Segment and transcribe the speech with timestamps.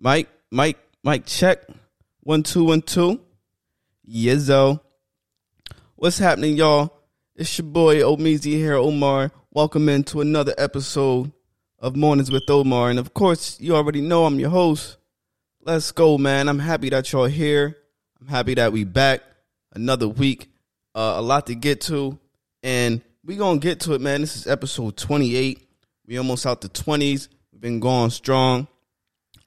[0.00, 1.66] Mike, Mike, Mike, check.
[2.20, 3.20] One, two, one, two.
[4.08, 4.80] Yizzo.
[5.96, 6.92] What's happening, y'all?
[7.34, 9.32] It's your boy Omizi here, Omar.
[9.50, 11.32] Welcome into another episode
[11.80, 12.90] of Mornings with Omar.
[12.90, 14.98] And of course, you already know I'm your host.
[15.62, 16.48] Let's go, man.
[16.48, 17.76] I'm happy that y'all here.
[18.20, 19.22] I'm happy that we back.
[19.72, 20.48] Another week.
[20.94, 22.16] Uh, a lot to get to.
[22.62, 24.20] And we gonna get to it, man.
[24.20, 25.66] This is episode 28.
[26.06, 27.26] We almost out the 20s.
[27.50, 28.68] We've been going strong.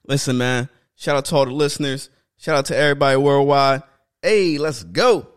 [0.07, 0.69] Listen, man.
[0.95, 2.09] Shout out to all the listeners.
[2.37, 3.83] Shout out to everybody worldwide.
[4.21, 5.27] Hey, let's go.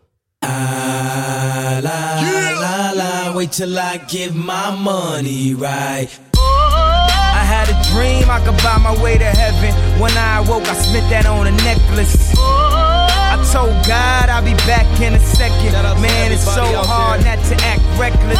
[0.43, 6.07] La la la, wait till I get my money right.
[6.35, 9.73] I had a dream I could buy my way to heaven.
[9.99, 12.33] When I awoke, I spent that on a necklace.
[12.37, 15.71] I told God I'll be back in a second.
[15.71, 17.35] Shout out to Man, it's so hard there.
[17.37, 18.39] not to act reckless.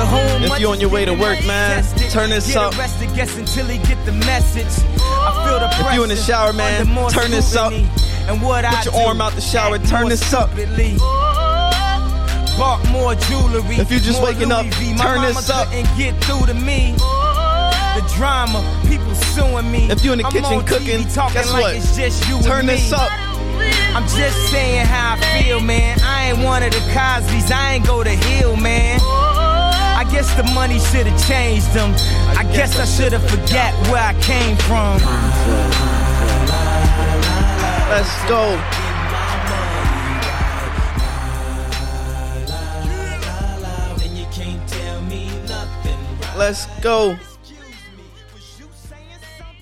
[0.00, 2.74] If much you on your way to work, man, turn this Get up.
[5.36, 5.36] Arrested, guess until he get the message.
[5.36, 7.72] I feel the If you in the shower, man, turn this up.
[8.28, 10.50] And what I Put your arm out the shower, turn this up.
[12.58, 13.76] Bought more jewelry.
[13.76, 14.94] If you just waking up, Louis V.
[14.94, 15.68] My turn this up.
[15.68, 16.94] couldn't get through to me.
[17.94, 19.90] The drama, people suing me.
[19.90, 21.76] If you in the kitchen cooking, talking guess like what?
[21.76, 23.10] It's just you Turn and this up.
[23.94, 25.98] I'm just saying how I feel, man.
[26.02, 27.50] I ain't one of the Cosby's.
[27.50, 29.00] I ain't go to Hill, man.
[30.10, 31.92] Guess the money should have changed them.
[32.36, 34.98] I guess I should have forgot where I came from.
[37.88, 38.60] Let's go.
[46.36, 47.18] Let's go.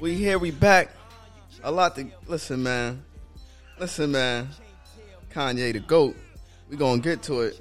[0.00, 0.90] We here, we back.
[1.62, 3.02] A lot to listen, man.
[3.80, 4.48] Listen, man.
[5.32, 6.14] Kanye the GOAT.
[6.68, 7.60] We gonna get to it.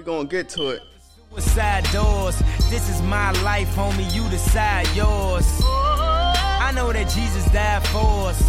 [0.00, 0.82] We gonna get to it.
[1.28, 2.38] Suicide doors.
[2.70, 4.10] This is my life, homie.
[4.14, 5.44] You decide yours.
[5.62, 8.40] I know that Jesus died for us,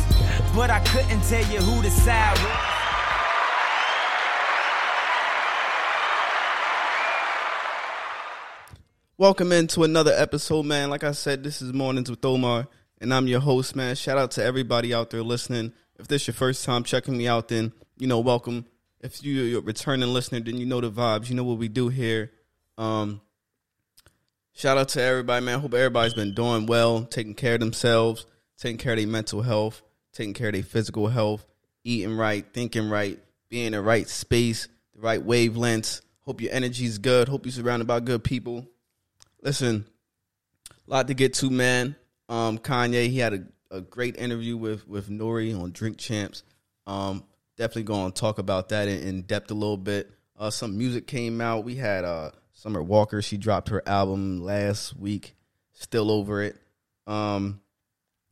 [0.56, 2.40] but I couldn't tell you who was.
[9.18, 10.90] Welcome into another episode, man.
[10.90, 12.70] Like I said, this is Mornings with Omar,
[13.02, 13.96] and I'm your host, man.
[13.96, 15.74] Shout out to everybody out there listening.
[16.00, 18.68] If this your first time checking me out, then you know, welcome.
[19.02, 21.30] If you- you're a returning listener, then you know the vibes.
[21.30, 22.32] You know what we do here.
[22.78, 23.22] Um,
[24.54, 25.60] shout out to everybody, man.
[25.60, 28.26] Hope everybody's been doing well, taking care of themselves,
[28.58, 29.82] taking care of their mental health,
[30.14, 31.46] taking care of their physical health,
[31.84, 33.20] eating right, thinking right,
[33.50, 36.02] being in the right space, the right wavelengths.
[36.22, 37.28] Hope your energy's good.
[37.28, 38.68] Hope you're surrounded by good people.
[39.42, 39.86] Listen,
[40.70, 41.96] a lot to get to, man.
[42.30, 43.44] Um, Kanye, he had a,
[43.78, 46.44] a great interview with with Nori on Drink Champs.
[46.86, 47.24] Um,
[47.62, 50.10] definitely going to talk about that in, in depth a little bit.
[50.36, 51.64] Uh, some music came out.
[51.64, 53.22] We had uh, Summer Walker.
[53.22, 55.36] She dropped her album last week.
[55.74, 56.56] Still over it.
[57.06, 57.62] Um,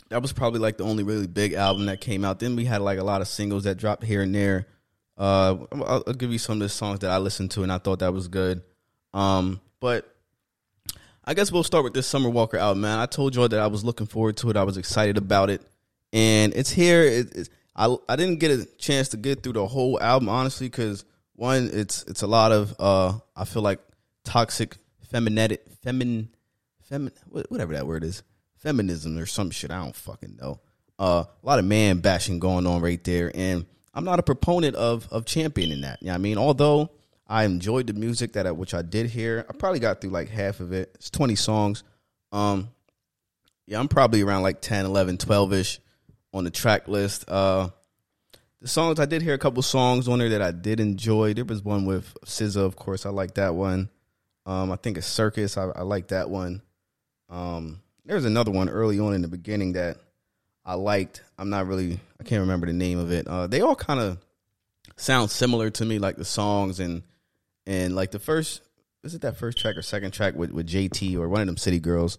[0.10, 2.40] that was probably like the only really big album that came out.
[2.40, 4.66] Then we had like a lot of singles that dropped here and there.
[5.16, 7.78] Uh, I'll, I'll give you some of the songs that I listened to and I
[7.78, 8.64] thought that was good.
[9.14, 10.12] Um, but
[11.24, 12.98] I guess we'll start with this Summer Walker album, man.
[12.98, 14.58] I told y'all that I was looking forward to it.
[14.58, 15.62] I was excited about it,
[16.12, 17.04] and it's here.
[17.04, 20.68] It, it's, I I didn't get a chance to get through the whole album honestly
[20.68, 23.80] because one, it's it's a lot of uh I feel like
[24.26, 24.76] toxic
[25.10, 26.28] feminetic femin
[26.92, 28.22] femin whatever that word is
[28.58, 29.72] feminism or some shit.
[29.72, 30.60] I don't fucking know.
[31.00, 34.76] Uh, a lot of man bashing going on right there, and I'm not a proponent
[34.76, 36.02] of of championing that.
[36.02, 36.38] You know what I mean?
[36.38, 36.92] Although
[37.30, 39.46] I enjoyed the music that I, which I did hear.
[39.48, 40.92] I probably got through like half of it.
[40.96, 41.84] It's 20 songs.
[42.32, 42.70] Um,
[43.68, 45.80] yeah, I'm probably around like 10, 11, 12 ish
[46.34, 47.26] on the track list.
[47.28, 47.70] Uh,
[48.62, 51.34] the songs I did hear a couple songs on there that I did enjoy.
[51.34, 53.06] There was one with SZA, of course.
[53.06, 53.90] I like that one.
[54.46, 55.58] Um, I think it's Circus.
[55.58, 56.62] I, I like that one.
[57.30, 59.98] Um, there's another one early on in the beginning that
[60.66, 61.24] I liked.
[61.38, 62.00] I'm not really.
[62.20, 63.28] I can't remember the name of it.
[63.28, 64.18] Uh, they all kind of
[64.98, 67.04] sound similar to me, like the songs and
[67.66, 68.62] and like the first.
[69.04, 71.58] Is it that first track or second track with with JT or one of them
[71.58, 72.18] City Girls?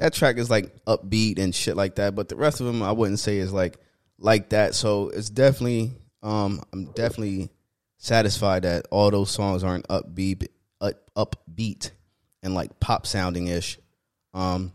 [0.00, 2.92] That track is like upbeat and shit like that, but the rest of them I
[2.92, 3.78] wouldn't say is like
[4.18, 4.74] like that.
[4.74, 5.92] So it's definitely
[6.22, 7.50] um I'm definitely
[7.98, 10.48] satisfied that all those songs aren't upbeat
[10.80, 11.90] up, upbeat
[12.42, 13.78] and like pop sounding ish.
[14.32, 14.72] Um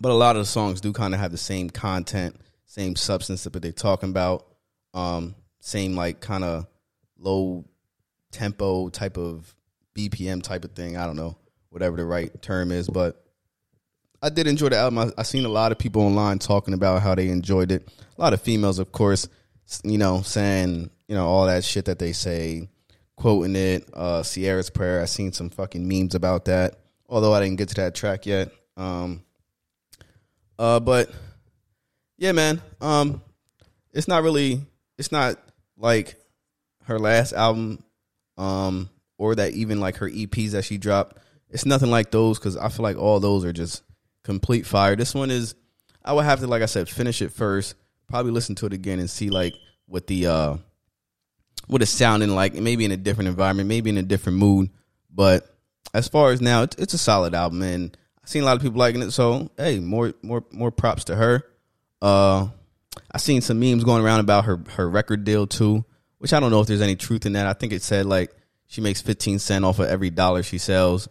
[0.00, 3.44] but a lot of the songs do kind of have the same content, same substance
[3.44, 4.46] that they're talking about.
[4.94, 6.66] Um same like kind of
[7.18, 7.66] low
[8.32, 9.54] tempo type of
[9.94, 10.96] BPM type of thing.
[10.96, 11.36] I don't know,
[11.68, 13.23] whatever the right term is, but
[14.24, 14.98] I did enjoy the album.
[15.00, 17.86] I, I seen a lot of people online talking about how they enjoyed it.
[18.16, 19.28] A lot of females, of course,
[19.84, 22.70] you know, saying you know all that shit that they say,
[23.16, 23.86] quoting it.
[23.92, 25.02] Uh, Ciara's prayer.
[25.02, 26.76] I seen some fucking memes about that.
[27.06, 28.50] Although I didn't get to that track yet.
[28.78, 29.22] Um,
[30.58, 31.10] uh, but
[32.16, 32.62] yeah, man.
[32.80, 33.20] Um,
[33.92, 34.62] it's not really.
[34.96, 35.38] It's not
[35.76, 36.16] like
[36.84, 37.84] her last album,
[38.38, 38.88] um,
[39.18, 41.18] or that even like her EPs that she dropped.
[41.50, 43.82] It's nothing like those because I feel like all those are just
[44.24, 44.96] complete fire.
[44.96, 45.54] This one is.
[46.04, 47.76] I would have to, like I said, finish it first.
[48.08, 49.54] Probably listen to it again and see like
[49.86, 50.56] what the uh
[51.66, 52.54] what it's sounding like.
[52.54, 54.70] Maybe in a different environment, maybe in a different mood.
[55.10, 55.48] But
[55.94, 58.62] as far as now, it's, it's a solid album, and I've seen a lot of
[58.62, 59.12] people liking it.
[59.12, 61.46] So hey, more more more props to her.
[62.02, 62.48] Uh,
[63.10, 65.84] I seen some memes going around about her her record deal too,
[66.18, 67.46] which I don't know if there's any truth in that.
[67.46, 68.34] I think it said like
[68.66, 71.08] she makes 15 cent off of every dollar she sells.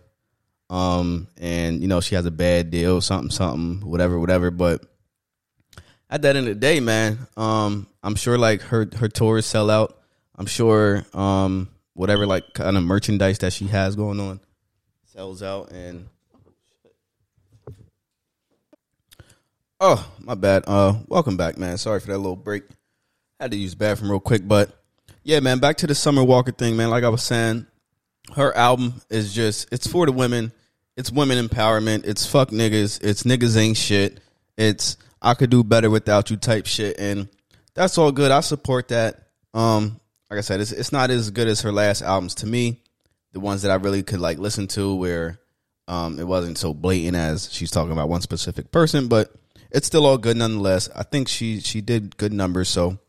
[0.69, 4.49] Um, and you know she has a bad deal, something, something, whatever, whatever.
[4.49, 4.83] But
[6.09, 9.69] at that end of the day, man, um, I'm sure like her her tours sell
[9.69, 9.97] out.
[10.35, 14.39] I'm sure um whatever like kind of merchandise that she has going on
[15.05, 16.07] sells out and
[19.79, 20.63] Oh, my bad.
[20.65, 21.77] Uh welcome back, man.
[21.77, 22.63] Sorry for that little break.
[23.39, 24.83] I Had to use bathroom real quick, but
[25.23, 26.89] yeah, man, back to the Summer Walker thing, man.
[26.89, 27.67] Like I was saying,
[28.35, 30.51] her album is just it's for the women.
[30.95, 32.05] It's women empowerment.
[32.05, 33.03] It's fuck niggas.
[33.03, 34.19] It's niggas ain't shit.
[34.57, 37.27] It's I could do better without you type shit and
[37.73, 38.31] that's all good.
[38.31, 39.27] I support that.
[39.53, 39.99] Um
[40.29, 42.79] like I said, it's it's not as good as her last albums to me.
[43.33, 45.39] The ones that I really could like listen to where
[45.87, 49.33] um it wasn't so blatant as she's talking about one specific person, but
[49.71, 50.89] it's still all good nonetheless.
[50.95, 52.99] I think she she did good numbers, so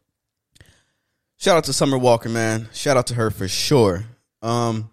[1.36, 2.68] shout out to Summer Walker, man.
[2.72, 4.04] Shout out to her for sure.
[4.42, 4.90] Um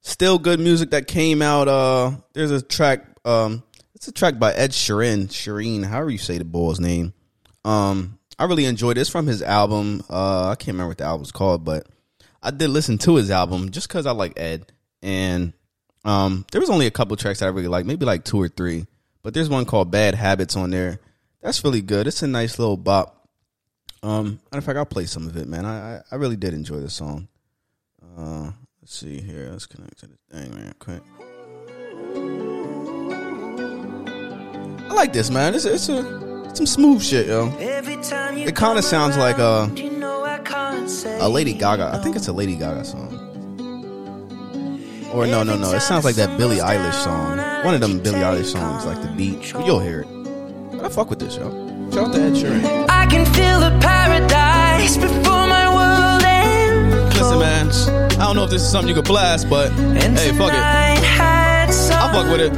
[0.00, 1.68] still good music that came out.
[1.68, 3.62] Uh there's a track, um,
[3.94, 7.12] it's a track by Ed Sheeran, Shireen, however you say the boy's name.
[7.64, 9.02] Um I really enjoyed it.
[9.02, 10.02] It's from his album.
[10.08, 11.86] Uh, I can't remember what the album's called, but
[12.42, 14.72] I did listen to his album just because I like Ed.
[15.02, 15.52] And
[16.06, 18.48] um, there was only a couple tracks that I really like, maybe like two or
[18.48, 18.86] three.
[19.22, 21.00] But there's one called Bad Habits on there.
[21.42, 22.06] That's really good.
[22.06, 23.28] It's a nice little bop.
[24.02, 25.66] Um, matter of fact, I'll play some of it, man.
[25.66, 27.28] I I, I really did enjoy the song.
[28.16, 28.52] Uh,
[28.90, 29.48] let's see here.
[29.52, 30.74] Let's connect to the thing, man.
[30.80, 31.02] Quick.
[34.90, 35.54] I like this, man.
[35.54, 36.02] It's it's a
[36.56, 37.52] some smooth shit, yo.
[37.60, 39.70] It kind of sounds like a
[41.20, 41.92] a Lady Gaga.
[41.94, 43.14] I think it's a Lady Gaga song.
[45.14, 45.72] Or no, no, no.
[45.72, 47.38] It sounds like that Billie Eilish song.
[47.64, 49.52] One of them Billie Eilish songs, like the beat.
[49.52, 50.08] You'll hear it.
[50.72, 51.50] But I fuck with this, yo.
[51.92, 52.86] Shout out to Ed Sheeran.
[52.88, 57.16] I can feel the paradise before my world ends.
[57.16, 58.09] Listen, man.
[58.20, 60.60] I don't know if this is something you could blast, but hey, fuck it.
[60.60, 62.52] I'll fuck with it.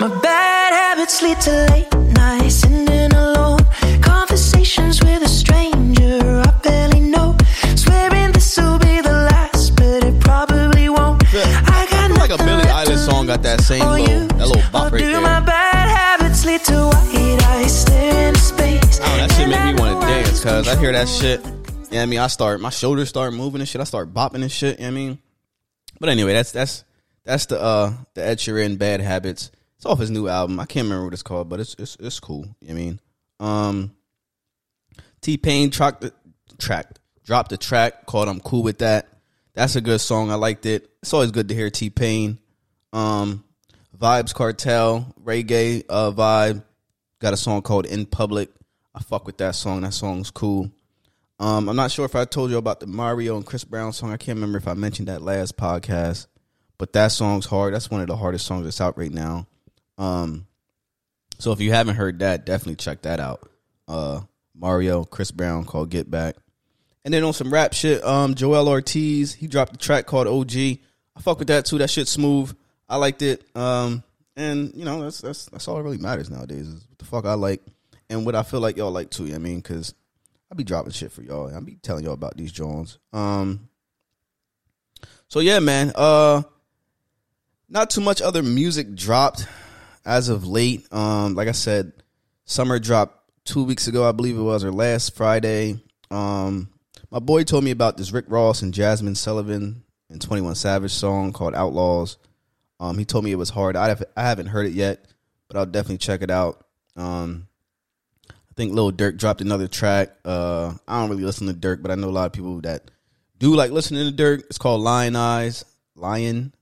[0.00, 3.60] My bad habits lead to late nights, sitting alone.
[4.02, 7.36] Conversations with a stranger I barely know.
[7.76, 11.22] Swearing this will be the last, but it probably won't.
[11.32, 15.00] I got like a Billie Eilish song got that same little, that little bop right
[15.00, 15.20] there.
[15.20, 18.98] My bad habits lead to white eyes staring space.
[19.00, 21.40] Oh, that shit make me want to dance, cause I hear that shit.
[21.90, 23.80] Yeah, I mean, I start my shoulders start moving and shit.
[23.80, 24.78] I start bopping and shit.
[24.78, 25.18] You know I mean,
[25.98, 26.84] but anyway, that's that's
[27.24, 29.50] that's the uh the Ed Sheeran Bad Habits.
[29.76, 30.60] It's off his new album.
[30.60, 32.46] I can't remember what it's called, but it's it's it's cool.
[32.60, 33.00] You know I mean,
[33.40, 33.96] um,
[35.22, 36.12] T Pain track the
[36.58, 39.08] track dropped a track called "I'm Cool with That."
[39.54, 40.30] That's a good song.
[40.30, 40.90] I liked it.
[41.02, 42.38] It's always good to hear T Pain.
[42.92, 43.44] Um,
[43.98, 46.62] Vybz Kartel reggae uh, vibe
[47.18, 48.50] got a song called "In Public."
[48.94, 49.82] I fuck with that song.
[49.82, 50.70] That song's cool.
[51.40, 54.12] Um, I'm not sure if I told you about the Mario and Chris Brown song.
[54.12, 56.26] I can't remember if I mentioned that last podcast,
[56.78, 57.74] but that song's hard.
[57.74, 59.46] That's one of the hardest songs that's out right now.
[59.98, 60.46] Um,
[61.38, 63.48] so if you haven't heard that, definitely check that out.
[63.86, 64.22] Uh,
[64.54, 66.36] Mario, Chris Brown called Get Back.
[67.04, 70.56] And then on some rap shit, um, Joell Ortiz, he dropped a track called OG.
[70.56, 71.78] I fuck with that too.
[71.78, 72.54] That shit's smooth.
[72.88, 73.44] I liked it.
[73.56, 74.02] Um,
[74.36, 77.24] and you know, that's that's that's all that really matters nowadays is what the fuck
[77.24, 77.62] I like
[78.10, 79.24] and what I feel like y'all like too.
[79.24, 79.94] You know I mean, because
[80.50, 81.52] I be dropping shit for y'all.
[81.54, 82.98] I'll be telling y'all about these Jones.
[83.12, 83.68] Um,
[85.28, 85.92] so yeah, man.
[85.94, 86.42] Uh,
[87.68, 89.46] not too much other music dropped
[90.04, 90.90] as of late.
[90.92, 91.92] Um, like I said,
[92.44, 95.80] summer dropped two weeks ago, I believe it was, or last Friday.
[96.10, 96.70] Um,
[97.10, 100.92] my boy told me about this Rick Ross and Jazmine Sullivan and Twenty One Savage
[100.92, 102.16] song called Outlaws.
[102.80, 103.76] Um, he told me it was hard.
[103.76, 105.04] I have, I haven't heard it yet,
[105.48, 106.64] but I'll definitely check it out.
[106.96, 107.47] Um,
[108.58, 110.10] think Lil Durk dropped another track.
[110.24, 112.90] Uh, I don't really listen to Durk, but I know a lot of people that
[113.38, 114.40] do like listening to Durk.
[114.40, 116.52] It's called Lion Eyes, Lion,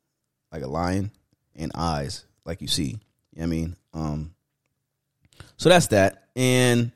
[0.52, 1.10] like a lion,
[1.56, 2.98] and eyes, like you see.
[3.32, 4.34] You know I mean, um,
[5.56, 6.24] so that's that.
[6.36, 6.92] And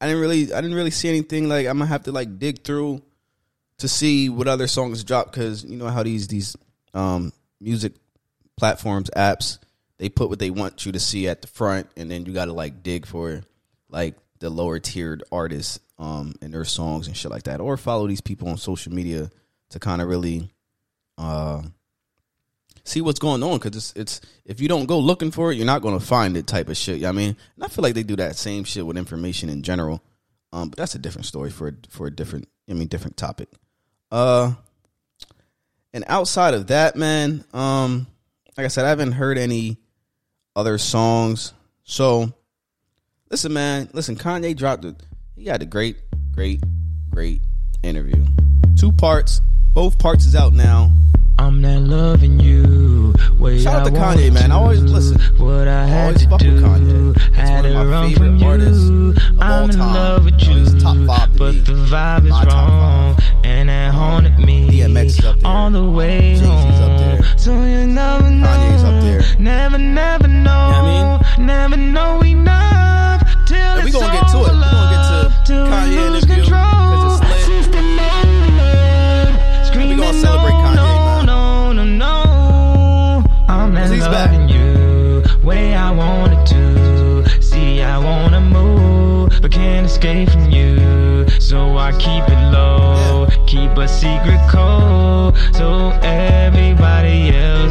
[0.00, 2.64] I didn't really, I didn't really see anything like I'm gonna have to like dig
[2.64, 3.02] through
[3.78, 6.56] to see what other songs drop because you know how these these
[6.92, 7.92] um music
[8.56, 9.58] platforms apps
[9.98, 12.46] they put what they want you to see at the front, and then you got
[12.46, 13.42] to like dig for
[13.90, 18.06] like the lower tiered artists um and their songs and shit like that, or follow
[18.06, 19.30] these people on social media
[19.70, 20.50] to kind of really
[21.18, 21.62] uh
[22.84, 25.66] see what's going on because it's it's if you don't go looking for it, you're
[25.66, 26.96] not going to find it type of shit.
[26.96, 29.48] You know I mean, and I feel like they do that same shit with information
[29.48, 30.02] in general.
[30.52, 33.48] Um, but that's a different story for for a different I mean different topic.
[34.10, 34.54] Uh,
[35.92, 38.06] and outside of that, man, um,
[38.56, 39.78] like I said, I haven't heard any
[40.54, 41.52] other songs.
[41.84, 42.32] So,
[43.30, 44.16] listen, man, listen.
[44.16, 44.96] Kanye dropped it.
[45.36, 45.96] He had a great,
[46.34, 46.62] great,
[47.10, 47.40] great
[47.82, 48.24] interview.
[48.78, 49.40] Two parts.
[49.72, 50.90] Both parts is out now.
[51.38, 53.14] I'm not loving you.
[53.38, 54.52] Way Shout out to I Kanye, man.
[54.52, 55.18] I always listen.
[55.38, 56.60] What I I had always to fuck with do.
[56.60, 57.18] Kanye.
[57.18, 59.10] He's Had one of my favorite artists you.
[59.10, 59.94] of all I'm in time.
[59.94, 61.60] love with You know, he's top five to but me.
[61.60, 64.68] the vibe is My top wrong, and it haunted me.
[64.68, 65.50] DMX is up there.
[65.50, 66.44] all the way Jay-Z's
[66.80, 67.38] up there.
[67.38, 68.46] So you never know.
[68.46, 69.22] Kanye's up there.
[69.38, 70.68] Never, never know.
[70.68, 72.69] You know what Never know enough till
[73.80, 74.52] And we gonna get to it.
[74.52, 76.60] We gonna get to we Kanye interview, control.
[76.60, 77.78] 'cause it's lit.
[77.96, 79.32] Moment,
[79.66, 83.24] screaming, gonna celebrate Kanye, no, no, no, no.
[83.48, 84.30] I'm 'Cause he's back.
[84.50, 87.24] you way I wanted to.
[87.40, 91.26] See, I wanna move, but can't escape from you.
[91.38, 97.69] So I keep it low, keep a secret code, so everybody else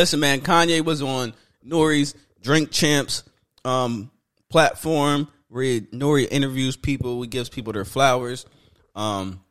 [0.00, 0.40] listen, man.
[0.40, 3.22] Kanye was on Nori's Drink Champs
[3.66, 4.10] um,
[4.48, 7.20] platform where Nori interviews people.
[7.20, 8.46] He gives people their flowers.
[8.94, 9.42] Um,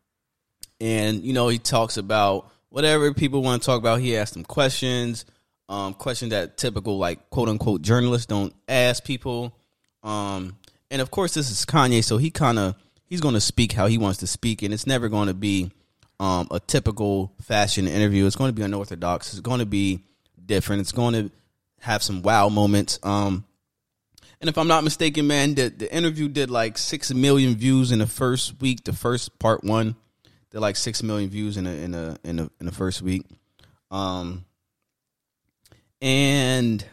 [0.82, 4.00] and you know he talks about whatever people want to talk about.
[4.00, 5.26] He asks them questions,
[5.68, 9.56] um, questions that typical like quote unquote journalists don't ask people.
[10.02, 10.58] Um,
[10.90, 12.76] and of course, this is Kanye, so he kind of
[13.06, 15.72] he's going to speak how he wants to speak, and it's never going to be
[16.20, 18.26] um, a typical fashion interview.
[18.26, 19.34] It's going to be unorthodox.
[19.34, 20.06] It's going to be
[20.50, 20.82] different.
[20.82, 21.32] It's going to
[21.80, 23.00] have some wow moments.
[23.04, 23.46] Um,
[24.42, 28.00] and if I'm not mistaken, man, the, the interview did like six million views in
[28.00, 28.84] the first week.
[28.84, 29.96] The first part one
[30.52, 33.26] did like six million views in a in a in a in the first week.
[33.92, 34.46] Um,
[36.02, 36.84] and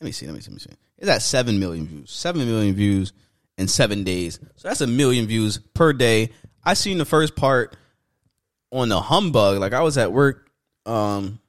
[0.00, 0.70] let me see, let me see, let me see.
[0.98, 2.10] It's at seven million views.
[2.10, 3.12] Seven million views
[3.58, 4.38] in seven days.
[4.56, 6.30] So that's a million views per day.
[6.64, 7.74] I seen the first part
[8.70, 9.58] on the humbug.
[9.58, 10.50] Like I was at work.
[10.84, 11.40] Um,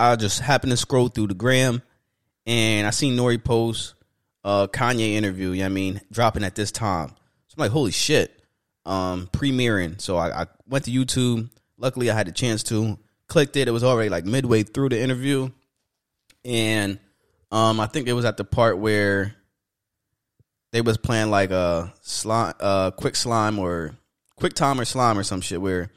[0.00, 1.82] I just happened to scroll through the gram
[2.46, 3.94] and I seen Nori post
[4.44, 7.08] a Kanye interview, you know I mean, dropping at this time.
[7.48, 8.36] So I'm like, holy shit.
[8.86, 10.00] Um, premiering.
[10.00, 11.50] So I, I went to YouTube.
[11.76, 12.98] Luckily I had the chance to.
[13.28, 13.68] Clicked it.
[13.68, 15.50] It was already like midway through the interview.
[16.44, 16.98] And
[17.52, 19.36] um I think it was at the part where
[20.72, 23.94] they was playing like a slime uh quick slime or
[24.34, 25.90] quick time or slime or some shit where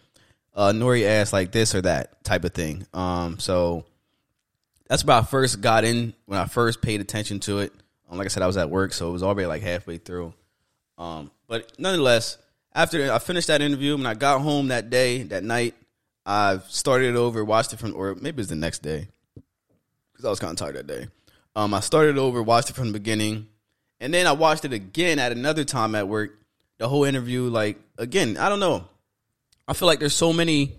[0.53, 2.85] uh Nori asked like this or that type of thing.
[2.93, 3.85] Um so
[4.93, 7.73] that's where I first got in when I first paid attention to it.
[8.07, 10.35] Um, like I said, I was at work, so it was already like halfway through.
[10.99, 12.37] Um, but nonetheless,
[12.75, 15.73] after I finished that interview, when I got home that day, that night,
[16.27, 19.07] I started it over, watched it from, or maybe it was the next day,
[20.11, 21.07] because I was kind of tired that day.
[21.55, 23.47] Um, I started over, watched it from the beginning,
[23.99, 26.37] and then I watched it again at another time at work.
[26.77, 28.87] The whole interview, like again, I don't know.
[29.67, 30.75] I feel like there's so many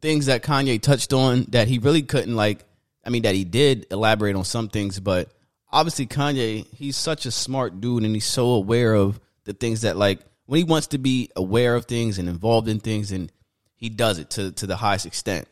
[0.00, 2.64] things that Kanye touched on that he really couldn't like.
[3.08, 5.30] I mean, that he did elaborate on some things, but
[5.72, 9.96] obviously Kanye, he's such a smart dude, and he's so aware of the things that
[9.96, 13.32] like when he wants to be aware of things and involved in things, and
[13.76, 15.48] he does it to to the highest extent.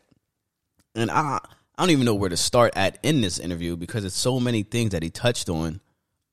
[0.93, 1.39] And I
[1.75, 4.61] I don't even know where to start at in this interview because it's so many
[4.61, 5.81] things that he touched on.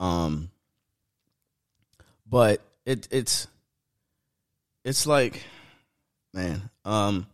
[0.00, 0.50] Um,
[2.28, 3.46] but it it's
[4.84, 5.42] it's like
[6.34, 7.26] man um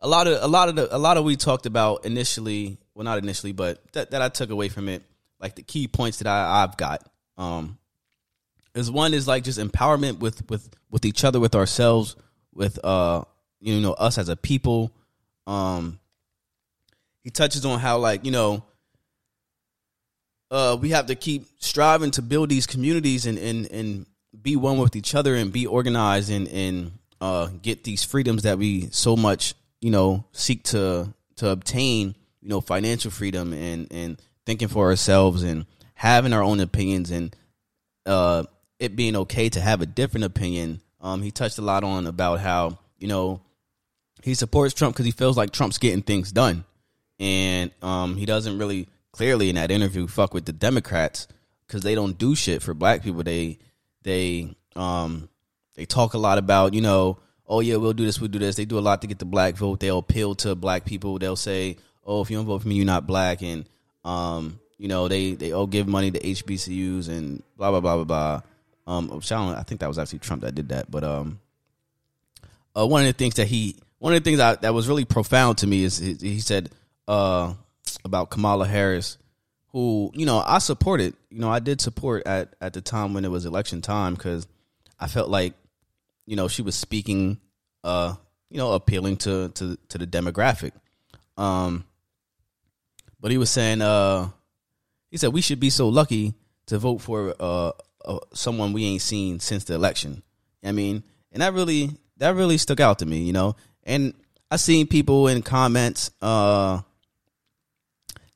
[0.00, 3.04] a lot of a lot of the a lot of we talked about initially well
[3.04, 5.02] not initially but that, that i took away from it
[5.38, 7.06] like the key points that I, i've got
[7.38, 7.78] um
[8.74, 12.16] is one is like just empowerment with with with each other with ourselves
[12.54, 13.24] with uh
[13.60, 14.92] you know us as a people.
[15.46, 15.98] Um
[17.22, 18.64] he touches on how like you know
[20.50, 24.06] uh we have to keep striving to build these communities and and and
[24.40, 28.58] be one with each other and be organized and and uh get these freedoms that
[28.58, 34.20] we so much you know seek to to obtain you know financial freedom and and
[34.46, 37.34] thinking for ourselves and having our own opinions and
[38.06, 38.42] uh
[38.78, 42.40] it being okay to have a different opinion um he touched a lot on about
[42.40, 43.40] how you know
[44.22, 46.64] he supports Trump because he feels like Trump's getting things done,
[47.18, 51.26] and um, he doesn't really clearly in that interview fuck with the Democrats
[51.66, 53.22] because they don't do shit for black people.
[53.22, 53.58] They
[54.02, 55.28] they um
[55.76, 57.18] they talk a lot about you know
[57.50, 58.56] oh yeah we'll do this we'll do this.
[58.56, 59.80] They do a lot to get the black vote.
[59.80, 61.18] They'll appeal to black people.
[61.18, 61.76] They'll say
[62.06, 63.66] oh if you don't vote for me you're not black and
[64.02, 68.04] um you know they they all give money to HBCUs and blah blah blah blah
[68.04, 68.42] blah.
[68.86, 71.38] Um, I think that was actually Trump that did that, but um,
[72.74, 75.04] uh, one of the things that he one of the things I, that was really
[75.04, 76.70] profound to me is he, he said
[77.06, 77.52] uh,
[78.04, 79.18] about Kamala Harris,
[79.68, 81.14] who you know I supported.
[81.30, 84.46] You know I did support at at the time when it was election time because
[84.98, 85.52] I felt like
[86.30, 87.40] you know she was speaking,
[87.82, 88.14] uh,
[88.50, 90.70] you know, appealing to to to the demographic.
[91.36, 91.84] Um,
[93.18, 94.28] but he was saying, uh,
[95.10, 96.34] he said we should be so lucky
[96.66, 97.72] to vote for uh,
[98.04, 100.22] uh someone we ain't seen since the election.
[100.62, 103.56] I mean, and that really that really stuck out to me, you know.
[103.82, 104.14] And
[104.52, 106.82] I seen people in comments uh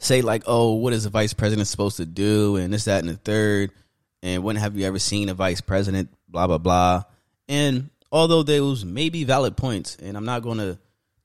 [0.00, 3.08] say like, "Oh, what is a vice president supposed to do?" and this, that, and
[3.08, 3.70] the third.
[4.20, 6.08] And when have you ever seen a vice president?
[6.28, 7.04] Blah blah blah.
[7.48, 10.78] And although those may be valid points, and I'm not going to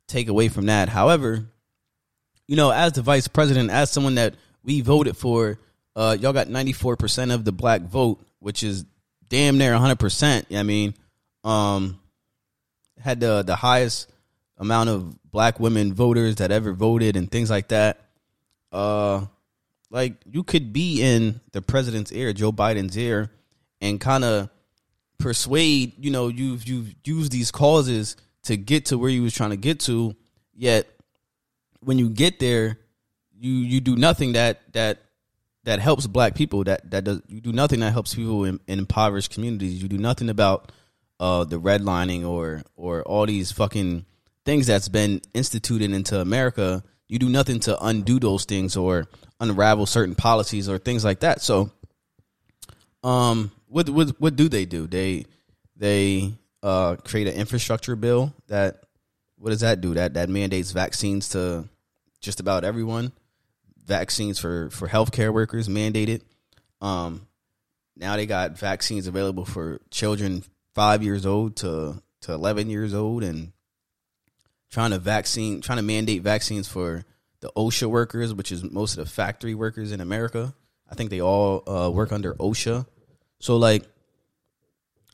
[0.07, 0.89] take away from that.
[0.89, 1.45] However,
[2.47, 5.59] you know, as the vice president, as someone that we voted for,
[5.95, 8.85] uh, y'all got 94% of the black vote, which is
[9.29, 10.57] damn near 100%.
[10.57, 10.93] I mean,
[11.43, 11.99] um,
[12.99, 14.11] had the the highest
[14.57, 18.01] amount of black women voters that ever voted and things like that.
[18.71, 19.25] Uh,
[19.89, 23.31] like you could be in the president's ear, Joe Biden's ear,
[23.81, 24.49] and kind of
[25.19, 25.93] persuade.
[26.03, 29.57] You know, you've you've used these causes to get to where you was trying to
[29.57, 30.15] get to.
[30.53, 30.87] Yet,
[31.81, 32.79] when you get there,
[33.37, 34.99] you you do nothing that that
[35.65, 36.63] that helps black people.
[36.63, 39.81] That that does you do nothing that helps people in, in impoverished communities.
[39.81, 40.71] You do nothing about
[41.19, 44.05] uh, the redlining or or all these fucking
[44.49, 49.07] things that's been instituted into America, you do nothing to undo those things or
[49.39, 51.41] unravel certain policies or things like that.
[51.41, 51.71] So,
[53.03, 54.87] um, what what what do they do?
[54.87, 55.25] They
[55.75, 58.83] they uh create an infrastructure bill that
[59.37, 59.93] what does that do?
[59.93, 61.69] That that mandates vaccines to
[62.19, 63.13] just about everyone.
[63.85, 66.21] Vaccines for for healthcare workers mandated.
[66.81, 67.27] Um,
[67.95, 73.23] now they got vaccines available for children five years old to to eleven years old,
[73.23, 73.51] and
[74.69, 77.05] trying to vaccine, trying to mandate vaccines for
[77.41, 80.53] the OSHA workers, which is most of the factory workers in America.
[80.91, 82.85] I think they all uh, work under OSHA.
[83.39, 83.83] So, like,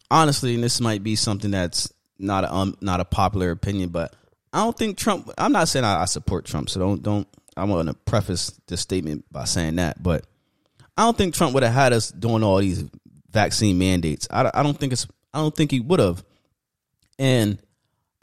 [0.09, 4.13] honestly, and this might be something that's not a um, not a popular opinion, but
[4.53, 5.29] I don't think Trump.
[5.37, 7.27] I'm not saying I, I support Trump, so don't don't.
[7.57, 10.25] I want to preface this statement by saying that, but
[10.97, 12.83] I don't think Trump would have had us doing all these
[13.31, 14.27] vaccine mandates.
[14.29, 16.23] I, I don't think it's I don't think he would have.
[17.19, 17.59] And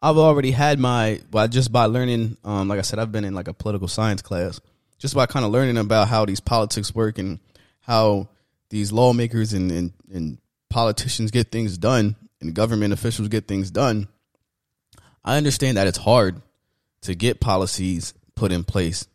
[0.02, 3.34] I've already had my well, just by learning, um, like I said, I've been in
[3.34, 4.60] like a political science class,
[4.98, 7.38] just by kind of learning about how these politics work and
[7.80, 8.28] how
[8.72, 10.38] these lawmakers and, and, and
[10.70, 14.08] politicians get things done and government officials get things done.
[15.22, 16.40] I understand that it's hard
[17.02, 19.06] to get policies put in place.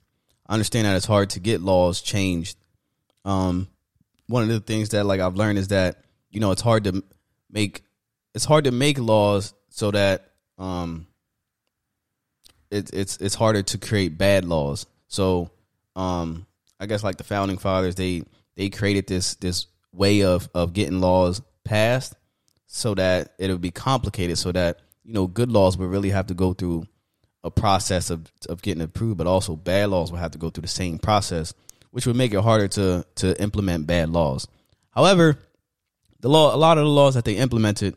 [0.45, 2.55] I understand that it's hard to get laws changed.
[3.25, 3.67] Um,
[4.27, 7.03] one of the things that like I've learned is that you know it's hard to
[7.49, 7.83] make
[8.35, 11.07] it's hard to make laws so that um
[12.69, 14.85] it, it's it's harder to create bad laws.
[15.07, 15.49] So
[15.95, 16.45] um
[16.79, 18.23] I guess like the founding fathers they
[18.57, 22.15] they created this this way of of getting laws passed
[22.65, 26.33] so that it'll be complicated so that you know good laws will really have to
[26.33, 26.85] go through
[27.45, 30.63] a process of of getting approved but also bad laws will have to go through
[30.63, 31.53] the same process
[31.91, 34.47] which would make it harder to to implement bad laws.
[34.91, 35.39] However,
[36.19, 37.95] the law a lot of the laws that they implemented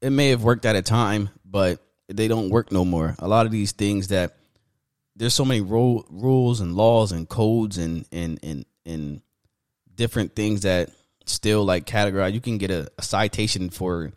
[0.00, 3.16] it may have worked at a time, but they don't work no more.
[3.18, 4.36] A lot of these things that
[5.16, 9.22] there's so many ro- rules and laws and codes and and and and
[9.98, 10.90] different things that
[11.26, 12.32] still like categorize.
[12.32, 14.12] You can get a, a citation for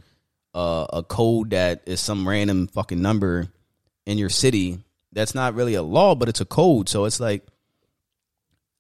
[0.54, 3.48] uh, a code that is some random fucking number
[4.06, 4.80] in your city.
[5.12, 6.88] That's not really a law, but it's a code.
[6.88, 7.46] So it's like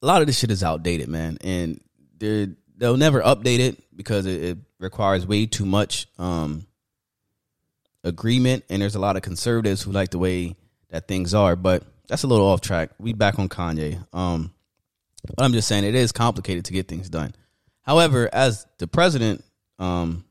[0.02, 1.82] a lot of this shit is outdated, man, and
[2.18, 6.66] they they'll never update it because it, it requires way too much um,
[8.04, 10.56] agreement, and there's a lot of conservatives who like the way
[10.90, 11.56] that things are.
[11.56, 12.92] But that's a little off track.
[12.98, 14.06] We back on Kanye.
[14.14, 14.54] Um,
[15.26, 17.34] but I'm just saying it is complicated to get things done.
[17.82, 19.44] However, as the president,
[19.80, 20.24] um,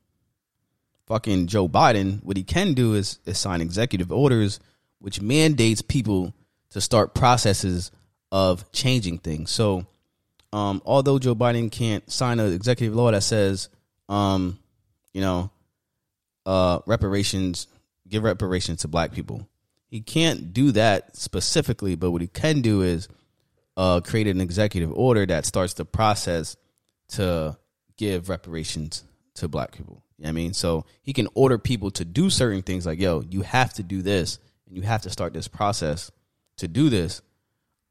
[1.07, 4.59] fucking Joe Biden, what he can do is, is sign executive orders
[4.99, 6.33] which mandates people
[6.69, 7.91] to start processes
[8.31, 9.51] of changing things.
[9.51, 9.85] So,
[10.53, 13.69] um, although Joe Biden can't sign an executive law that says,
[14.07, 14.59] um,
[15.13, 15.49] you know,
[16.45, 17.67] uh, reparations,
[18.07, 19.47] give reparations to black people.
[19.89, 23.09] he can't do that specifically, but what he can do is
[23.77, 26.55] uh, create an executive order that starts the process
[27.09, 27.57] to
[27.97, 29.03] give reparations
[29.35, 30.03] to black people.
[30.17, 30.53] You know I mean?
[30.53, 34.01] So he can order people to do certain things like, yo, you have to do
[34.01, 36.11] this and you have to start this process
[36.57, 37.21] to do this.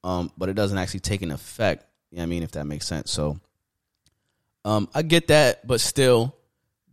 [0.03, 1.85] Um, but it doesn't actually take an effect.
[2.11, 2.43] You know I mean?
[2.43, 3.11] If that makes sense.
[3.11, 3.41] So
[4.65, 6.35] um, I get that, but still,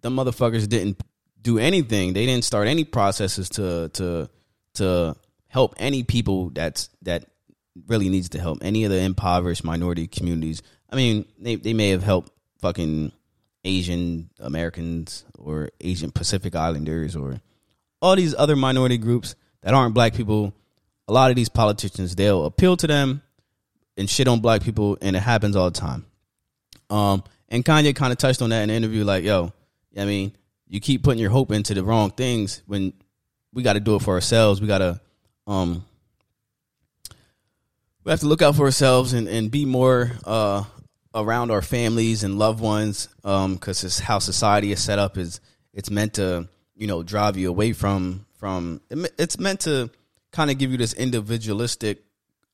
[0.01, 1.01] the motherfuckers didn't
[1.41, 2.13] do anything.
[2.13, 4.29] They didn't start any processes to to
[4.75, 5.15] to
[5.47, 7.25] help any people that's that
[7.87, 10.61] really needs to help any of the impoverished minority communities.
[10.89, 13.11] I mean, they they may have helped fucking
[13.63, 17.41] Asian Americans or Asian Pacific Islanders or
[18.01, 20.53] all these other minority groups that aren't black people.
[21.07, 23.21] A lot of these politicians they'll appeal to them
[23.97, 26.05] and shit on black people, and it happens all the time.
[26.89, 29.51] Um, and Kanye kind of touched on that in the interview, like, yo,
[29.97, 30.33] I mean,
[30.67, 32.93] you keep putting your hope into the wrong things when
[33.53, 34.61] we got to do it for ourselves.
[34.61, 35.01] We got to,
[35.47, 35.83] um,
[38.07, 40.63] we have to look out for ourselves and, and be more uh,
[41.13, 45.41] around our families and loved ones because um, it's how society is set up is
[45.73, 49.89] it's meant to you know drive you away from from it's meant to
[50.31, 52.01] kind of give you this individualistic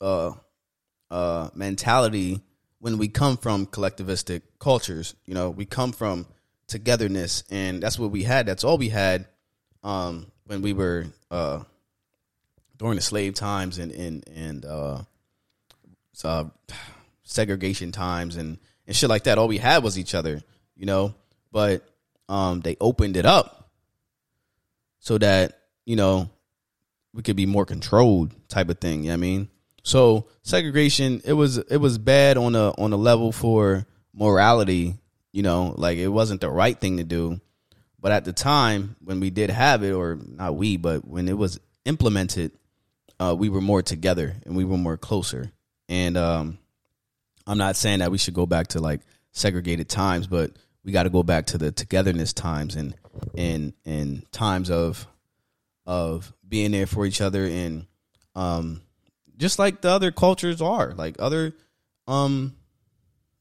[0.01, 0.31] uh,
[1.11, 2.41] uh, mentality
[2.79, 6.25] when we come from collectivistic cultures you know we come from
[6.65, 9.27] togetherness and that's what we had that's all we had
[9.83, 11.59] um, when we were uh,
[12.77, 14.65] during the slave times and and and
[16.23, 16.45] uh,
[17.23, 19.37] segregation times and and shit like that.
[19.37, 20.41] All we had was each other,
[20.75, 21.15] you know.
[21.51, 21.87] But
[22.29, 23.69] um, they opened it up
[24.99, 26.29] so that you know
[27.13, 29.03] we could be more controlled, type of thing.
[29.03, 29.49] You know I mean,
[29.83, 34.95] so segregation it was it was bad on a on a level for morality.
[35.31, 37.41] You know, like it wasn't the right thing to do.
[37.99, 41.37] But at the time when we did have it, or not we, but when it
[41.37, 42.51] was implemented,
[43.19, 45.51] uh, we were more together and we were more closer.
[45.89, 46.57] And um,
[47.45, 50.51] I'm not saying that we should go back to like segregated times, but
[50.83, 52.95] we got to go back to the togetherness times and
[53.37, 55.07] and and times of
[55.85, 57.85] of being there for each other and
[58.35, 58.81] um
[59.37, 61.53] just like the other cultures are like other
[62.07, 62.55] um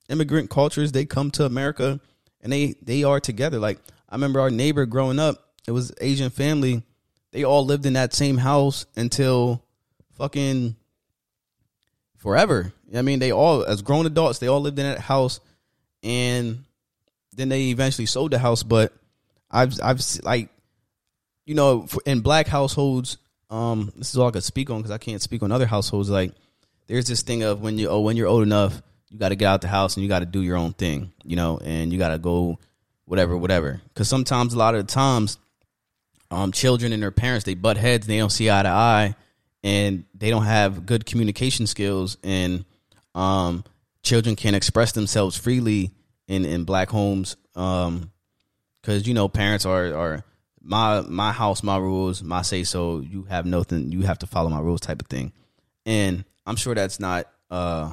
[0.09, 2.00] immigrant cultures they come to America
[2.40, 3.59] and they they are together.
[3.59, 3.78] Like
[4.09, 6.83] I remember our neighbor growing up it was Asian family.
[7.31, 9.64] They all lived in that same house until
[10.14, 10.76] fucking
[12.22, 12.72] forever.
[12.94, 15.40] I mean, they all as grown adults, they all lived in that house,
[16.02, 16.64] and
[17.35, 18.62] then they eventually sold the house.
[18.62, 18.92] But
[19.50, 20.48] I've I've like,
[21.44, 23.18] you know, in black households,
[23.50, 26.08] um, this is all I could speak on because I can't speak on other households.
[26.08, 26.32] Like,
[26.87, 28.80] there's this thing of when you oh when you're old enough,
[29.11, 31.12] you got to get out the house and you got to do your own thing,
[31.24, 32.58] you know, and you got to go
[33.04, 33.82] whatever, whatever.
[33.88, 35.38] Because sometimes, a lot of the times,
[36.30, 39.16] um, children and their parents they butt heads, they don't see eye to eye
[39.62, 42.64] and they don't have good communication skills and
[43.14, 43.64] um,
[44.03, 45.92] children can't express themselves freely
[46.29, 48.11] in, in black homes um,
[48.83, 50.25] cuz you know parents are are
[50.62, 54.48] my my house my rules my say so you have nothing you have to follow
[54.48, 55.33] my rules type of thing.
[55.85, 57.92] And i'm sure that's not uh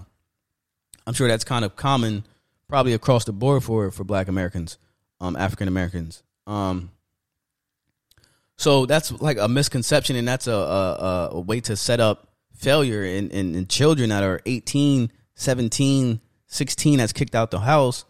[1.08, 2.24] i'm sure that's kind of common
[2.68, 4.78] probably across the board for for black americans
[5.20, 6.24] um african americans.
[6.46, 6.92] Um
[8.60, 13.06] so that's like a misconception, and that's a, a, a way to set up failure
[13.06, 18.04] in, in, in, children that are 18, 17, 16 that's kicked out the house,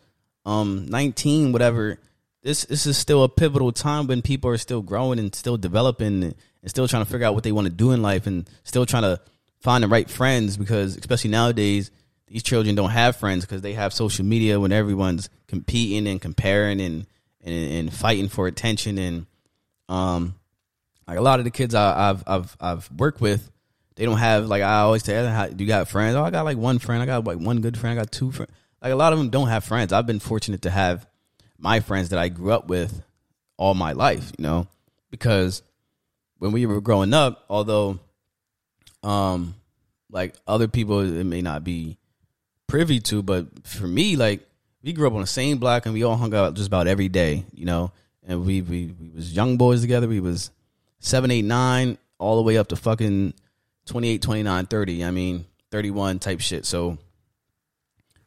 [0.47, 1.99] um, 19, whatever.
[2.41, 6.23] This this is still a pivotal time when people are still growing and still developing
[6.23, 6.35] and,
[6.65, 9.03] still trying to figure out what they want to do in life and still trying
[9.03, 9.21] to
[9.59, 11.91] find the right friends because especially nowadays
[12.27, 16.81] these children don't have friends because they have social media when everyone's competing and comparing
[16.81, 17.05] and
[17.43, 19.25] and, and fighting for attention and
[19.87, 20.35] um
[21.09, 23.49] like a lot of the kids I, have I've I've worked with,
[23.95, 26.45] they don't have like I always tell them, "Do you got friends?" Oh, I got
[26.45, 27.01] like one friend.
[27.01, 27.97] I got like one good friend.
[27.97, 28.51] I got two friends.
[28.79, 29.91] Like a lot of them don't have friends.
[29.91, 31.07] I've been fortunate to have
[31.57, 33.01] my friends that I grew up with
[33.57, 34.31] all my life.
[34.37, 34.67] You know,
[35.09, 35.63] because
[36.37, 37.97] when we were growing up, although,
[39.01, 39.55] um,
[40.11, 41.97] like other people, it may not be
[42.67, 44.47] privy to, but for me, like
[44.83, 47.09] we grew up on the same block and we all hung out just about every
[47.09, 47.45] day.
[47.51, 47.91] You know,
[48.27, 50.07] and we we, we was young boys together.
[50.07, 50.51] We was
[50.99, 53.33] seven, eight, nine, all the way up to fucking
[53.85, 55.05] 28, 29, 30.
[55.05, 56.65] I mean, 31 type shit.
[56.65, 56.97] So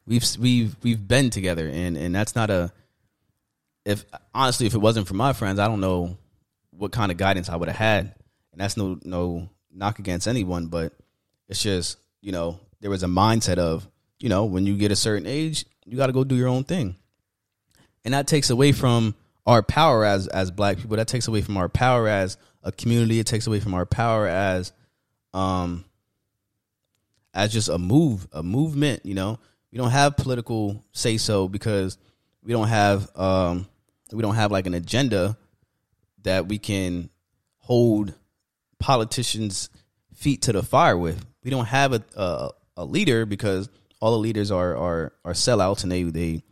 [0.06, 2.72] we've we've we've been together and and that's not a
[3.84, 4.04] if
[4.34, 6.16] honestly if it wasn't for my friends, I don't know
[6.70, 8.14] what kind of guidance I would have had.
[8.52, 10.92] And that's no no knock against anyone, but
[11.48, 14.96] it's just, you know, there was a mindset of, you know, when you get a
[14.96, 16.96] certain age, you got to go do your own thing.
[18.04, 19.14] And that takes away from
[19.46, 20.96] our power as as black people.
[20.96, 23.18] That takes away from our power as a community.
[23.18, 24.72] It takes away from our power as
[25.34, 25.84] um
[27.34, 29.38] as just a move, a movement, you know.
[29.70, 31.96] We don't have political say so because
[32.42, 33.66] we don't have um
[34.12, 35.36] we don't have like an agenda
[36.22, 37.08] that we can
[37.58, 38.14] hold
[38.78, 39.70] politicians
[40.14, 41.24] feet to the fire with.
[41.42, 43.68] We don't have a a, a leader because
[44.00, 46.42] all the leaders are are are sellouts and they they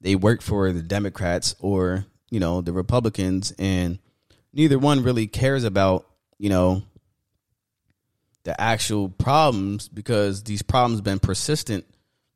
[0.00, 3.98] they work for the Democrats or you know the Republicans and
[4.52, 6.06] neither one really cares about
[6.38, 6.82] you know
[8.44, 11.84] the actual problems because these problems been persistent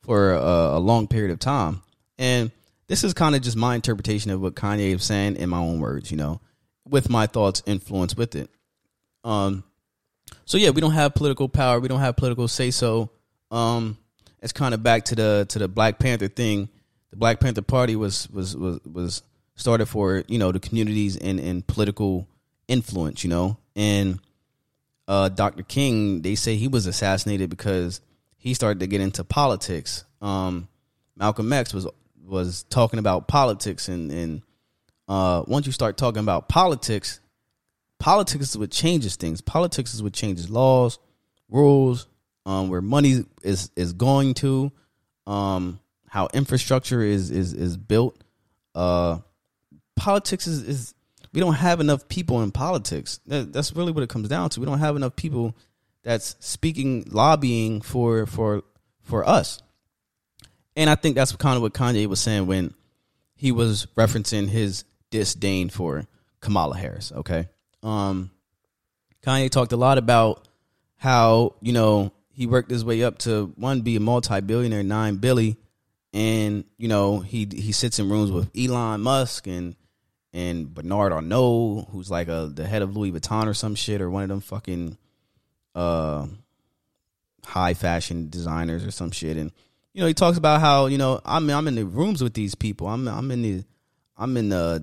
[0.03, 1.81] for a, a long period of time.
[2.18, 2.50] And
[2.88, 5.81] this is kind of just my interpretation of what Kanye is saying in my own
[5.81, 6.40] words you know
[6.87, 8.50] with my thoughts influence with it.
[9.24, 9.64] Um
[10.44, 13.11] so yeah we don't have political power we don't have political say so
[13.50, 13.96] um
[14.44, 16.68] it's kind of back to the to the Black Panther thing.
[17.11, 19.22] The Black Panther Party was was was was
[19.57, 22.29] started for you know the communities and and political
[22.69, 24.21] influence, you know, and
[25.09, 25.62] uh, Dr.
[25.62, 28.01] King they say he was assassinated because
[28.37, 30.05] he started to get into politics.
[30.21, 30.69] Um,
[31.17, 31.87] Malcolm X was
[32.25, 34.43] was talking about politics, and and
[35.09, 37.21] uh, once you start talking about politics,
[37.99, 39.40] politics is what changes things.
[39.40, 40.99] Politics is what changes laws,
[41.49, 42.07] rules,
[42.47, 44.73] um, where money is is going to.
[45.27, 48.23] Um, how infrastructure is is is built.
[48.75, 49.19] Uh,
[49.97, 50.95] politics is is
[51.33, 53.21] we don't have enough people in politics.
[53.27, 54.61] That, that's really what it comes down to.
[54.61, 55.57] We don't have enough people
[56.05, 58.63] that's speaking, lobbying for for
[59.03, 59.61] for us.
[60.77, 62.75] And I think that's kind of what Kanye was saying when
[63.35, 66.07] he was referencing his disdain for
[66.41, 67.13] Kamala Harris.
[67.13, 67.49] Okay,
[67.83, 68.31] um,
[69.25, 70.47] Kanye talked a lot about
[70.97, 75.17] how you know he worked his way up to one be a multi billionaire, nine
[75.17, 75.57] billy,
[76.13, 79.75] and you know he he sits in rooms with Elon Musk and
[80.35, 84.11] and Bernard Arnault, who's like a the head of Louis Vuitton or some shit, or
[84.11, 84.99] one of them fucking
[85.75, 86.27] uh
[87.44, 89.37] high fashion designers or some shit.
[89.37, 89.53] And
[89.94, 92.57] you know he talks about how you know I'm I'm in the rooms with these
[92.57, 92.88] people.
[92.88, 93.64] I'm I'm in the
[94.18, 94.83] I'm in the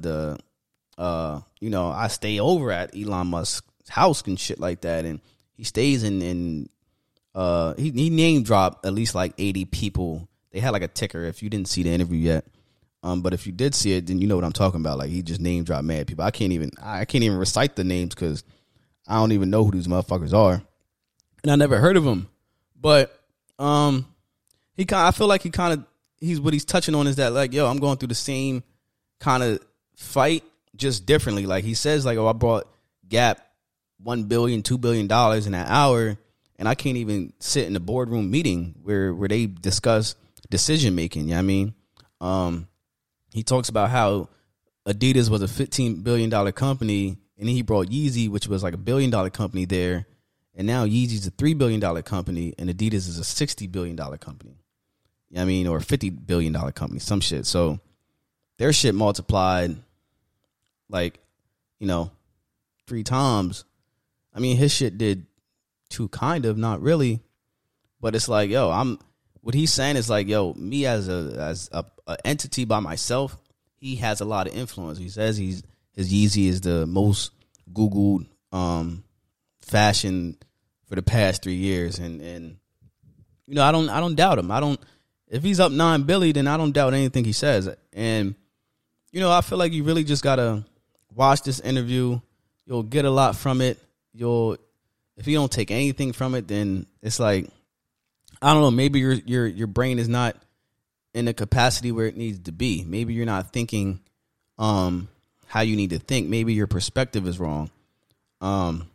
[0.98, 5.04] the uh you know I stay over at Elon Musk's house and shit like that,
[5.04, 5.20] and
[5.54, 6.70] he stays in in
[7.36, 11.24] uh he he name dropped at least like 80 people they had like a ticker
[11.24, 12.46] if you didn't see the interview yet.
[13.04, 14.98] Um, but if you did see it, then you know what I'm talking about.
[14.98, 16.24] Like he just name dropped mad people.
[16.24, 18.44] I can't even I can't even recite the names because
[19.08, 20.62] I don't even know who these motherfuckers are,
[21.44, 22.30] and I never heard of them.
[22.80, 23.18] But
[23.58, 24.06] um,
[24.76, 25.86] he kind I feel like he kind of
[26.20, 28.64] he's what he's touching on is that like yo I'm going through the same
[29.20, 29.60] kind of
[29.96, 30.44] fight
[30.76, 31.48] just differently.
[31.48, 32.68] Like he says like oh I brought
[33.10, 33.46] Gap
[34.04, 36.18] one billion two billion dollars in an hour,
[36.60, 40.16] and I can't even sit in a boardroom meeting where where they discuss
[40.50, 41.24] decision making.
[41.24, 41.74] You know I mean?
[42.20, 42.68] Um,
[43.34, 44.30] he talks about how
[44.86, 48.78] Adidas was a $15 billion company and then he brought Yeezy, which was like a
[48.78, 50.06] billion dollar company there.
[50.54, 54.58] And now Yeezy's a $3 billion company and Adidas is a $60 billion company.
[55.30, 55.68] You know I mean?
[55.68, 57.46] Or a $50 billion company, some shit.
[57.46, 57.80] So
[58.58, 59.76] their shit multiplied
[60.90, 61.20] like,
[61.80, 62.12] you know,
[62.86, 63.64] three times.
[64.34, 65.26] I mean, his shit did
[65.90, 67.22] two kind of, not really.
[68.02, 69.00] But it's like, yo, I'm
[69.42, 73.36] what he's saying is like, yo, me as a as a, a, entity by myself,
[73.76, 74.98] he has a lot of influence.
[74.98, 77.32] He says he's his Yeezy is the most
[77.74, 79.04] googled um,
[79.62, 80.38] fashion
[80.86, 82.58] for the past three years, and and
[83.48, 84.52] you know I don't I don't doubt him.
[84.52, 84.80] I don't
[85.28, 87.70] if he's up nine Billy, then I don't doubt anything he says.
[87.94, 88.36] And
[89.12, 90.64] you know I feel like you really just gotta
[91.14, 92.20] watch this interview.
[92.66, 93.80] You'll get a lot from it.
[94.14, 94.58] You'll
[95.18, 97.48] if you don't take anything from it, then it's like
[98.42, 98.72] I don't know.
[98.72, 100.36] Maybe your your your brain is not
[101.14, 102.84] in the capacity where it needs to be.
[102.86, 104.00] Maybe you're not thinking
[104.58, 105.10] um,
[105.48, 106.28] how you need to think.
[106.28, 107.70] Maybe your perspective is wrong.
[108.40, 108.90] Um,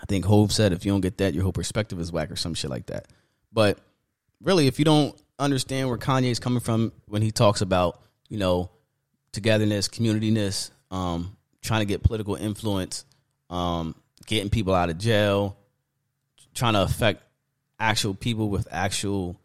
[0.00, 2.36] I think Hove said if you don't get that, your whole perspective is whack or
[2.36, 3.08] some shit like that.
[3.52, 3.78] But
[4.40, 8.38] really, if you don't understand where Kanye is coming from when he talks about you
[8.38, 8.70] know
[9.32, 13.04] togetherness, communityness, um, trying to get political influence,
[13.48, 13.94] um,
[14.26, 15.56] getting people out of jail,
[16.54, 17.22] trying to affect
[17.80, 19.36] actual people with actual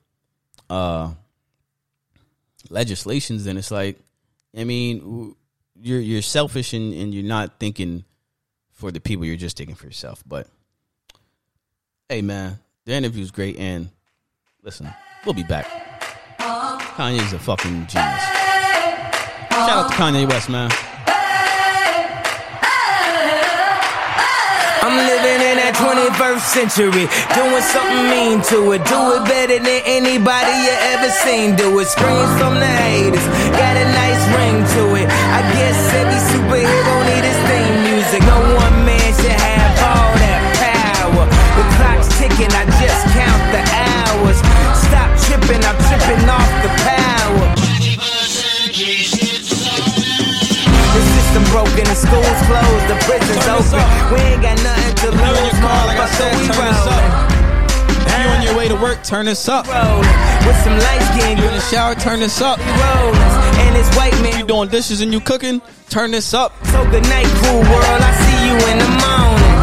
[0.69, 1.12] uh
[2.69, 3.98] legislations then it's like
[4.58, 5.36] i mean
[5.80, 8.04] you're you're selfish and, and you're not thinking
[8.71, 10.24] for the people you're just thinking for yourself.
[10.28, 10.48] But
[12.10, 13.89] hey man the interview's great and
[14.63, 14.91] listen
[15.26, 15.67] we'll be back.
[16.38, 18.24] Kanye's a fucking genius.
[19.52, 20.71] Shout out to kanye west man
[24.86, 28.86] I'm living in that 21st century, doing something mean to it.
[28.86, 31.58] Do it better than anybody you ever seen.
[31.58, 31.89] Do it.
[31.89, 33.26] Screams from the haters,
[33.58, 35.10] got a nice ring to it.
[35.10, 38.21] I guess every superhero need his theme music.
[38.30, 41.26] No one man should have all that power.
[41.34, 44.55] The clock's ticking, I just count the hours.
[51.96, 53.80] The schools closed, the prisons open.
[54.12, 56.32] We ain't got nothing to lose, motherfucker.
[56.36, 57.36] We rollin'.
[58.16, 59.66] You on your way to work, turn this up.
[59.68, 61.38] With some light skin.
[61.38, 62.60] You in the shower, turn this up.
[62.60, 64.40] And it's white man.
[64.40, 66.52] You doing dishes and you cooking, turn this up.
[66.68, 68.02] So good night, cool world.
[68.02, 69.56] I see you in the morning.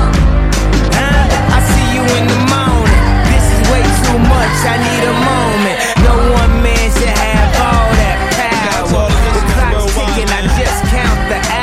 [0.96, 1.56] Huh?
[1.56, 3.02] I see you in the morning.
[3.28, 4.56] This is way too much.
[4.72, 5.78] I need a moment.
[6.00, 9.04] No one man should have all that power.
[9.04, 10.28] all it is, The clock's ticking.
[10.32, 11.61] I just count the hours.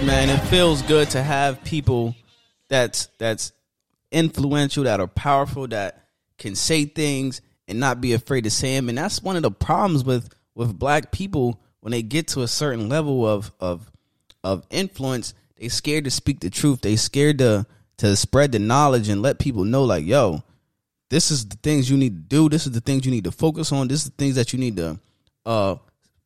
[0.00, 0.28] Good, man.
[0.28, 2.16] It feels good to have people
[2.68, 3.52] that's that's
[4.10, 8.88] influential, that are powerful, that can say things and not be afraid to say them.
[8.88, 12.48] And that's one of the problems with with black people when they get to a
[12.48, 13.88] certain level of of
[14.42, 15.32] of influence.
[15.58, 16.80] They scared to speak the truth.
[16.80, 17.64] They scared to
[17.98, 20.42] to spread the knowledge and let people know, like, yo,
[21.08, 22.48] this is the things you need to do.
[22.48, 23.86] This is the things you need to focus on.
[23.86, 24.98] This is the things that you need to
[25.46, 25.76] uh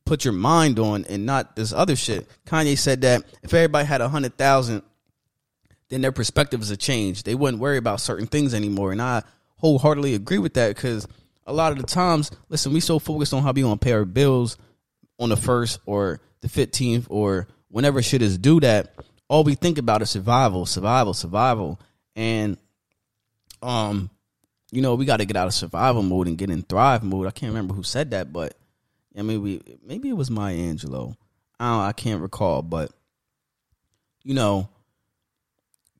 [0.09, 2.27] put your mind on and not this other shit.
[2.47, 4.81] Kanye said that if everybody had a hundred thousand,
[5.89, 7.21] then their perspectives would change.
[7.21, 8.91] They wouldn't worry about certain things anymore.
[8.91, 9.21] And I
[9.57, 11.07] wholeheartedly agree with that because
[11.45, 14.03] a lot of the times, listen, we so focused on how we gonna pay our
[14.03, 14.57] bills
[15.19, 18.95] on the first or the fifteenth or whenever shit is due that
[19.27, 21.79] all we think about is survival, survival, survival.
[22.15, 22.57] And
[23.61, 24.09] um
[24.71, 27.25] you know, we got to get out of survival mode and get in thrive mode.
[27.25, 28.55] I can't remember who said that, but
[29.17, 31.15] I mean, maybe it was Maya Angelou.
[31.59, 32.91] I don't, I can't recall, but
[34.23, 34.69] you know,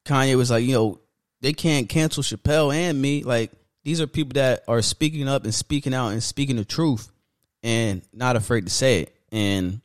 [0.05, 0.99] Kanye was like, you know,
[1.41, 3.23] they can't cancel Chappelle and me.
[3.23, 3.51] Like
[3.83, 7.11] these are people that are speaking up and speaking out and speaking the truth
[7.63, 9.15] and not afraid to say it.
[9.31, 9.81] And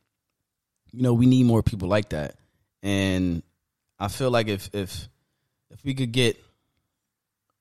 [0.92, 2.36] you know, we need more people like that.
[2.82, 3.42] And
[3.98, 5.08] I feel like if if
[5.70, 6.38] if we could get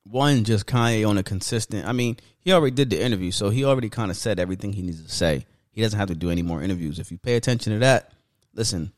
[0.04, 1.88] one just Kanye on a consistent.
[1.88, 4.82] I mean, he already did the interview, so he already kind of said everything he
[4.82, 5.46] needs to say.
[5.74, 7.00] He doesn't have to do any more interviews.
[7.00, 8.12] If you pay attention to that,
[8.54, 8.94] listen,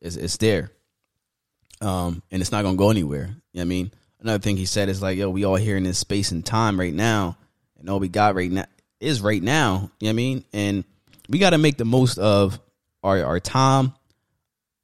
[0.00, 0.70] it's it's there,
[1.80, 3.26] um, and it's not gonna go anywhere.
[3.52, 5.82] You know I mean, another thing he said is like, yo, we all here in
[5.82, 7.36] this space and time right now,
[7.78, 8.66] and all we got right now
[9.00, 9.90] is right now.
[10.00, 10.84] You know what I mean, and
[11.28, 12.58] we got to make the most of
[13.02, 13.92] our our time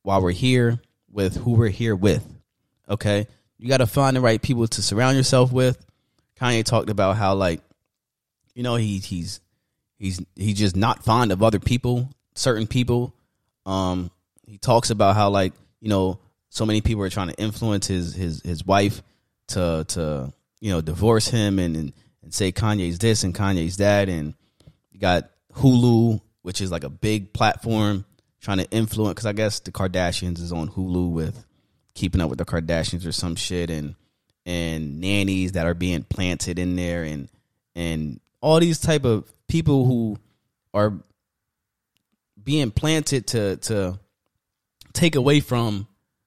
[0.02, 2.26] while we're here with who we're here with.
[2.88, 3.26] Okay.
[3.58, 5.84] You got to find the right people to surround yourself with.
[6.40, 7.60] Kanye talked about how like,
[8.54, 9.40] you know, he he's
[10.00, 13.14] he's he's just not fond of other people, certain people.
[13.66, 14.10] Um,
[14.46, 18.14] he talks about how like, you know, so many people are trying to influence his
[18.14, 19.02] his his wife
[19.48, 24.08] to to you know divorce him and and, and say Kanye's this and Kanye's that,
[24.08, 24.34] and
[24.90, 28.04] you got Hulu, which is like a big platform
[28.40, 29.14] trying to influence.
[29.14, 31.44] Because I guess the Kardashians is on Hulu with
[31.94, 33.94] Keeping Up with the Kardashians or some shit, and
[34.46, 37.28] and nannies that are being planted in there, and
[37.76, 40.16] and all these type of people who
[40.72, 40.94] are
[42.42, 43.98] being planted to to
[44.92, 45.86] take away from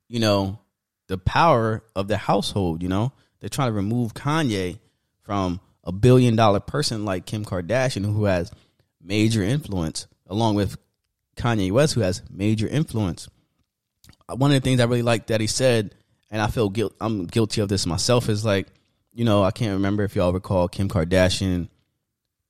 [0.09, 0.59] you know
[1.07, 2.83] the power of the household.
[2.83, 4.77] You know they're trying to remove Kanye
[5.23, 8.51] from a billion dollar person like Kim Kardashian, who has
[9.01, 10.77] major influence, along with
[11.37, 13.29] Kanye West, who has major influence.
[14.29, 15.95] Uh, One of the things I really like that he said,
[16.29, 16.93] and I feel guilt.
[16.99, 18.27] I'm guilty of this myself.
[18.27, 18.67] Is like,
[19.13, 21.69] you know, I can't remember if y'all recall Kim Kardashian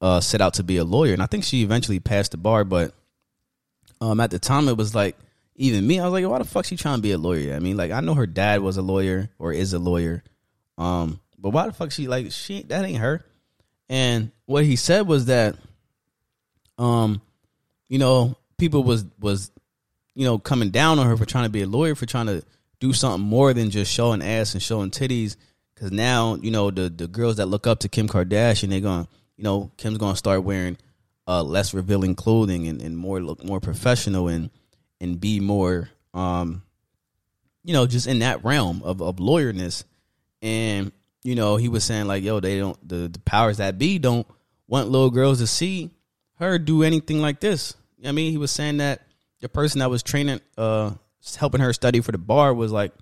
[0.03, 2.65] uh, set out to be a lawyer, and I think she eventually passed the bar.
[2.65, 2.93] But
[4.01, 5.15] um, at the time, it was like
[5.55, 5.97] even me.
[5.97, 7.55] I was like, why the fuck she trying to be a lawyer?
[7.55, 10.21] I mean, like I know her dad was a lawyer or is a lawyer,
[10.77, 13.23] um, but why the fuck she like she that ain't her.
[13.87, 15.55] And what he said was that,
[16.77, 17.21] um,
[17.87, 19.51] you know, people was was
[20.15, 22.43] you know coming down on her for trying to be a lawyer for trying to
[22.81, 25.37] do something more than just showing ass and showing titties.
[25.73, 29.07] Because now you know the the girls that look up to Kim Kardashian, they're going,
[29.43, 30.77] you know, Kim's to start wearing
[31.27, 34.49] uh, less revealing clothing and, and more look more professional and
[35.01, 36.63] and be more, um,
[37.61, 39.83] you know, just in that realm of of lawyerness.
[40.41, 43.99] And you know, he was saying like, yo, they don't the, the powers that be
[43.99, 44.25] don't
[44.69, 45.91] want little girls to see
[46.35, 47.75] her do anything like this.
[48.05, 49.01] I mean, he was saying that
[49.41, 50.91] the person that was training, uh,
[51.35, 52.93] helping her study for the bar was like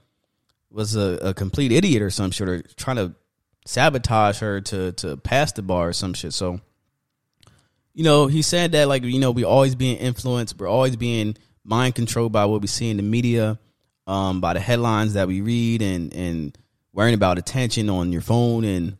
[0.71, 3.13] was a, a complete idiot or some shit, or trying to
[3.71, 6.33] sabotage her to to pass the bar or some shit.
[6.33, 6.59] So,
[7.93, 11.37] you know, he said that like you know we always being influenced, we're always being
[11.63, 13.59] mind controlled by what we see in the media,
[14.07, 16.57] um, by the headlines that we read, and and
[16.93, 18.97] worrying about attention on your phone and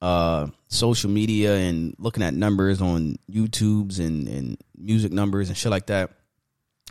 [0.00, 5.70] uh, social media and looking at numbers on YouTube's and, and music numbers and shit
[5.70, 6.10] like that.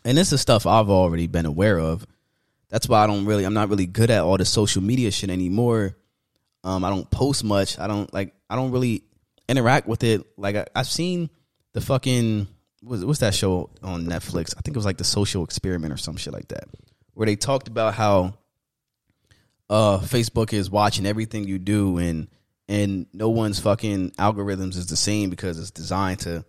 [0.06, 2.06] And this is stuff I've already been aware of.
[2.70, 5.30] That's why I don't really, I'm not really good at all the social media shit
[5.30, 5.96] anymore.
[6.64, 7.80] Um, I don't post much.
[7.80, 9.04] I don't like, I don't really
[9.50, 10.22] interact with it.
[10.38, 11.30] Like I, have seen
[11.74, 12.48] the fucking,
[12.82, 14.54] what's, what's that show on Netflix?
[14.58, 16.66] I think it was like the social experiment or some shit like that,
[17.14, 18.36] where they talked about how
[19.70, 22.28] uh, Facebook is watching everything you do and
[22.70, 26.46] and no one's fucking algorithms is the same because it's designed to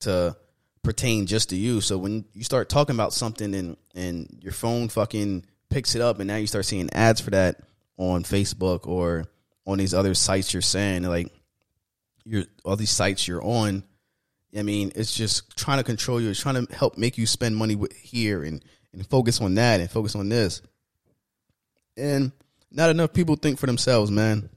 [0.00, 0.36] to
[0.82, 1.80] pertain just to you.
[1.80, 6.20] So when you start talking about something and and your phone fucking picks it up
[6.20, 7.60] and now you start seeing ads for that
[7.96, 9.24] on Facebook or
[9.66, 11.32] on these other sites you're saying like
[12.24, 13.82] you're all these sites you're on
[14.56, 16.30] I mean, it's just trying to control you.
[16.30, 19.90] It's trying to help make you spend money here and, and focus on that and
[19.90, 20.62] focus on this.
[21.96, 22.32] And
[22.70, 24.48] not enough people think for themselves, man.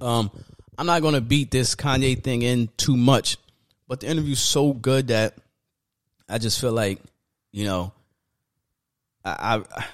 [0.00, 0.30] Um,
[0.76, 3.36] I'm not gonna beat this Kanye thing in too much,
[3.86, 5.36] but the interview's so good that
[6.28, 7.00] I just feel like,
[7.52, 7.92] you know,
[9.24, 9.84] I, I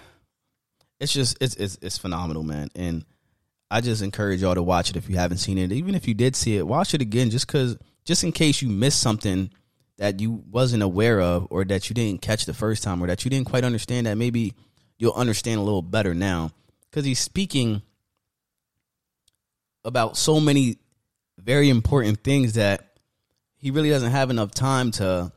[1.00, 2.68] it's just it's it's it's phenomenal, man.
[2.74, 3.04] And
[3.74, 5.72] I just encourage y'all to watch it if you haven't seen it.
[5.72, 8.68] Even if you did see it, watch it again just cause just in case you
[8.68, 9.50] missed something
[9.98, 13.24] that you wasn't aware of or that you didn't catch the first time or that
[13.24, 14.54] you didn't quite understand that maybe
[14.96, 16.52] you'll understand a little better now.
[16.92, 17.82] Cause he's speaking
[19.84, 20.78] about so many
[21.36, 23.00] very important things that
[23.56, 25.32] he really doesn't have enough time to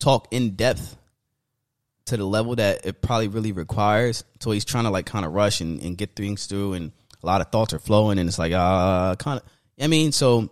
[0.00, 0.96] talk in depth
[2.06, 4.24] to the level that it probably really requires.
[4.40, 6.90] So he's trying to like kind of rush and, and get things through, and
[7.26, 9.46] a lot of thoughts are flowing, and it's like uh kind of.
[9.82, 10.48] I mean, so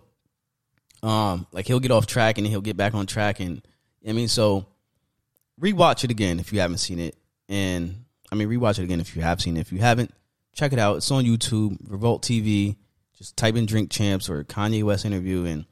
[1.01, 3.65] um like he'll get off track and he'll get back on track, and
[4.07, 4.65] I mean, so
[5.59, 7.15] rewatch it again if you haven't seen it,
[7.47, 9.61] and I mean rewatch it again if you have seen it.
[9.61, 10.13] If you haven't,
[10.53, 10.97] check it out.
[10.97, 12.75] It's on YouTube, Revolt TV.
[13.17, 15.65] Just type in Drink Champs or Kanye West interview, and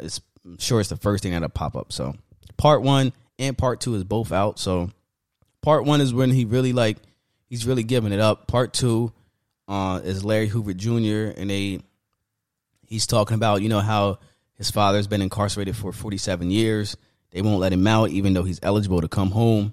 [0.00, 1.92] it's I'm sure it's the first thing that'll pop up.
[1.92, 2.14] So
[2.56, 4.58] part one and part two is both out.
[4.58, 4.90] So
[5.60, 6.96] part one is when he really like
[7.48, 8.46] he's really giving it up.
[8.46, 9.12] Part two
[9.72, 11.32] uh, is Larry Hoover Jr.
[11.34, 11.80] and they
[12.86, 14.18] he's talking about you know how
[14.52, 16.94] his father's been incarcerated for 47 years.
[17.30, 19.72] They won't let him out even though he's eligible to come home.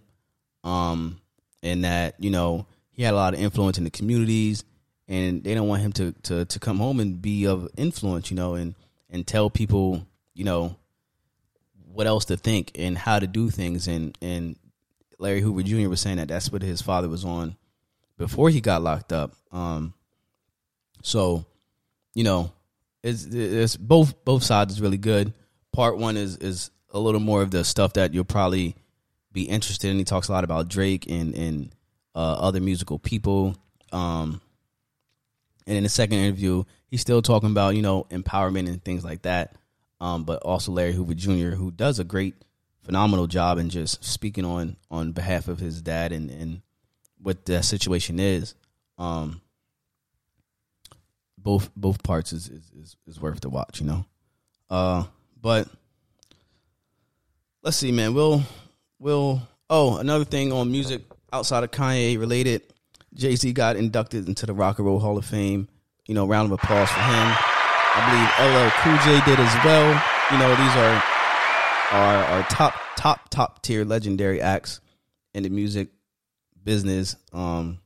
[0.64, 1.20] Um,
[1.62, 4.64] and that you know he had a lot of influence in the communities
[5.10, 8.38] and they don't want him to to to come home and be of influence, you
[8.38, 8.76] know, and
[9.10, 10.78] and tell people, you know,
[11.91, 13.89] what else to think and how to do things.
[13.89, 14.56] And and
[15.18, 15.89] Larry Hoover Jr.
[15.89, 17.58] was saying that that's what his father was on
[18.20, 19.34] before he got locked up.
[19.51, 19.95] Um,
[21.01, 21.45] so,
[22.13, 22.51] you know,
[23.01, 25.34] it's it's both both sides is really good.
[25.74, 28.76] Part one is is a little more of the stuff that you'll probably
[29.32, 29.97] be interested in.
[29.97, 31.76] He talks a lot about Drake and and
[32.13, 33.55] uh, other musical people.
[33.91, 34.41] Um,
[35.65, 39.22] and in the second interview, he's still talking about you know empowerment and things like
[39.22, 39.55] that.
[40.01, 42.36] Um, but also Larry Hoover Jr., who does a great,
[42.84, 46.61] phenomenal job in just speaking on on behalf of his dad and and
[47.22, 48.55] what the situation is.
[48.97, 49.41] Um,
[51.38, 54.05] both both parts is, is is, is worth the watch, you know.
[54.70, 55.03] Uh,
[55.41, 55.67] but
[57.63, 58.13] let's see, man.
[58.13, 58.43] We'll
[58.99, 59.41] we'll.
[59.70, 62.63] Oh, another thing on music outside of Kanye related.
[63.13, 65.67] Jay Z got inducted into the Rock and Roll Hall of Fame.
[66.07, 67.28] You know, round of applause for him.
[67.91, 70.03] I believe LL Cool J did as well.
[70.32, 71.03] You know, these are
[71.91, 74.80] our our top top top tier legendary acts
[75.34, 75.89] in the music
[76.64, 77.16] business.
[77.34, 77.80] Um,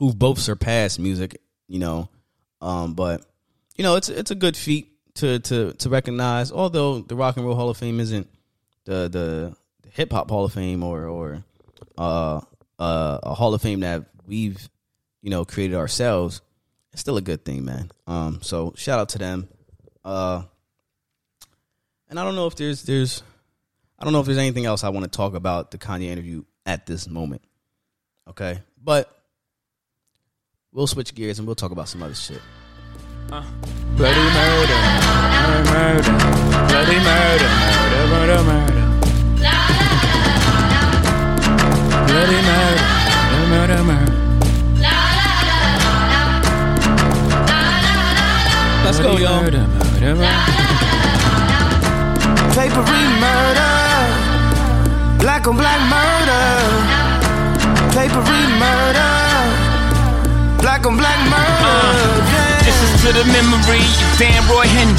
[0.00, 1.40] who've both surpassed music.
[1.68, 2.08] You know,
[2.60, 3.24] um, but
[3.76, 6.50] you know, it's it's a good feat to to to recognize.
[6.50, 8.28] Although the Rock and Roll Hall of Fame isn't
[8.86, 11.44] the the, the hip hop Hall of Fame or or
[11.96, 12.40] uh,
[12.78, 14.68] uh, a Hall of Fame that we've
[15.22, 16.40] you know created ourselves,
[16.92, 17.92] it's still a good thing, man.
[18.08, 19.48] Um, so shout out to them.
[20.04, 20.42] Uh,
[22.08, 23.22] and I don't know if there's there's
[23.96, 26.42] I don't know if there's anything else I want to talk about the Kanye interview
[26.66, 27.42] at this moment.
[28.30, 29.10] Okay, but
[30.72, 32.40] we'll switch gears and we'll talk about some other shit.
[33.32, 33.44] Uh.
[33.96, 34.78] Bloody murder,
[35.34, 36.14] murder, murder,
[36.68, 38.86] bloody murder, murder, murder, murder.
[42.06, 42.84] Bloody murder,
[43.50, 43.82] murder, murder.
[43.82, 44.14] murder.
[48.84, 49.42] Let's go, y'all.
[49.42, 50.38] Murder, murder, murder.
[52.54, 53.72] Papery murder.
[55.18, 57.09] Black on black murder.
[57.90, 59.12] Papery murder.
[60.62, 62.22] Black on black murder.
[62.30, 64.94] Uh, this is to the memory of Danroy Henry.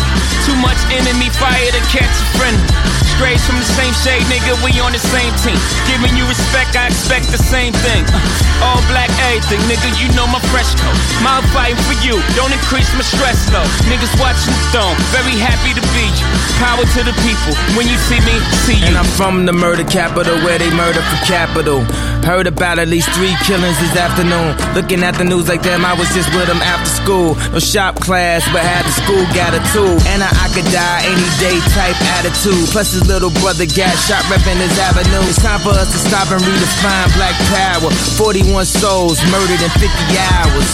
[0.46, 3.01] Too much enemy fire to catch a friend.
[3.22, 5.54] Grades from the same shade, nigga, we on the same team.
[5.86, 8.02] Giving you respect, I expect the same thing.
[8.10, 10.98] Uh, all black, everything, nigga, you know my fresh coat.
[11.22, 13.70] Mouth fighting for you, don't increase my stress though.
[13.86, 16.28] Niggas watching the throne, very happy to be you.
[16.58, 18.34] Power to the people, when you see me,
[18.66, 18.90] see you.
[18.90, 21.86] And I'm from the murder capital where they murder for capital.
[22.26, 24.54] Heard about at least three killings this afternoon.
[24.74, 27.34] Looking at the news like them, I was just with them after school.
[27.50, 29.98] No shop class, but had the school got a tool.
[30.14, 32.70] And I, I could die any day type attitude.
[32.70, 35.20] Plus his little brother got shot repping his avenue.
[35.28, 37.92] It's time for us to stop and redefine black power.
[37.92, 39.84] 41 souls murdered in 50
[40.32, 40.70] hours.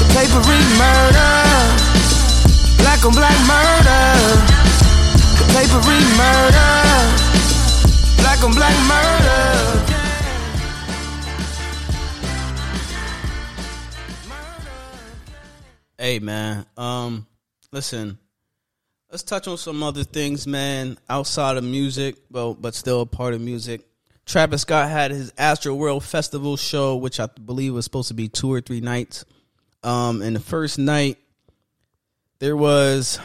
[0.00, 1.36] The papery murder.
[2.80, 4.04] Black on black murder.
[5.36, 6.72] The papery murder.
[8.24, 9.36] Black on black murder.
[15.98, 17.26] Hey man, um,
[17.72, 18.18] listen,
[19.10, 23.34] let's touch on some other things, man, outside of music, well, but still a part
[23.34, 23.82] of music.
[24.24, 28.52] Travis Scott had his Astroworld Festival show, which I believe was supposed to be two
[28.52, 29.24] or three nights.
[29.84, 31.18] Um, and the first night,
[32.40, 33.20] there was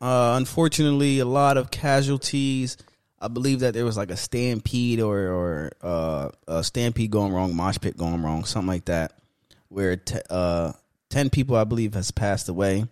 [0.00, 2.76] uh, unfortunately a lot of casualties.
[3.18, 7.56] I believe that there was like a stampede or or uh, a stampede going wrong,
[7.56, 9.12] mosh pit going wrong, something like that,
[9.68, 10.72] where t- uh,
[11.08, 12.84] 10 people, I believe, has passed away.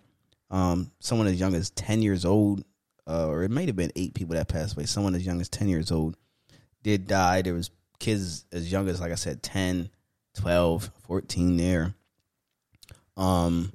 [0.50, 2.64] Um, someone as young as 10 years old,
[3.06, 4.86] uh, or it might have been eight people that passed away.
[4.86, 6.16] Someone as young as 10 years old
[6.82, 7.42] did die.
[7.42, 9.90] There was kids as young as, like I said, 10,
[10.34, 11.94] 12, 14 there.
[13.16, 13.72] Um,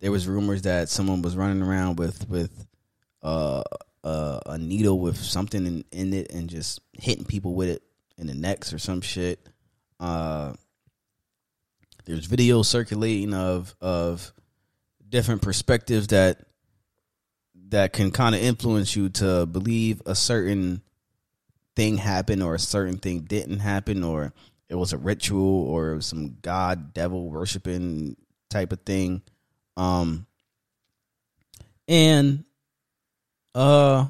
[0.00, 2.66] there was rumors that someone was running around with, with,
[3.22, 3.62] uh,
[4.04, 7.82] uh, a needle with something in, in it and just hitting people with it
[8.18, 9.40] in the necks or some shit.
[9.98, 10.52] Uh,
[12.04, 14.32] there's video circulating of of
[15.14, 16.40] different perspectives that
[17.68, 20.82] that can kind of influence you to believe a certain
[21.76, 24.32] thing happened or a certain thing didn't happen or
[24.68, 28.16] it was a ritual or some god devil worshiping
[28.50, 29.22] type of thing.
[29.76, 30.26] Um
[31.86, 32.42] and
[33.54, 34.08] uh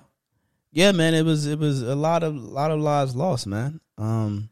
[0.72, 3.78] yeah man it was it was a lot of lot of lives lost man.
[3.98, 4.48] Um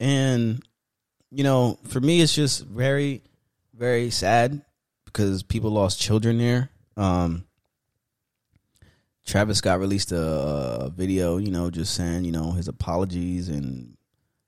[0.00, 0.60] and
[1.30, 3.22] you know, for me, it's just very,
[3.72, 4.62] very sad
[5.12, 6.70] because people lost children there.
[6.96, 7.44] Um,
[9.26, 13.96] Travis Scott released a, a, video, you know, just saying, you know, his apologies and,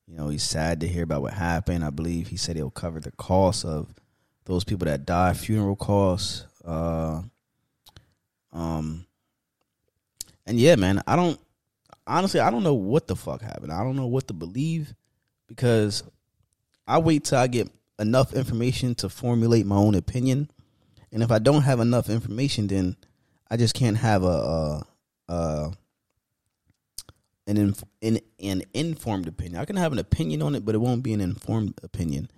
[0.06, 1.84] you know, he's sad to hear about what happened.
[1.84, 3.94] I believe he said he'll cover the cost of
[4.44, 6.46] those people that died, funeral costs.
[6.64, 7.22] Uh,
[8.52, 9.06] um,
[10.46, 11.38] and yeah, man, I don't,
[12.06, 13.72] honestly, I don't know what the fuck happened.
[13.72, 14.94] I don't know what to believe
[15.46, 16.02] because
[16.86, 17.70] I wait till I get
[18.03, 20.50] enough information to formulate my own opinion,
[21.11, 22.96] and if I don't have enough information, then
[23.50, 24.86] I just can't have a, a,
[25.28, 25.72] a
[27.46, 29.61] an, inf- an an informed opinion.
[29.61, 32.30] I can have an opinion on it, but it won't be an informed opinion.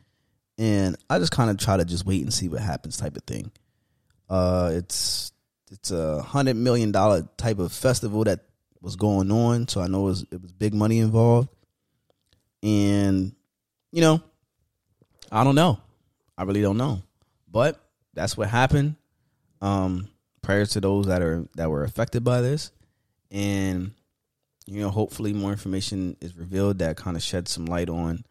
[0.58, 3.24] And I just kind of try to just wait and see what happens, type of
[3.24, 3.50] thing.
[4.28, 5.32] Uh, it's
[5.70, 8.40] it's a hundred million dollar type of festival that
[8.80, 11.48] was going on, so I know it was, it was big money involved,
[12.62, 13.32] and
[13.92, 14.22] you know
[15.34, 15.80] I don't know.
[16.38, 17.02] I really don't know.
[17.50, 17.80] But
[18.14, 18.94] that's what happened.
[19.60, 20.08] Um,
[20.42, 22.70] prayers to those that are that were affected by this,
[23.32, 23.90] and
[24.66, 28.24] you know, hopefully more information is revealed that kind of sheds some light on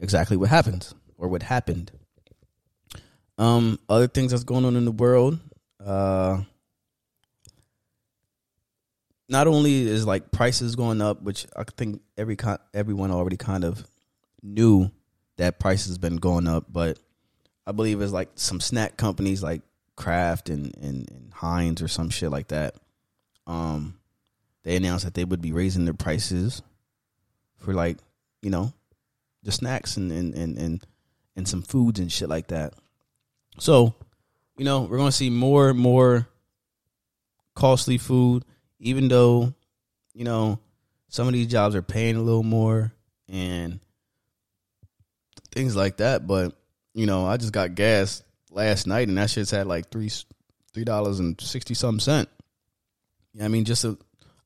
[0.00, 1.92] exactly what happened or what happened.
[3.38, 5.38] Um, other things that's going on in the world.
[5.84, 6.42] Uh,
[9.28, 12.36] not only is like prices going up, which I think every
[12.74, 13.86] everyone already kind of
[14.42, 14.90] knew
[15.40, 16.98] that price has been going up, but
[17.66, 19.62] I believe it's like some snack companies like
[19.96, 22.74] Kraft and, and, and Heinz or some shit like that.
[23.46, 23.98] Um,
[24.64, 26.60] they announced that they would be raising their prices
[27.56, 27.96] for like,
[28.42, 28.74] you know,
[29.42, 30.86] the snacks and, and, and, and,
[31.34, 32.74] and some foods and shit like that.
[33.58, 33.94] So,
[34.58, 36.28] you know, we're gonna see more and more
[37.54, 38.44] costly food,
[38.78, 39.54] even though,
[40.12, 40.58] you know,
[41.08, 42.92] some of these jobs are paying a little more
[43.26, 43.80] and
[45.52, 46.26] things like that.
[46.26, 46.54] But
[46.94, 50.10] you know, I just got gas last night, and that shit's had like three
[50.72, 52.28] three dollars and sixty something cent.
[53.40, 53.96] I mean, just a,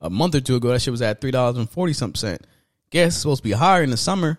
[0.00, 2.46] a month or two ago, that shit was at three dollars and forty something cent.
[2.90, 4.38] Gas is supposed to be higher in the summer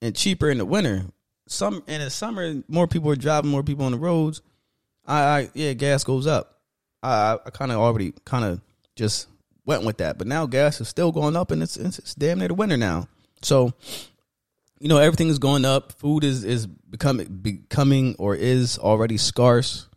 [0.00, 1.06] and cheaper in the winter.
[1.48, 4.42] Some in the summer, more people are driving, more people on the roads.
[5.06, 6.60] I, I yeah, gas goes up.
[7.02, 8.60] I I kind of already kind of
[8.94, 9.28] just
[9.64, 12.38] went with that, but now gas is still going up, and it's, it's it's damn
[12.38, 13.08] near the winter now.
[13.42, 13.74] So
[14.78, 15.92] you know everything is going up.
[15.92, 19.88] Food is is becoming becoming or is already scarce.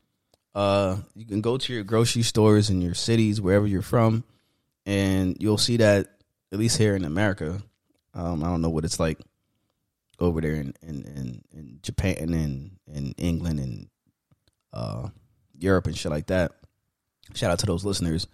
[0.56, 4.24] Uh, you can go to your grocery stores in your cities wherever you're from,
[4.86, 6.08] and you'll see that
[6.52, 7.62] at least here in America.
[8.14, 9.20] Um, I don't know what it's like
[10.20, 13.90] over there in in, in, in Japan and in, in England and
[14.74, 15.10] uh,
[15.58, 16.54] Europe and shit like that.
[17.34, 18.28] Shout out to those listeners.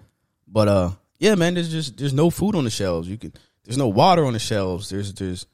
[0.48, 3.08] But uh, yeah, man, there's just there's no food on the shelves.
[3.08, 3.34] You can
[3.64, 4.90] there's no water on the shelves.
[4.90, 5.46] There's there's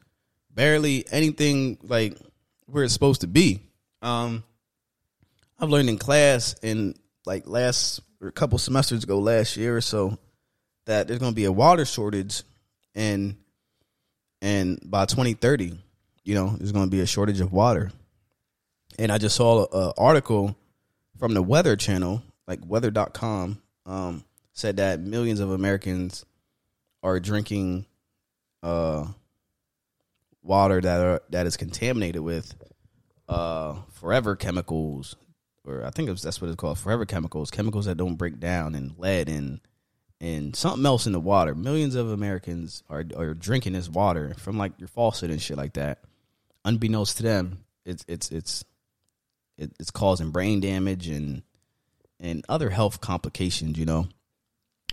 [0.54, 2.18] barely anything like
[2.66, 3.62] where it's supposed to be.
[4.02, 4.44] Um,
[5.60, 6.96] I've learned in class in
[7.26, 10.18] like last or a couple semesters ago, last year or so,
[10.86, 12.44] that there's going to be a water shortage,
[12.96, 13.36] and
[14.42, 15.78] and by 2030,
[16.24, 17.92] you know, there's going to be a shortage of water.
[18.98, 20.56] And I just saw an article
[21.18, 24.24] from the Weather Channel, like weather.com, um,
[24.54, 26.26] said that millions of Americans
[27.04, 27.86] are drinking
[28.64, 29.06] uh,
[30.44, 32.56] water that are that is contaminated with
[33.28, 35.16] uh, forever chemicals,
[35.64, 38.76] or I think was, that's what it's called, forever chemicals, chemicals that don't break down,
[38.76, 39.60] and lead and
[40.20, 41.56] and something else in the water.
[41.56, 45.74] Millions of Americans are are drinking this water from like your faucet and shit like
[45.74, 46.00] that.
[46.66, 48.64] Unbeknownst to them, it's it's it's
[49.58, 51.44] it's causing brain damage and
[52.20, 54.08] and other health complications, you know.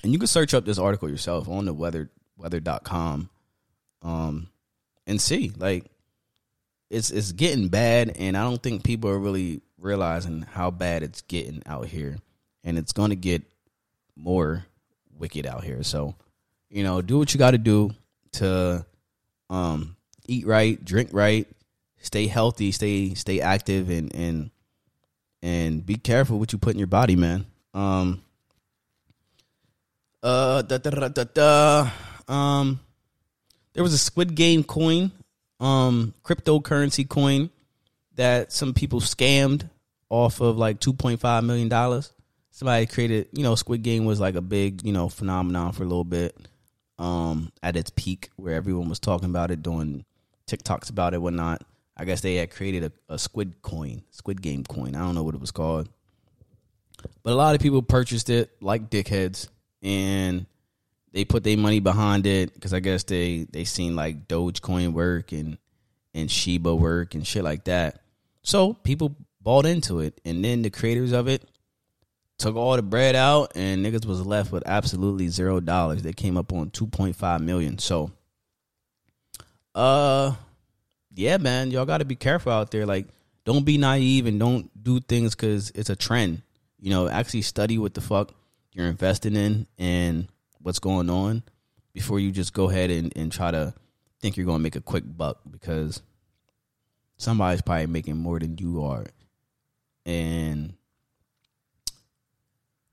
[0.02, 3.28] And you can search up this article yourself on the weather weather.com
[4.00, 4.48] um
[5.08, 5.84] and see like
[6.90, 11.22] it's it's getting bad and I don't think people are really realizing how bad it's
[11.22, 12.18] getting out here
[12.62, 13.42] and it's to get
[14.14, 14.64] more
[15.18, 15.82] wicked out here.
[15.82, 16.14] So,
[16.70, 17.90] you know, do what you got to do
[18.32, 18.84] to
[19.50, 19.96] um,
[20.26, 21.46] eat right, drink right,
[21.98, 24.50] stay healthy, stay stay active, and and
[25.42, 27.46] and be careful what you put in your body, man.
[27.74, 28.22] Um,
[30.22, 31.90] uh, da, da, da, da, da.
[32.26, 32.80] Um,
[33.72, 35.12] there was a Squid Game coin,
[35.60, 37.50] um, cryptocurrency coin
[38.16, 39.68] that some people scammed
[40.10, 42.12] off of like two point five million dollars
[42.58, 45.86] somebody created, you know, Squid Game was like a big, you know, phenomenon for a
[45.86, 46.36] little bit.
[46.98, 50.04] Um, at its peak, where everyone was talking about it, doing
[50.48, 51.62] TikToks about it, whatnot.
[51.96, 54.96] I guess they had created a, a Squid coin, Squid Game coin.
[54.96, 55.88] I don't know what it was called,
[57.22, 59.46] but a lot of people purchased it like dickheads,
[59.80, 60.46] and
[61.12, 65.32] they put their money behind it because I guess they they seen like Dogecoin work
[65.32, 65.58] and
[66.14, 68.00] and Shiba work and shit like that.
[68.42, 71.42] So people bought into it, and then the creators of it
[72.38, 76.02] took all the bread out and niggas was left with absolutely zero dollars.
[76.02, 77.78] They came up on two point five million.
[77.78, 78.12] So
[79.74, 80.34] uh
[81.14, 82.86] yeah, man, y'all gotta be careful out there.
[82.86, 83.08] Like,
[83.44, 86.42] don't be naive and don't do things cause it's a trend.
[86.78, 88.32] You know, actually study what the fuck
[88.72, 90.28] you're investing in and
[90.62, 91.42] what's going on
[91.92, 93.74] before you just go ahead and, and try to
[94.20, 96.02] think you're gonna make a quick buck because
[97.16, 99.06] somebody's probably making more than you are.
[100.04, 100.74] And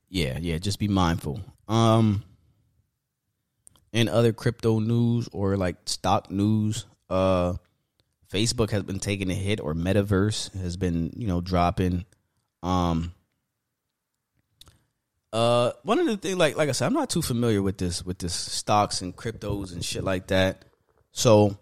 [0.10, 1.42] yeah, yeah, just be mindful.
[1.68, 2.24] Um
[3.92, 7.54] in other crypto news or like stock news, uh
[8.32, 12.06] Facebook has been taking a hit or metaverse has been, you know, dropping.
[12.62, 13.15] Um
[15.36, 18.06] uh one of the things like like I said, I'm not too familiar with this
[18.06, 20.64] with this stocks and cryptos and shit like that.
[21.12, 21.58] So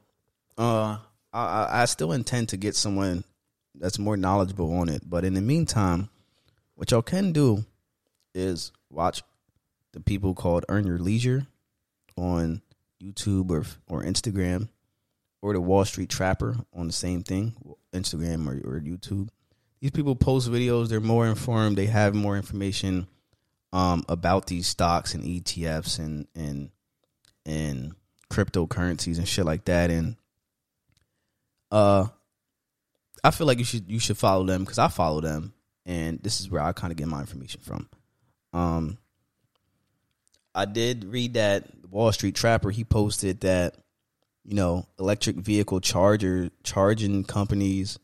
[0.59, 0.97] uh
[1.33, 3.23] I, I still intend to get someone
[3.73, 5.01] that's more knowledgeable on it.
[5.03, 6.09] But in the meantime,
[6.75, 7.65] what y'all can do
[8.35, 9.23] is watch
[9.93, 11.47] the people called Earn Your Leisure
[12.15, 12.61] on
[13.01, 14.69] YouTube or or Instagram,
[15.41, 17.55] or the Wall Street Trapper on the same thing,
[17.91, 19.29] Instagram or, or YouTube.
[19.81, 20.89] These people post videos.
[20.89, 21.75] They're more informed.
[21.75, 23.07] They have more information
[23.73, 26.69] um, about these stocks and ETFs and and
[27.45, 27.93] and
[28.31, 29.89] cryptocurrencies and shit like that.
[29.89, 30.15] And
[31.71, 32.05] uh,
[33.23, 35.53] I feel like you should you should follow them because I follow them,
[35.85, 37.89] and this is where I kind of get my information from.
[38.53, 38.97] Um,
[40.53, 43.75] I did read that Wall Street Trapper he posted that
[44.45, 47.97] you know electric vehicle charger charging companies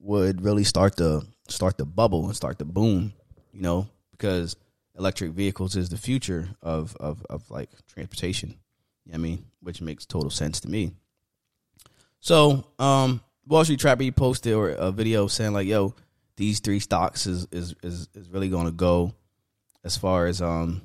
[0.00, 3.12] would really start to start the bubble and start the boom,
[3.52, 4.56] you know, because
[4.96, 8.56] electric vehicles is the future of of of like transportation.
[9.04, 10.92] You know I mean, which makes total sense to me.
[12.20, 15.94] So, um, Wall Street Trapper posted or a video saying like, "Yo,
[16.36, 19.12] these three stocks is is is, is really going to go
[19.84, 20.82] as far as um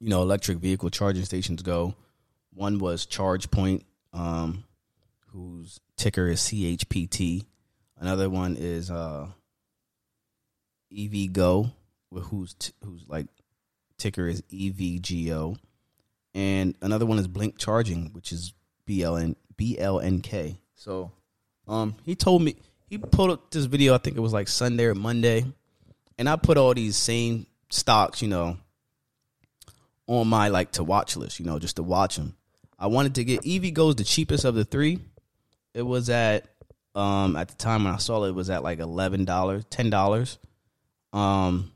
[0.00, 1.94] you know electric vehicle charging stations go.
[2.52, 4.64] One was ChargePoint, um,
[5.28, 7.44] whose ticker is CHPT.
[7.98, 9.28] Another one is uh,
[10.92, 11.70] EVgo,
[12.12, 13.26] whose t- whose like
[13.98, 15.58] ticker is EVGO,
[16.34, 18.52] and another one is Blink Charging, which is
[18.86, 20.58] BLN BLNK.
[20.74, 21.12] So,
[21.66, 22.56] um, he told me
[22.88, 23.94] he pulled up this video.
[23.94, 25.44] I think it was like Sunday or Monday
[26.18, 28.56] and I put all these same stocks, you know,
[30.06, 32.36] on my like to watch list, you know, just to watch them.
[32.78, 35.00] I wanted to get EVGO's the cheapest of the three.
[35.74, 36.48] It was at
[36.94, 39.90] um at the time when I saw it, it was at like eleven dollars, ten
[39.90, 40.38] dollars.
[41.12, 41.72] Um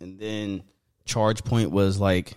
[0.00, 0.62] and then
[1.06, 2.36] ChargePoint was like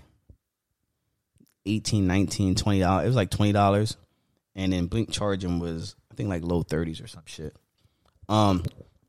[1.66, 3.98] 18 19 20 dollars it was like 20 dollars.
[4.56, 7.56] And then blink charging was i think like low 30s or some shit.
[8.30, 8.64] Um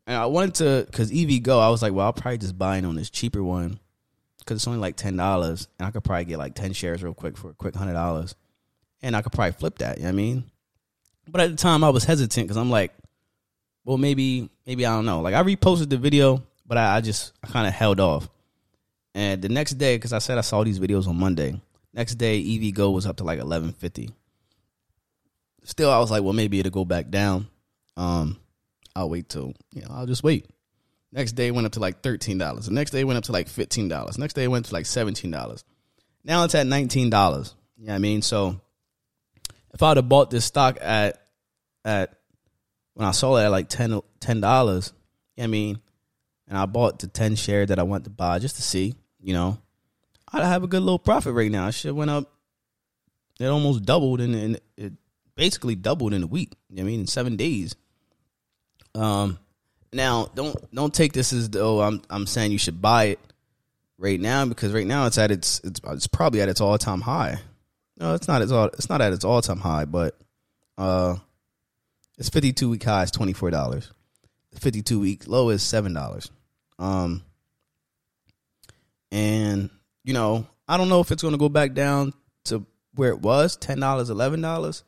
[0.07, 2.85] and i wanted to because EVGO i was like well i'll probably just buy it
[2.85, 3.79] on this cheaper one
[4.39, 7.37] because it's only like $10 and i could probably get like 10 shares real quick
[7.37, 8.35] for a quick $100
[9.03, 10.45] and i could probably flip that you know what i mean?
[11.29, 12.93] But at the time i was hesitant because i'm like
[13.85, 15.21] well maybe maybe i don't know.
[15.21, 18.29] Like i reposted the video but i, I just kind of held off
[19.19, 21.61] and the next day, because I said I saw these videos on Monday,
[21.93, 24.11] next day EVGO was up to like eleven fifty.
[25.65, 27.49] Still, I was like, well, maybe it'll go back down.
[27.97, 28.39] Um,
[28.95, 30.49] I'll wait till you know, I'll just wait.
[31.11, 32.67] Next day went up to like thirteen dollars.
[32.67, 34.19] The next day went up to like fifteen dollars.
[34.19, 35.65] Next day went to like seventeen dollars.
[36.23, 37.57] Now it's at nineteen dollars.
[37.77, 38.23] You know what I mean?
[38.23, 38.61] So
[39.75, 41.21] if I'd have bought this stock at
[41.85, 42.15] at
[42.95, 44.93] when I saw it at like ten dollars,
[45.37, 45.81] you know I mean,
[46.47, 49.35] and I bought the ten share that I want to buy just to see, you
[49.35, 49.59] know,
[50.33, 51.71] I'd have a good little profit right now.
[51.71, 52.31] Shit went up.
[53.41, 54.93] It almost doubled and in, it
[55.35, 56.53] basically doubled in a week.
[56.69, 57.77] You know I mean, in seven days.
[58.95, 59.39] Um,
[59.93, 63.21] now don't don't take this as though I'm I'm saying you should buy it
[63.97, 67.01] right now because right now it's at its it's it's probably at its all time
[67.01, 67.39] high.
[67.99, 70.19] No, it's not its all it's not at its all time high, but
[70.77, 71.17] uh,
[72.17, 73.93] its 52 week high is twenty four dollars.
[74.55, 76.31] 52 week low is seven dollars.
[76.79, 77.23] Um,
[79.11, 79.71] and
[80.05, 82.13] you know, I don't know if it's going to go back down
[82.45, 84.85] to where it was ten dollars, eleven dollars.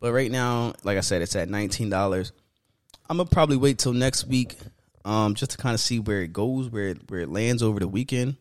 [0.00, 2.32] But right now, like I said, it's at nineteen dollars.
[3.08, 4.56] I'm gonna probably wait till next week,
[5.04, 7.78] um, just to kind of see where it goes, where it, where it lands over
[7.78, 8.36] the weekend.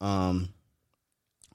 [0.00, 0.52] Um,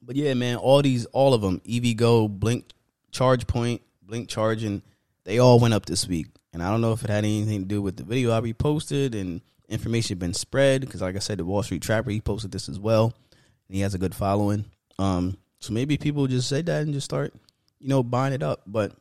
[0.02, 2.66] but yeah, man, all these, all of them, EVGO, Blink,
[3.12, 4.82] ChargePoint, Blink Charging,
[5.24, 6.28] they all went up this week.
[6.52, 9.14] And I don't know if it had anything to do with the video I reposted
[9.14, 12.68] and information been spread because, like I said, the Wall Street Trapper he posted this
[12.68, 13.14] as well,
[13.68, 14.66] and he has a good following.
[14.98, 17.34] Um, so maybe people just say that and just start,
[17.80, 18.62] you know, buying it up.
[18.66, 18.94] But,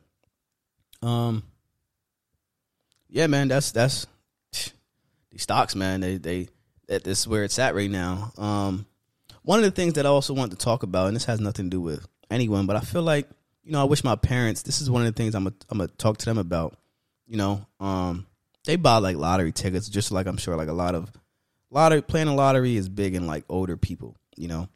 [1.01, 1.43] um,
[3.09, 4.07] yeah, man, that's that's
[5.31, 6.01] these stocks, man.
[6.01, 6.47] They they
[6.87, 8.31] that this is where it's at right now.
[8.37, 8.85] Um,
[9.43, 11.65] one of the things that I also want to talk about, and this has nothing
[11.65, 13.27] to do with anyone, but I feel like
[13.63, 14.63] you know, I wish my parents.
[14.63, 16.75] This is one of the things I'm a, I'm gonna talk to them about.
[17.27, 18.25] You know, um,
[18.69, 21.11] they buy like lottery tickets, just like I'm sure like a lot of
[21.71, 24.15] lottery playing a lottery is big in like older people.
[24.37, 24.69] You know,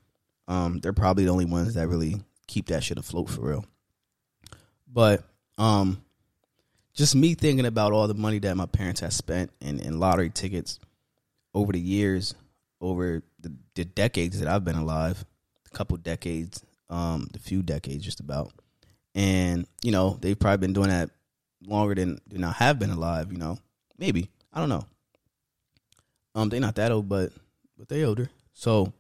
[0.48, 2.16] um, they're probably the only ones that really
[2.48, 3.66] keep that shit afloat for real.
[4.92, 5.24] But
[5.60, 6.04] um,
[6.96, 10.32] just me thinking about all the money that my parents have spent in, in lottery
[10.32, 10.80] tickets
[11.54, 12.34] over the years,
[12.82, 15.24] over the, the decades that I've been alive,
[15.72, 18.54] a couple decades, um, the few decades just about,
[19.14, 21.12] and you know they've probably been doing that
[21.64, 23.32] longer than than I have been alive.
[23.32, 23.60] You know,
[23.98, 24.86] maybe I don't know.
[26.36, 27.32] Um, they're not that old, but
[27.78, 28.30] but they older.
[28.54, 28.92] So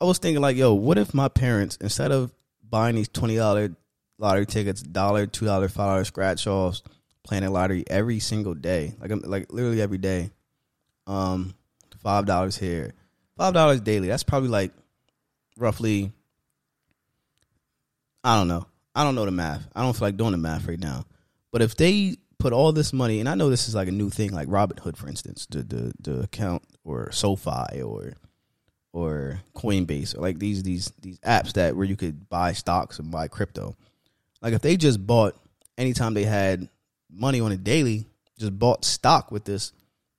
[0.00, 2.32] I was thinking like, yo, what if my parents instead of
[2.68, 3.74] buying these twenty dollar
[4.18, 6.82] lottery tickets, dollar, two dollar, five dollar scratch offs,
[7.22, 10.30] playing lottery every single day, like like literally every day,
[11.06, 11.54] um,
[12.02, 12.94] five dollars here,
[13.36, 14.08] five dollars daily.
[14.08, 14.72] That's probably like
[15.56, 16.12] roughly.
[18.24, 18.66] I don't know.
[18.94, 19.66] I don't know the math.
[19.74, 21.04] I don't feel like doing the math right now.
[21.52, 24.10] But if they put all this money, and I know this is like a new
[24.10, 28.14] thing, like Robinhood, for instance, the the the account or SoFi or
[28.92, 33.10] or Coinbase or like these these these apps that where you could buy stocks and
[33.10, 33.76] buy crypto.
[34.40, 35.36] Like if they just bought
[35.76, 36.68] anytime they had
[37.10, 38.06] money on a daily,
[38.38, 39.72] just bought stock with this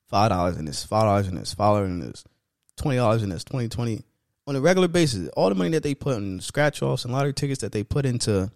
[0.08, 2.24] five dollars in this, five dollars in this, five dollars in this,
[2.76, 4.04] twenty dollars in this, twenty twenty
[4.46, 5.30] on a regular basis.
[5.30, 8.06] All the money that they put in scratch offs and lottery tickets that they put
[8.06, 8.52] into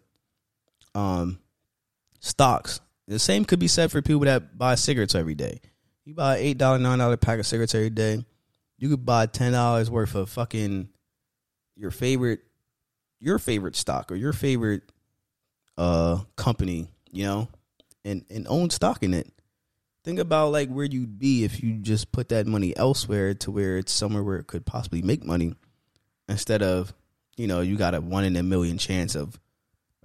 [0.95, 1.39] um
[2.19, 2.79] stocks.
[3.07, 5.59] The same could be said for people that buy cigarettes every day.
[6.05, 8.25] You buy eight dollar, nine dollar pack of cigarettes every day.
[8.77, 10.89] You could buy ten dollars worth of fucking
[11.75, 12.41] your favorite
[13.19, 14.83] your favorite stock or your favorite
[15.77, 17.47] uh company, you know,
[18.05, 19.27] and and own stock in it.
[20.03, 23.77] Think about like where you'd be if you just put that money elsewhere to where
[23.77, 25.55] it's somewhere where it could possibly make money
[26.27, 26.93] instead of,
[27.37, 29.39] you know, you got a one in a million chance of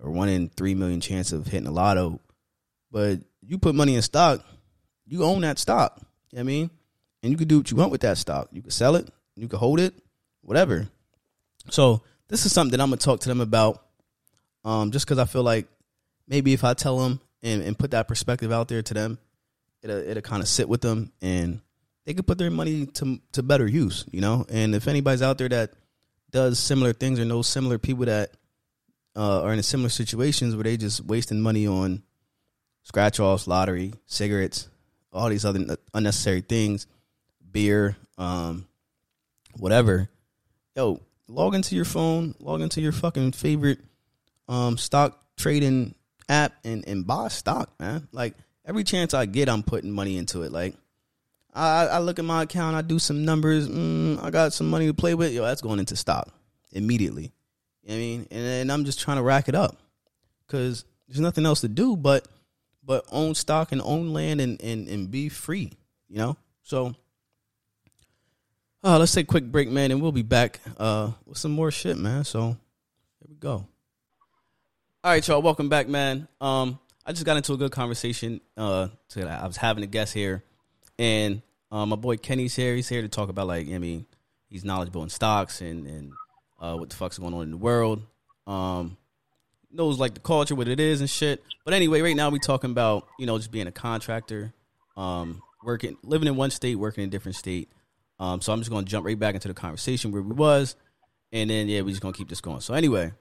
[0.00, 2.20] or one in three million chance of hitting a lotto.
[2.90, 4.44] But you put money in stock,
[5.06, 6.00] you own that stock.
[6.30, 6.70] You know I mean?
[7.22, 8.48] And you can do what you want with that stock.
[8.52, 9.94] You can sell it, you can hold it,
[10.42, 10.88] whatever.
[11.70, 13.82] So this is something that I'm gonna talk to them about.
[14.64, 15.66] Um, just because I feel like
[16.26, 19.18] maybe if I tell them and, and put that perspective out there to them,
[19.82, 21.60] it'll it'll kind of sit with them and
[22.04, 24.46] they could put their money to to better use, you know.
[24.48, 25.72] And if anybody's out there that
[26.30, 28.32] does similar things or knows similar people that
[29.16, 32.02] uh, are in similar situations where they just wasting money on
[32.88, 34.66] scratch offs, lottery, cigarettes,
[35.12, 36.86] all these other unnecessary things,
[37.52, 38.66] beer, um,
[39.58, 40.08] whatever.
[40.74, 43.78] Yo, log into your phone, log into your fucking favorite
[44.48, 45.94] um, stock trading
[46.30, 48.08] app and, and buy stock, man.
[48.10, 48.34] Like
[48.64, 50.50] every chance I get, I'm putting money into it.
[50.50, 50.74] Like
[51.52, 54.86] I, I look at my account, I do some numbers, mm, I got some money
[54.86, 55.34] to play with.
[55.34, 56.30] Yo, that's going into stock
[56.72, 57.34] immediately.
[57.82, 59.76] You know I mean, and, and I'm just trying to rack it up
[60.46, 62.26] because there's nothing else to do but
[62.88, 65.70] but own stock and own land and and, and be free.
[66.08, 66.96] You know, so.
[68.82, 71.68] Uh, let's take a quick break, man, and we'll be back uh, with some more
[71.68, 72.22] shit, man.
[72.22, 73.50] So here we go.
[73.50, 73.66] All
[75.04, 75.42] right, y'all.
[75.42, 76.28] Welcome back, man.
[76.40, 78.40] Um, I just got into a good conversation.
[78.56, 80.44] Uh, to, I was having a guest here,
[80.96, 82.76] and um, my boy Kenny's here.
[82.76, 84.06] He's here to talk about like I mean,
[84.48, 86.12] he's knowledgeable in stocks and and
[86.60, 88.00] uh, what the fuck's going on in the world.
[88.46, 88.96] Um,
[89.70, 91.42] knows like the culture, what it is and shit.
[91.64, 94.52] But anyway, right now we talking about you know just being a contractor,
[94.96, 97.68] um, working, living in one state, working in a different state.
[98.18, 100.76] Um, so I'm just gonna jump right back into the conversation where we was,
[101.32, 102.60] and then yeah, we just gonna keep this going.
[102.60, 103.12] So anyway,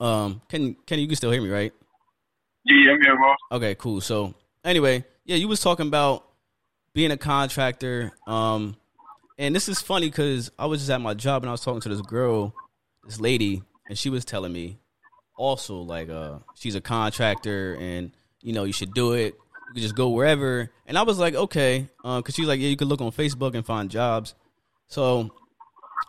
[0.00, 1.72] um, can can you can still hear me, right?
[2.64, 3.34] Yeah, I'm here, bro.
[3.52, 4.00] Okay, cool.
[4.00, 4.34] So
[4.64, 6.26] anyway, yeah, you was talking about
[6.94, 8.12] being a contractor.
[8.26, 8.76] Um,
[9.38, 11.80] and this is funny because I was just at my job and I was talking
[11.82, 12.54] to this girl,
[13.04, 14.78] this lady, and she was telling me
[15.36, 19.34] also like uh she's a contractor and you know you should do it.
[19.68, 20.70] You could just go wherever.
[20.86, 23.54] And I was like, okay, because uh, she's like, yeah, you could look on Facebook
[23.54, 24.34] and find jobs.
[24.88, 25.30] So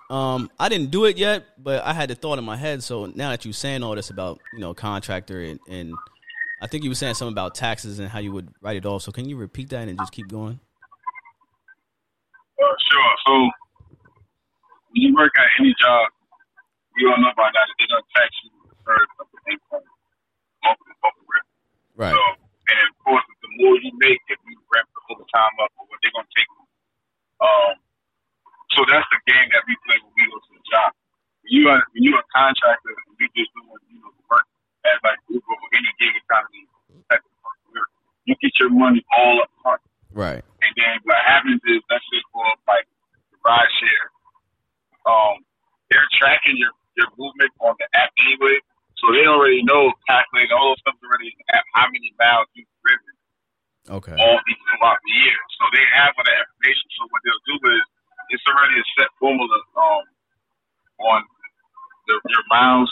[0.10, 2.84] um, I didn't do it yet, but I had the thought in my head.
[2.84, 5.94] So now that you're saying all this about you know contractor and, and
[6.62, 9.04] I think you were saying something about taxes and how you would write it off.
[9.04, 10.60] So can you repeat that and just keep going?
[12.58, 13.12] Sure.
[13.26, 16.08] So when you work at any job,
[16.96, 17.68] we all know about that.
[17.80, 18.55] They don't tax you
[18.86, 19.86] for the income
[20.66, 21.26] off the, off the.
[21.96, 22.14] Right.
[22.14, 25.88] So, and of course, the more you make, if you ramp the overtime up, or
[25.90, 26.50] what they're gonna take.
[27.42, 27.74] Um.
[28.76, 30.92] So that's the game that we play when we go to the job.
[31.46, 34.44] When you are when you a contractor, you just doing you know the work
[34.84, 36.68] as like Uber or any gig economy
[37.08, 37.34] type of
[37.72, 37.90] work.
[38.28, 39.82] You get your money all up front.
[40.12, 40.44] Right.
[40.64, 42.88] And then what happens is let's say for like
[43.32, 44.06] the ride share,
[45.08, 45.46] um,
[45.90, 48.60] they're tracking your, your movement on the app anyway.
[49.02, 51.36] So they already know calculating all those stuff already
[51.76, 53.14] how many miles you've driven
[54.02, 54.16] Okay.
[54.18, 55.38] all these throughout the year.
[55.60, 56.86] So they have all that information.
[56.98, 57.84] So what they'll do is
[58.34, 60.04] it's already a set formula um
[61.06, 61.22] on
[62.08, 62.90] the, your miles,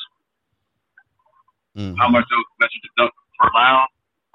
[1.76, 1.96] Mhm.
[1.98, 3.88] how much they'll let you deduct per mile.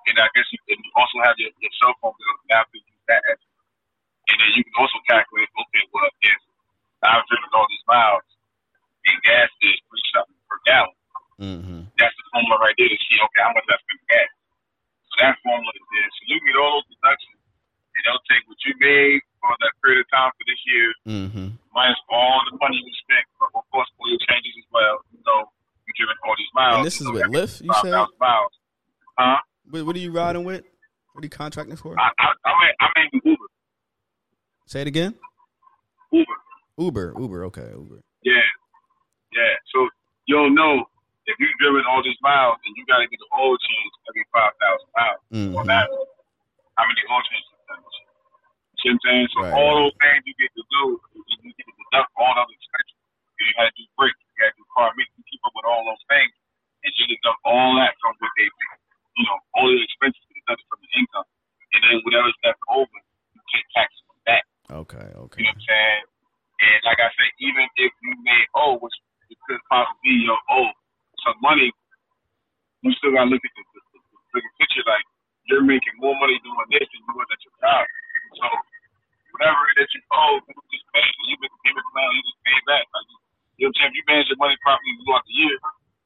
[0.08, 3.04] And I guess you can also have your, your cell phone bill now to use
[3.08, 3.38] that as
[4.28, 6.40] and then you can also calculate, okay, well if
[7.02, 8.24] I've driven all these miles
[9.08, 10.97] and gas is three something per gallon,
[11.38, 11.86] Mhm.
[11.98, 14.30] that's the formula right there to see, okay, how much I spent in gas.
[15.06, 16.08] So that formula is there.
[16.10, 17.38] So you get all those deductions
[17.94, 21.48] and they'll take what you made for that period of time for this year, mm-hmm.
[21.74, 24.98] minus all the money you spent, but of course oil changes as well.
[25.14, 25.46] You know,
[25.86, 26.76] you're driven all these miles.
[26.76, 27.94] And this is you know, with Lyft, you said?
[27.94, 28.52] 5,000 miles.
[29.18, 29.38] Huh?
[29.70, 30.62] What, what are you riding with?
[31.12, 31.98] What are you contracting for?
[31.98, 33.46] I, I, I mean, I mean Uber.
[34.66, 35.14] Say it again.
[36.12, 36.36] Uber.
[36.78, 37.14] Uber.
[37.18, 37.44] Uber.
[37.46, 37.70] Okay.
[37.74, 38.02] Uber.
[38.22, 38.34] Yeah.
[39.32, 39.54] Yeah.
[39.74, 39.88] So
[40.26, 40.84] you'll know
[41.28, 44.24] if you've driven all these miles and you got to get the oil change every
[44.32, 45.54] 5,000 miles Mhm.
[45.60, 46.08] on average,
[46.80, 47.44] how many oil changes.
[47.48, 49.28] You see what I'm saying?
[49.34, 50.82] So Right, all those things you get to do,
[51.42, 52.96] you get to deduct all those expenses.
[53.38, 55.66] You had to do brakes, you had to do car maintenance, you keep up with
[55.66, 56.32] all those things,
[56.86, 58.74] and you deduct all that from what they pay.
[59.18, 61.26] You know, all the expenses you deduct from the income.
[61.74, 62.98] And then whatever's left over,
[63.34, 64.42] you take taxes from that.
[64.70, 65.10] Okay.
[65.12, 65.42] You Okay.
[65.42, 66.02] know what I'm saying?
[66.58, 68.94] And like I said, even if you may owe, which
[69.30, 70.70] it could possibly be your owe
[71.26, 71.70] some money,
[72.82, 74.84] you still gotta look at the, the, the, the bigger picture.
[74.86, 75.02] Like
[75.50, 77.84] you're making more money doing this than you would at your job.
[78.38, 78.46] So
[79.34, 81.04] whatever it is you owe, you just pay.
[81.26, 82.84] You make a payment plan, you just pay it back.
[82.94, 83.06] Like,
[83.58, 83.90] you know what I'm saying?
[83.90, 85.56] If you manage your money properly throughout the year,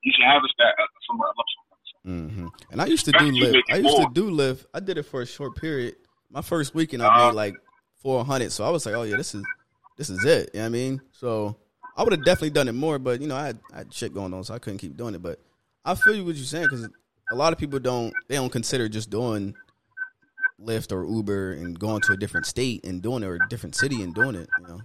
[0.03, 1.62] you should have a stat uh, somewhere lump sum.
[2.03, 3.53] hmm And I used to do Especially you Lyft.
[3.55, 4.64] making I used to do Lyft.
[4.74, 5.96] I did it for a short period.
[6.30, 7.26] My first weekend, I Uh-huh.
[7.28, 7.61] made like
[8.00, 8.53] four hundred.
[8.53, 9.46] So I was like, oh yeah, this is
[9.96, 10.50] this is it.
[10.55, 11.00] You know what I mean?
[11.12, 11.57] So
[11.96, 14.14] I would have definitely done it more, but you know, I had, I had shit
[14.14, 15.22] going on, so I couldn't keep doing it.
[15.22, 15.40] But
[15.84, 16.88] I feel you what you're saying because
[17.30, 19.55] a lot of people don't they don't consider just doing
[20.61, 23.74] Lyft or Uber and going to a different state and doing it or a different
[23.74, 24.48] city and doing it.
[24.59, 24.80] You know?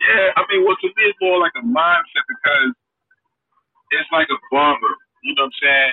[0.00, 2.74] Yeah, I mean, well, to me, it's more like a mindset because
[3.92, 4.86] it's like a barber.
[5.22, 5.92] You know what I'm saying?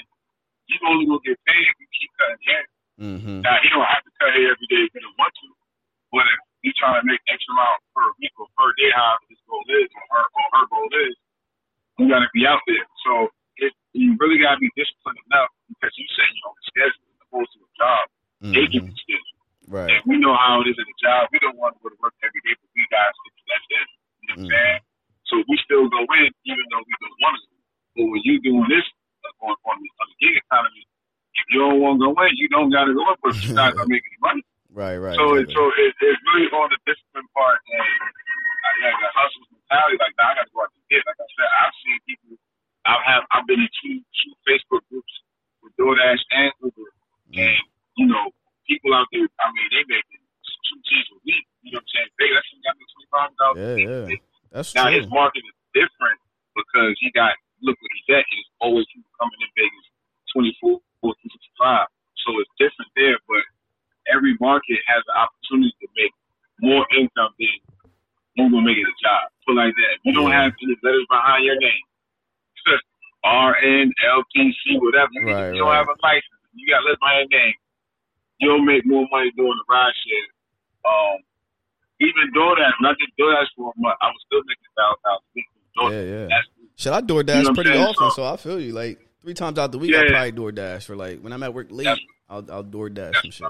[87.00, 88.74] I door dash you know pretty often, so, so, I feel you.
[88.74, 91.43] Like three times out the week, yeah, I probably door dash or like when I'm
[91.43, 91.88] at work late.
[92.30, 93.47] I'll, I'll door dash some shit.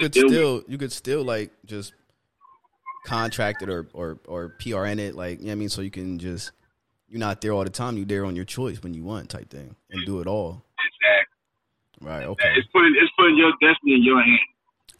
[0.00, 1.92] you could still you could still like just
[3.04, 5.90] contract it or or or PRN it, like you know what I mean, so you
[5.90, 6.52] can just
[7.08, 7.96] you're not there all the time.
[7.96, 10.62] You're there on your choice when you want type thing and do it all.
[10.78, 12.08] Exactly.
[12.08, 12.24] Right.
[12.26, 12.48] Okay.
[12.56, 14.40] It's putting it's putting your destiny in your hands.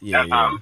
[0.01, 0.17] Yeah.
[0.19, 0.35] That's yeah.
[0.35, 0.57] How,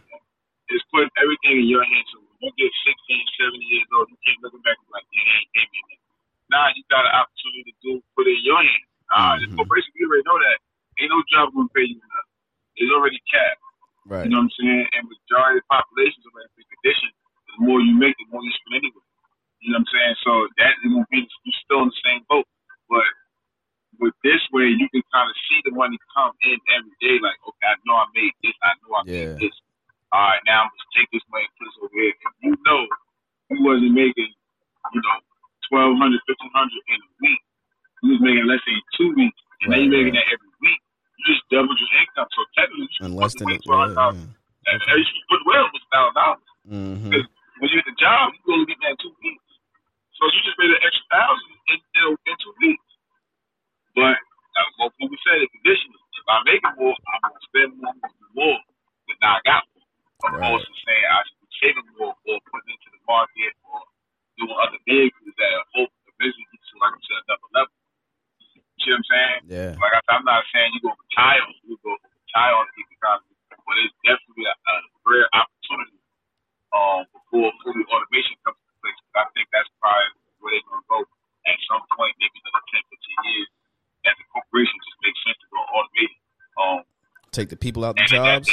[87.67, 88.47] people out the jobs.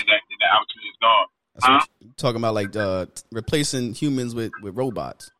[2.16, 5.30] Talking about like uh, replacing humans with, with robots.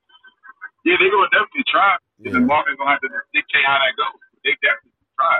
[0.84, 1.96] Yeah, they're gonna definitely try.
[2.22, 2.32] Yeah.
[2.38, 4.20] The market's gonna have to dictate how that goes.
[4.44, 5.38] They definitely try.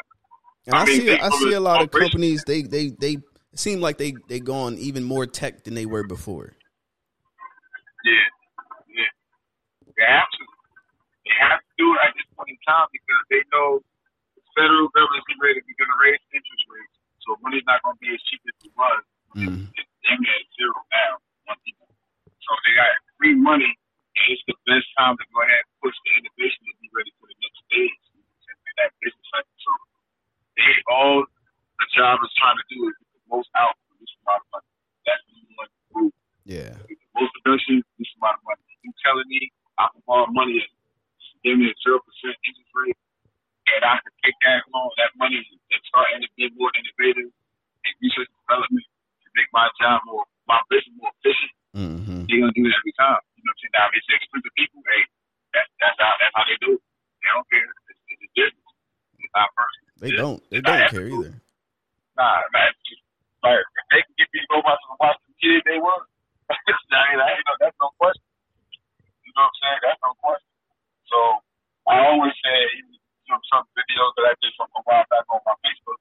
[0.67, 2.43] And I, I mean, see, I see a lot of companies.
[2.43, 3.19] They they they
[3.55, 6.57] seem like they they gone even more tech than they were before.
[8.03, 8.27] Yeah,
[8.89, 9.13] yeah,
[9.95, 10.43] they have to.
[11.23, 13.85] They have to do it at this point in time because they know
[14.35, 16.94] the federal government's ready to be going to raise interest rates
[17.25, 19.01] so money's not going to be as cheap as it was.
[19.35, 19.73] Mm-hmm.
[19.75, 21.13] It's damn zero now.
[21.49, 25.97] So they got free money, and it's the best time to go ahead and push
[26.05, 27.97] the innovation and be ready for the next stage.
[28.75, 29.55] That business cycle.
[29.63, 29.71] So
[30.59, 34.11] they all the job is trying to do is get the most out of this
[34.27, 34.73] amount of money.
[35.07, 36.13] That's the one group.
[36.43, 36.75] Yeah.
[36.91, 38.67] The most production, this amount of money.
[38.83, 40.67] You telling me I'm borrow money at
[41.47, 42.99] damn near zero percent interest rate?
[43.73, 47.93] And I can take that loan, that money, and start to be more innovative and
[48.01, 51.53] research and development to make my job more, my business more efficient.
[51.75, 52.29] Mm-hmm.
[52.29, 53.21] They're gonna do it every time.
[53.35, 53.75] You know what I'm saying?
[53.75, 55.03] Now, if it's expensive people, hey,
[55.59, 56.83] that, that's how that's how they do it.
[57.21, 57.67] They don't care.
[57.91, 58.69] It's, it's a business.
[59.21, 59.91] It's not personal.
[60.01, 60.41] They It's- don't.
[60.53, 61.33] They don't care either.
[62.15, 62.71] Nah, man.
[62.87, 63.03] just,
[63.43, 65.99] Like if they can get robots to watch the kids, they will.
[66.53, 68.23] I mean, I, you know, that's no question.
[69.25, 69.81] You know what I'm saying?
[69.83, 70.53] That's no question.
[71.11, 71.19] So
[71.91, 72.59] I always say,
[73.29, 76.01] some some videos that I did from a while back on my Facebook,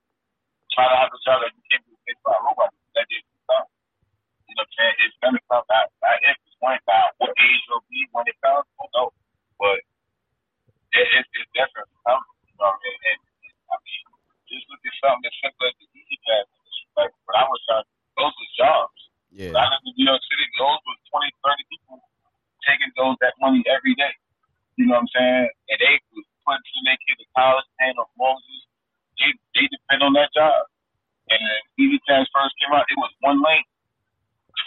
[0.75, 2.71] try to have a child that you can't do things by a robot.
[2.95, 3.67] That did come.
[4.47, 4.95] You know what I'm saying?
[5.07, 5.89] It's gonna come out.
[6.23, 7.11] If it's when now.
[7.19, 9.07] What age it'll be when it comes, I don't know.
[9.59, 9.79] But
[10.95, 12.31] it, it, it's definitely coming.
[12.47, 12.99] You know what I mean?
[13.11, 14.03] And, and, I mean,
[14.47, 16.47] just look at something as simple as the E-ZPass.
[16.95, 18.99] Like when I was trying, those were jobs.
[19.33, 19.57] When Yeah.
[19.57, 21.97] I lived in New York City, those was 20, 30 people
[22.63, 24.13] taking those that money every day.
[24.77, 25.49] You know what I'm saying?
[25.73, 28.63] And they was putting their kids to college, paying off mortgages.
[29.19, 30.67] They they depend on that job.
[31.29, 33.63] And when E-ZPass first came out, it was one lane.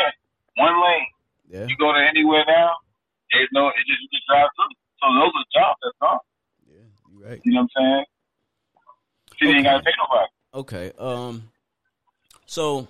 [0.57, 1.09] one lane.
[1.49, 1.67] Yeah.
[1.69, 2.73] You go to anywhere now,
[3.33, 4.75] there's no it just you just drive through.
[5.01, 6.19] So those are jobs that's gone.
[6.67, 6.89] Yeah.
[7.13, 7.41] You right.
[7.45, 8.05] You know what I'm saying?
[9.39, 9.91] City ain't gotta Okay.
[9.91, 10.29] pay nobody.
[10.55, 10.87] Okay.
[10.99, 11.51] Um.
[12.47, 12.89] So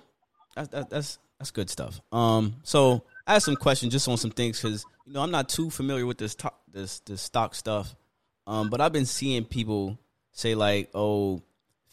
[0.55, 1.99] that's that, that's that's good stuff.
[2.11, 2.55] Um.
[2.63, 5.69] So I have some questions just on some things because you know I'm not too
[5.69, 7.93] familiar with this to- this this stock stuff.
[8.47, 8.69] Um.
[8.69, 9.99] But I've been seeing people
[10.31, 11.43] say like, "Oh,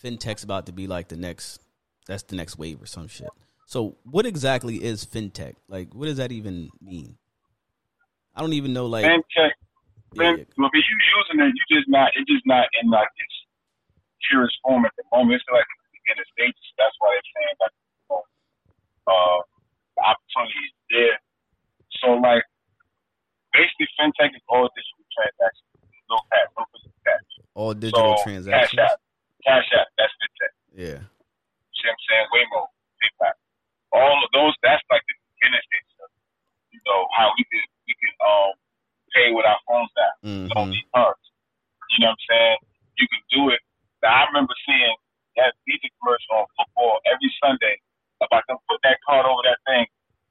[0.03, 1.61] fintech's about to be like the next.
[2.07, 3.29] That's the next wave or some shit."
[3.67, 5.55] So what exactly is fintech?
[5.69, 7.17] Like, what does that even mean?
[8.35, 8.87] I don't even know.
[8.87, 9.51] Like, FinTech
[10.15, 12.15] yeah, well, if you using it, you just not.
[12.15, 13.37] It's just not in like its
[14.31, 15.43] purest form at the moment.
[15.43, 15.67] It's like
[16.07, 16.69] in the stages.
[16.79, 17.77] That's why they're saying like,
[19.11, 19.39] uh,
[19.99, 21.17] the opportunity is there.
[21.99, 22.47] So like,
[23.51, 25.74] basically, fintech is all digital transactions.
[26.15, 27.27] No cash, no physical cash.
[27.59, 28.71] all digital so, transactions.
[28.71, 28.99] Cash app,
[29.43, 29.89] cash app.
[29.99, 30.53] That's fintech.
[30.79, 31.01] Yeah.
[31.75, 32.27] See what I'm saying?
[32.31, 32.61] Venmo,
[33.03, 33.35] PayPal.
[33.99, 34.55] All of those.
[34.63, 36.11] That's like the beginning stage of,
[36.71, 38.55] you know, how we can we can um
[39.11, 40.13] pay with our phones now.
[40.23, 41.19] hmm don't need cards.
[41.99, 42.59] You know what I'm saying?
[42.95, 43.61] You can do it.
[44.07, 44.95] Now, I remember seeing
[45.35, 47.75] that Visa commercial on football every Sunday
[48.23, 49.83] about them putting that card over that thing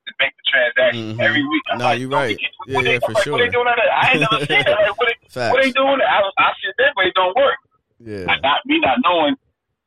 [0.07, 1.23] to make the transaction Mhm.
[1.23, 1.63] every week.
[1.71, 2.35] I'm No, like, you're right.
[2.35, 3.55] we Yeah, they, yeah, for like, What they sure.
[3.55, 3.79] doing that?
[3.79, 4.75] I ain't never seen that.
[4.75, 5.17] Like, what they,
[5.51, 5.99] what they doing?
[6.03, 7.59] I, I see that, but it don't work.
[8.03, 8.25] Yeah.
[8.43, 9.35] Not me not knowing.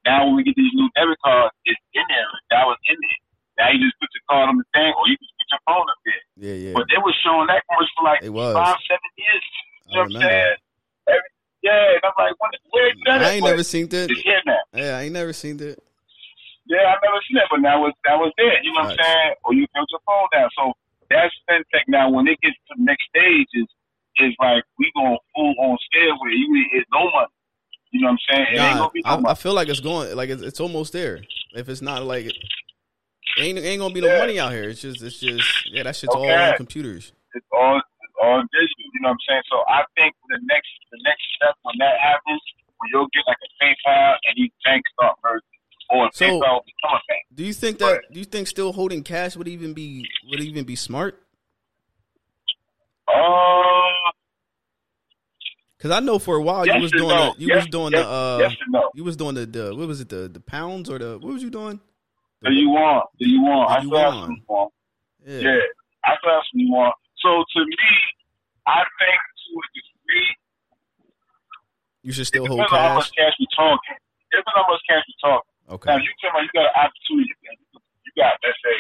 [0.09, 2.31] Now when we get these new debit cards, it's in there.
[2.55, 3.21] That was in there.
[3.59, 5.87] Now you just put your card on the thing, or you can put your phone
[5.91, 6.23] up there.
[6.41, 6.57] Yeah.
[6.57, 6.75] Yeah.
[6.79, 8.55] But they was showing that commercial for like It was.
[8.55, 9.45] five, seven years.
[9.45, 10.57] You know what I'm saying?
[11.09, 11.31] Every,
[11.63, 12.35] yeah, and I'm like,
[12.71, 14.11] where you done I ain't never seen it.
[14.47, 14.57] Now.
[14.75, 15.79] Yeah, I ain't never seen it.
[16.67, 18.59] Yeah, I never seen that, but that was that was there.
[18.63, 19.31] You know what I'm saying?
[19.47, 20.51] Or you put your phone down.
[20.59, 20.75] So
[21.11, 21.87] that's fintech.
[21.87, 23.69] Now, when it gets to the next stage, is
[24.19, 27.31] is like we going full on scale where you it's no money.
[27.93, 28.47] You know what I'm saying?
[28.51, 31.23] It ain't Nah, no I, I feel like it's going like it's, it's almost there.
[31.55, 34.19] If it's not like it ain't ain't gonna be no Yeah.
[34.19, 34.69] money out here.
[34.69, 37.13] It's just it's just yeah, that shit's all on computers.
[37.35, 38.89] It's all it's all digital.
[38.95, 39.47] You know what I'm saying?
[39.53, 42.43] So I think the next the next step when that happens,
[42.79, 45.56] when you'll get like a PayPal and these banks start merging,
[45.91, 47.25] or So- PayPal become a bank.
[47.35, 50.65] Do you think that do you think still holding cash would even be would even
[50.65, 51.23] be smart?
[53.13, 54.13] Um,
[55.79, 57.35] Because I know for a while yes you was doing no.
[57.35, 58.91] the, you yes, was doing yes, the uh yes no.
[58.95, 61.43] you was doing the, the what was it the the pounds or the what was
[61.43, 61.79] you doing?
[62.45, 63.05] Do you want?
[63.19, 63.71] Do you want?
[63.71, 64.73] I still have some want.
[65.25, 65.39] Yeah.
[65.41, 65.59] Yeah,
[66.05, 66.95] I still have some want.
[67.19, 67.77] So to me,
[68.67, 70.29] I think to a degree,
[72.03, 73.17] You should still hold on how much cash.
[73.17, 73.97] cash we talking.
[74.31, 75.53] Depends on how much cash we talking.
[75.67, 75.99] Now, Okay.
[75.99, 77.35] you tell me you got an opportunity,
[78.07, 78.79] you got let's say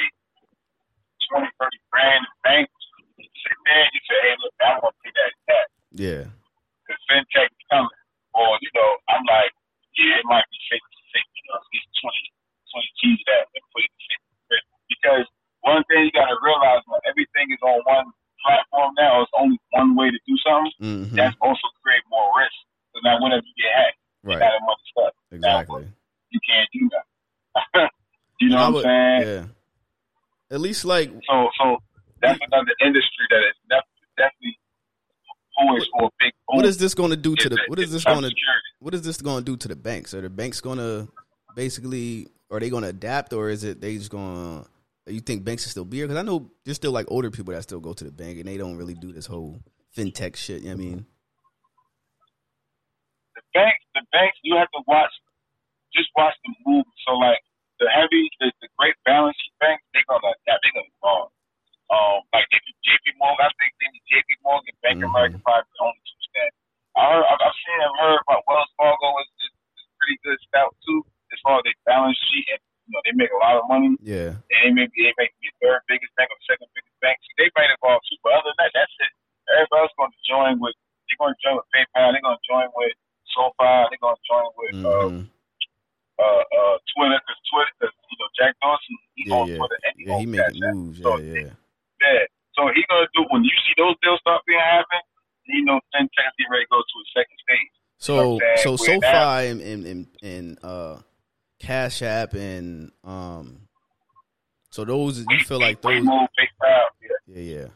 [1.34, 2.66] 20, 30 grand in bank.
[3.18, 5.70] You sit there and you say, hey, look, I want to pay that cash.
[5.90, 6.24] Yeah.
[6.86, 7.98] because fintech is coming.
[8.38, 9.50] Or, you know, I'm like,
[9.98, 12.14] yeah, it might be safe to say, you know, at least 20,
[12.70, 15.26] 20 G's that and put it Because
[15.66, 18.06] one thing you got to realize when everything is on one
[18.46, 20.70] platform now, it's only one way to do something.
[20.78, 22.54] hmm That's also create more risk.
[22.94, 25.14] So now whenever you get hacked, you got a much stuff.
[25.32, 25.90] Exactly.
[26.36, 27.90] You can't do that.
[28.40, 29.34] you know I what I'm saying?
[29.34, 30.54] Yeah.
[30.54, 31.78] At least like So, so
[32.22, 33.82] that's another industry that is
[34.16, 34.58] definitely
[35.58, 36.56] poised for a big boom.
[36.56, 38.30] what is this going to do to the what is is this going to
[38.80, 40.12] what is this going to do to the banks?
[40.14, 41.08] Are the banks going to
[41.54, 45.44] basically are they going to adapt or is it they just going to you think
[45.44, 46.06] banks will still be here?
[46.06, 48.48] Because I know there's still like older people that still go to the bank and
[48.48, 49.60] they don't really do this whole
[49.96, 50.62] fintech shit.
[50.62, 51.06] You know what I mean,
[53.34, 55.12] the banks, the banks, you have to watch,
[55.96, 56.92] just watch the movement.
[57.08, 57.40] So like
[57.80, 61.32] the heavy, the, the great balance sheet banks, they're gonna, yeah, they're gonna fall.
[61.88, 66.02] Um, like JP Morgan, I think maybe JP Morgan, Bank of America, probably the only
[66.02, 66.52] two stand.
[66.98, 70.38] I heard, I've I've seen and heard about Wells Fargo is, is, is pretty good
[70.50, 73.60] stout too, as far as their balance sheet and you know they make a lot
[73.60, 73.94] of money.
[74.02, 74.34] Yeah.
[74.50, 77.22] And they may be they may be the third biggest bank or second biggest bank.
[77.22, 79.12] So they might involve too, but other than that, that's it.
[79.46, 80.74] Everybody else going to join with.
[81.06, 82.10] They're going to join with PayPal.
[82.10, 82.94] They're going to join with
[83.30, 83.94] SoFi.
[83.94, 84.74] They're going to join with.
[84.82, 85.35] Uh, hmm
[86.18, 89.56] uh, uh, Twitter, because Twitter, cause, you know, Jack Dorsey, he Yeah, owns yeah.
[89.58, 91.02] Twitter and he Yeah, he making moves.
[91.02, 91.52] So, Yeah, yeah.
[92.02, 92.24] yeah.
[92.56, 95.00] So he gonna do when you see those deals start being happen,
[95.46, 97.72] you know, FinTech get ready to go to a second stage.
[97.98, 100.98] So so so with that- SoFi and and and, and uh,
[101.60, 103.68] Cash App and um,
[104.70, 106.04] so those you feel like those
[107.26, 107.40] yeah.
[107.40, 107.66] yeah.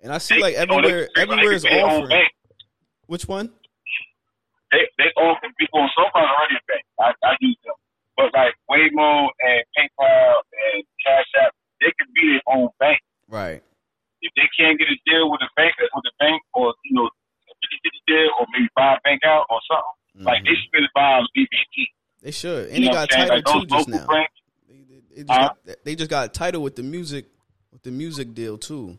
[0.00, 2.28] And I see like you know, they- everywhere everywhere is offering.
[3.06, 3.50] Which one?
[4.72, 6.84] They they often people on SoFi already a bank.
[7.00, 7.74] I, I use them,
[8.16, 13.00] but like Venmo and PayPal and Cash App, they can be their own bank.
[13.28, 13.62] Right.
[14.20, 17.08] If they can't get a deal with a bank, with a bank, or you know,
[17.48, 20.26] get a deal, or maybe buy a bank out or something, mm-hmm.
[20.26, 21.86] like they should be buying BBT.
[22.20, 22.68] They should.
[22.68, 23.42] And You they got what I'm saying?
[23.44, 24.06] title Like too just now.
[24.06, 24.32] banks,
[24.68, 24.74] They,
[25.16, 25.48] they, just Huh?
[25.64, 27.26] got, they just got a title with the music
[27.72, 28.98] with the music deal too.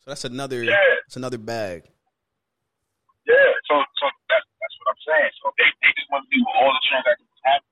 [0.00, 0.74] So that's another Yeah.
[1.06, 1.84] that's another bag.
[3.26, 3.34] Yeah,
[3.68, 5.32] so so that's that's what I'm saying.
[5.40, 7.70] So they, they just want to see all the transactions happen.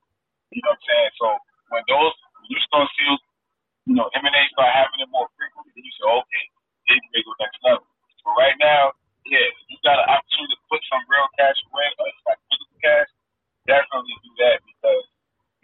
[0.55, 1.13] You know what I'm saying?
[1.19, 1.27] So
[1.75, 3.19] when those when you start seeing,
[3.91, 6.45] you know, M and A start happening more frequently, then you say, okay,
[6.87, 7.87] they can go next level.
[8.23, 8.95] But right now,
[9.27, 13.11] yeah, you got an opportunity to put some real cash away, or like physical cash.
[13.67, 15.05] Definitely do that because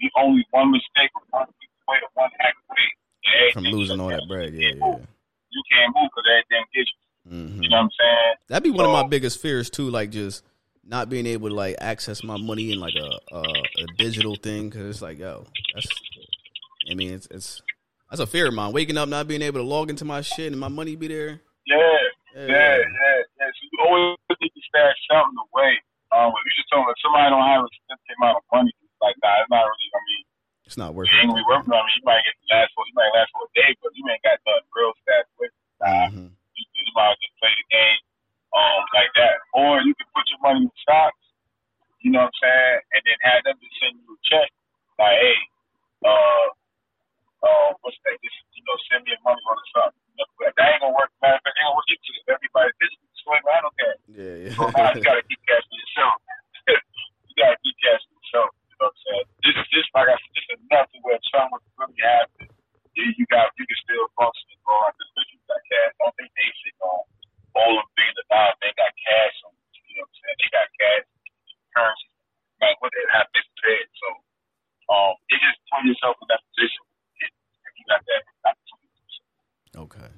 [0.01, 4.25] we only one mistake or one away or one hack away From losing all that
[4.29, 4.57] bread.
[4.57, 4.81] Yeah, yeah.
[4.81, 5.07] move.
[5.53, 6.99] You can't move because everything gets you.
[7.29, 8.35] hmm You know what I'm saying?
[8.49, 10.45] That'd be one of my biggest fears too, like just
[10.85, 14.69] not being able to like access my money in like a a, a digital thing
[14.71, 15.89] because it's like yo, that's
[16.91, 17.61] I mean it's it's
[18.09, 18.73] that's a fear of mine.
[18.73, 21.41] Waking up not being able to log into my shit and my money be there.
[21.67, 21.77] Yeah,
[22.35, 23.51] Yeah, yeah, yeah, yeah.
[23.55, 25.79] So you always need to stash something away.
[26.11, 28.73] Um, if you just tell me if somebody don't have a significant amount of money,
[28.83, 29.89] it's like nah, it's not really.
[29.95, 30.23] I mean,
[30.67, 31.39] It's not worth you ain't it.
[31.39, 31.95] gonna be working on it.
[31.95, 34.25] You might get to last for you might last for a day, but you ain't
[34.27, 35.53] got nothing real stashed with.
[35.79, 36.35] Nah, Mhm.
[36.35, 38.01] you, you might just play the game
[38.55, 41.19] um like that, or you can put your money in stocks.
[42.01, 44.49] You know what I'm saying, and then have them just send you a check.
[44.97, 45.39] Like, hey,
[46.01, 46.47] uh,
[47.45, 48.17] uh, what's that?
[48.25, 49.91] Just you know, send me a money on the stock.
[49.93, 51.13] You know, that ain't gonna work.
[51.21, 52.25] Matter of fact, ain't gonna work into it.
[52.33, 53.45] Everybody, this is swing.
[53.45, 53.97] I don't care.
[54.09, 54.53] Yeah, yeah.
[54.57, 56.17] So now you gotta keep cash for yourself.
[57.29, 58.49] you gotta keep cash for yourself.
[58.57, 59.27] You know what I'm saying?
[59.45, 62.49] This is just like I said, just enough to where something would really happen.
[62.97, 65.31] You, you got you can still function and go out this bitch.
[65.37, 65.93] You cash.
[65.95, 67.05] I don't think they sit on
[67.61, 68.57] all them billions of dollars.
[68.65, 69.53] They got cash on
[69.91, 70.39] you know what I'm saying?
[70.41, 71.05] They got cash
[71.77, 72.09] currency.
[72.65, 73.47] Like what they have this.
[74.01, 74.09] So
[74.89, 76.83] um it just yourself in that position
[77.21, 78.91] if you got that opportunity.
[79.77, 80.11] Okay.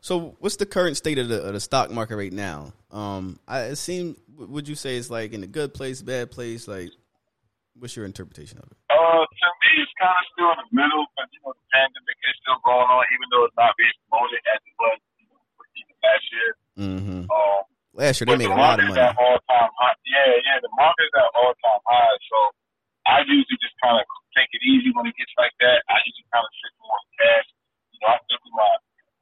[0.00, 2.72] So, what's the current state of the, of the stock market right now?
[2.90, 4.16] Um, I it seem.
[4.38, 6.68] Would you say it's like in a good place, bad place?
[6.68, 6.94] Like,
[7.74, 8.78] what's your interpretation of it?
[8.88, 12.16] Uh, to me, it's kind of still in the middle, but you know, the pandemic
[12.30, 15.02] is still going on, even though it's not being promoted as it was you know,
[15.02, 15.07] even
[16.02, 16.50] last year.
[16.78, 17.20] Mm-hmm.
[17.28, 17.62] Um,
[17.98, 19.00] Last year they made the a lot of money.
[19.02, 19.96] at all time high.
[20.06, 22.16] Yeah, yeah, the market's at all time high.
[22.30, 22.38] So
[23.10, 24.06] I usually just kind of
[24.38, 25.82] take it easy when it gets like that.
[25.90, 27.48] I usually kind of sit more in cash.
[27.90, 28.70] You know, I think my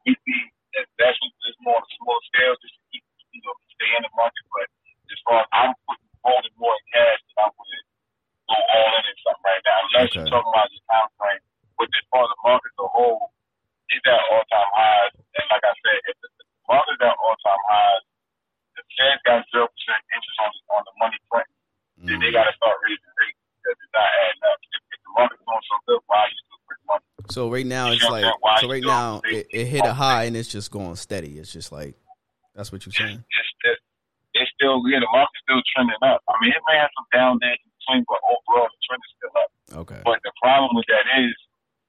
[0.04, 0.40] weekly
[0.76, 4.12] investments is more on a small scale just to keep, you know, stay in the
[4.12, 4.44] market.
[4.52, 4.68] But
[5.08, 9.04] as far as I'm putting holding more in cash than I would go all in
[9.08, 9.78] in something right now.
[9.88, 10.20] Unless Okay.
[10.20, 11.42] you're talking about the time frame.
[11.80, 13.24] But as far as the market as a whole,
[13.88, 15.12] it's at all time highs.
[15.16, 16.28] And like I said, if the,
[16.66, 18.02] the market's at all time highs,
[18.74, 21.48] the Fed got zero percent interest on the, on the money print.
[22.02, 22.38] Then they Mhm.
[22.42, 24.58] got to start raising rates because it's not adding up.
[24.66, 27.06] If, if the market's doing so good, why are you still printing money?
[27.30, 28.42] So right now it's You like what I'm saying?
[28.42, 31.38] Why so right now it, it hit a high and it's just going steady.
[31.38, 31.94] It's just like
[32.54, 33.22] that's what you're saying.
[33.24, 33.82] It's, it's,
[34.36, 36.20] it's still yeah, the market's still trending up.
[36.28, 39.12] I mean, it may have some down days in between, but overall the trend is
[39.16, 39.50] still up.
[39.86, 40.00] Okay.
[40.04, 41.32] But the problem with that is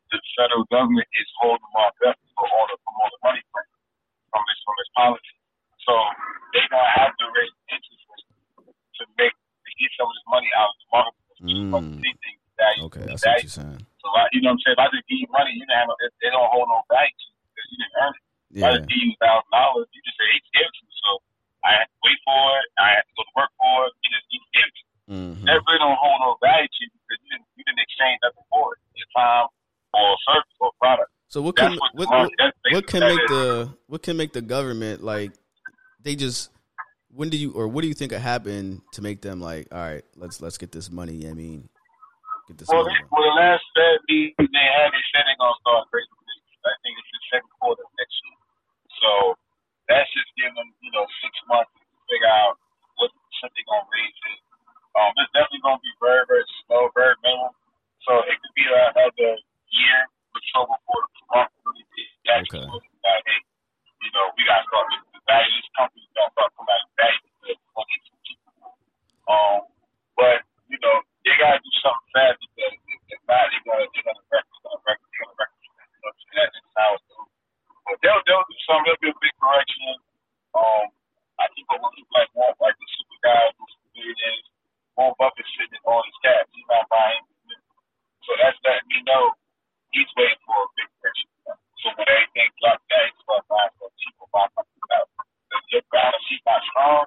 [0.10, 3.44] the federal government is holding the market up for all the from all the money
[3.52, 3.68] print
[4.38, 5.36] from its from its policy.
[5.82, 5.94] So
[6.54, 8.30] they gonna have to raise interest rates
[9.02, 11.26] to make to get some of this money out of the market.
[11.42, 12.02] Mm.
[12.02, 12.86] Anything value.
[12.90, 13.82] Okay, that's what you're saying.
[14.02, 14.78] So I, you know what I'm saying?
[14.78, 17.14] If I just give you money, you don't have no, they don't hold no value
[17.54, 18.24] because you didn't earn it.
[18.48, 20.94] If I just give you thousand dollars, you just say he gave it to me.
[21.02, 21.10] So
[21.66, 22.68] I had to wait for it.
[22.78, 23.92] I had to go to work for it.
[24.02, 24.94] You just you give to me.
[25.08, 25.46] Mm-hmm.
[25.48, 28.48] That really don't hold no value to you because you didn't you didn't exchange nothing
[28.50, 28.80] for it.
[28.98, 29.48] Your time
[29.94, 31.12] or service or product.
[31.28, 35.04] So what can what, what, what what can make the what can make the government
[35.04, 35.36] like
[35.99, 36.52] they just
[37.12, 39.80] when do you or what do you think could happen to make them like all
[39.80, 41.68] right let's let's get this money I mean
[42.48, 45.60] get this Well, money well, the last Fed meeting they had, they said they're gonna
[45.60, 46.48] start raising rates.
[46.64, 48.40] I think it's the second quarter of next year.
[49.04, 49.12] So
[49.91, 52.56] that's just giving them, you know, six months to figure out
[53.04, 54.40] what they're gonna raise it.
[54.95, 57.52] Um, it's definitely gonna be very, very slow, very minimal.
[58.08, 59.36] So it could be another
[59.76, 59.99] year
[60.42, 61.86] the market really
[62.30, 62.68] actually Okay.
[70.16, 70.38] but
[70.72, 72.76] you know, they gotta do something fast because
[73.12, 73.20] if
[73.54, 75.52] if they're gonna wreck, they're gonna wreck, they're.
[75.92, 77.30] You know, so that's just how going.
[77.88, 78.86] But they'll they'll do something.
[78.88, 80.00] There'll be a big correction.
[81.38, 83.66] I think what looks like more like the super guys, the
[84.98, 86.50] Warren Buffett sitting on his cash.
[86.50, 87.24] He's not buying.
[88.26, 89.38] So that's letting me know
[89.94, 91.30] he's waiting for a big correction.
[91.84, 95.12] So when everything drops down, he's gonna buy stuff cheaper, buy something else.
[95.54, 97.06] If your balance sheet not strong,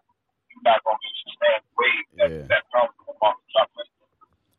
[0.48, 2.46] you're not gonna be sustained wave that Yeah.
[2.48, 3.88] that comes from the market dropping.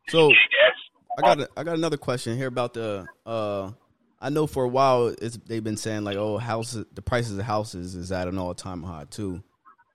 [0.10, 0.76] So Yes.
[1.18, 3.72] I got a, I got another question here about the uh
[4.20, 7.46] I know for a while it's they've been saying like oh houses the prices of
[7.46, 9.44] houses is at an all time high too.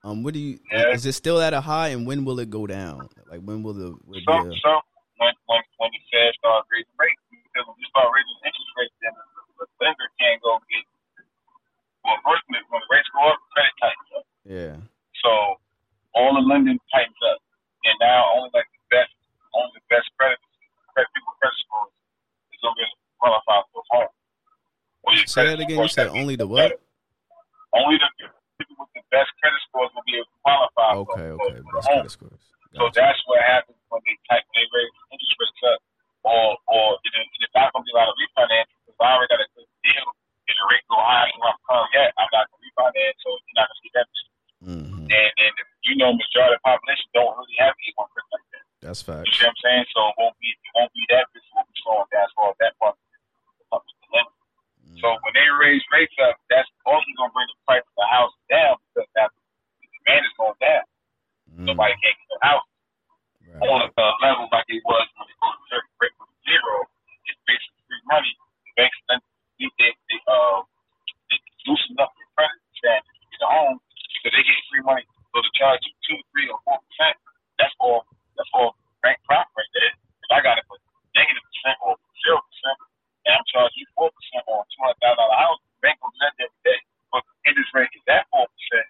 [0.03, 0.93] Um what do you Yeah.
[0.93, 3.09] is it still at a high and when will it go down?
[3.27, 4.71] Like when will the will So, be a, so
[5.17, 7.21] when when when the Fed start raising rates,
[7.57, 10.85] because when you start raising interest rates, then the, the lender can't go get.
[12.05, 14.25] Well, first when the rates go up, credit tightens up.
[14.45, 14.77] yeah.
[15.25, 15.57] So
[16.13, 17.41] all the lending tightens up,
[17.81, 19.09] and now only like the best,
[19.57, 20.37] only the best credit,
[20.93, 21.89] credit people credit scores
[22.53, 24.13] is be able to qualify for a home.
[25.25, 25.81] Say that again.
[25.81, 26.77] You said only the what?
[26.77, 26.79] better.
[27.73, 28.09] Only the
[28.61, 31.59] people with the best credit scores will be able to qualify for, Okay, for, okay.
[31.65, 31.97] for Best a home.
[32.05, 32.43] credit scores.
[32.77, 35.79] So that's what happens when they type they raise interest rates up,
[36.27, 39.31] or or it, it's not going to be a lot of refinance because I already
[39.31, 40.07] got a good deal.
[40.47, 43.17] If the rate go high, you want to come yet, I'm not going to refinance,
[43.23, 44.07] so you're not going to see that.
[44.63, 45.53] hmm And and
[45.87, 48.63] you know, majority of the population don't really have A1 like that.
[48.83, 49.23] That's fact.
[49.23, 49.85] You see what I'm saying?
[49.95, 52.51] So it won't be it won't be that business will be slowing down as far
[52.51, 52.95] as that part.
[53.71, 54.21] of the.
[54.97, 54.99] Mm.
[54.99, 58.07] So when they raise rates up, that's also going to bring the price of the
[58.09, 60.85] house down because now the demand is going down.
[61.53, 61.65] Mm.
[61.71, 62.67] Nobody can't get a house.
[63.65, 65.57] On a uh, level like it was when it goes
[65.97, 66.85] rate with zero.
[67.25, 68.33] It's basically free money.
[68.69, 69.19] The banks then
[69.57, 70.61] they they, uh
[71.33, 73.77] they loosen up your credit standards to a home
[74.13, 75.05] because they get free money.
[75.33, 77.17] So to charge you two, three, or four percent,
[77.57, 78.05] that's all
[78.37, 79.93] that's all bank profit right there.
[79.97, 80.77] If I got it for
[81.17, 82.77] negative percent or zero percent,
[83.25, 86.13] and I'm charging you four percent on two hundred thousand dollar house, the bank will
[86.21, 86.79] lend every day.
[87.09, 88.87] But the interest rate is at four percent.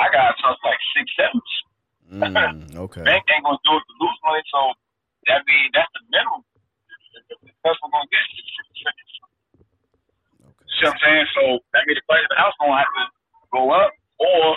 [0.00, 1.73] I gotta charge like six, seven percent.
[2.10, 3.02] Mm, okay.
[3.04, 4.60] Bank ain't gonna do it to lose money, so
[5.28, 6.42] that mean that's the minimum.
[7.64, 8.96] Best we're gonna get is six percent.
[10.44, 10.66] Okay.
[10.68, 11.26] See what I'm saying?
[11.32, 13.04] So that means the price of the house gonna have to
[13.54, 13.90] go up,
[14.20, 14.56] or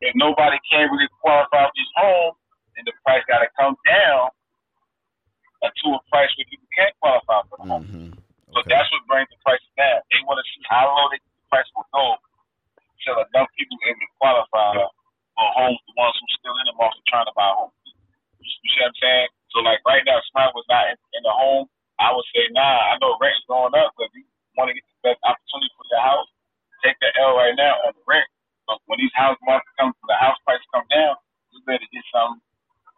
[0.00, 2.32] if nobody can really qualify for this home,
[2.76, 4.32] then the price gotta come down
[5.60, 7.84] to a price where people can't qualify for the home.
[7.84, 8.10] hmm
[8.52, 10.00] So that's what brings the price down.
[10.10, 12.16] They want to see how low they, the price will go
[12.96, 14.68] until enough people able to qualify
[15.36, 17.74] for homes, the ones who still in the market trying to buy homes.
[18.40, 19.28] You see what I'm saying?
[19.52, 21.66] So like right now, if somebody was not in, in the home,
[22.00, 24.24] I would say, nah, I know rent is going up, but you
[24.56, 26.28] want to get the best opportunity for your house,
[26.80, 28.24] take the L right now on the rent.
[28.64, 31.18] But when these house markets come, the house price come down,
[31.52, 32.40] you better get something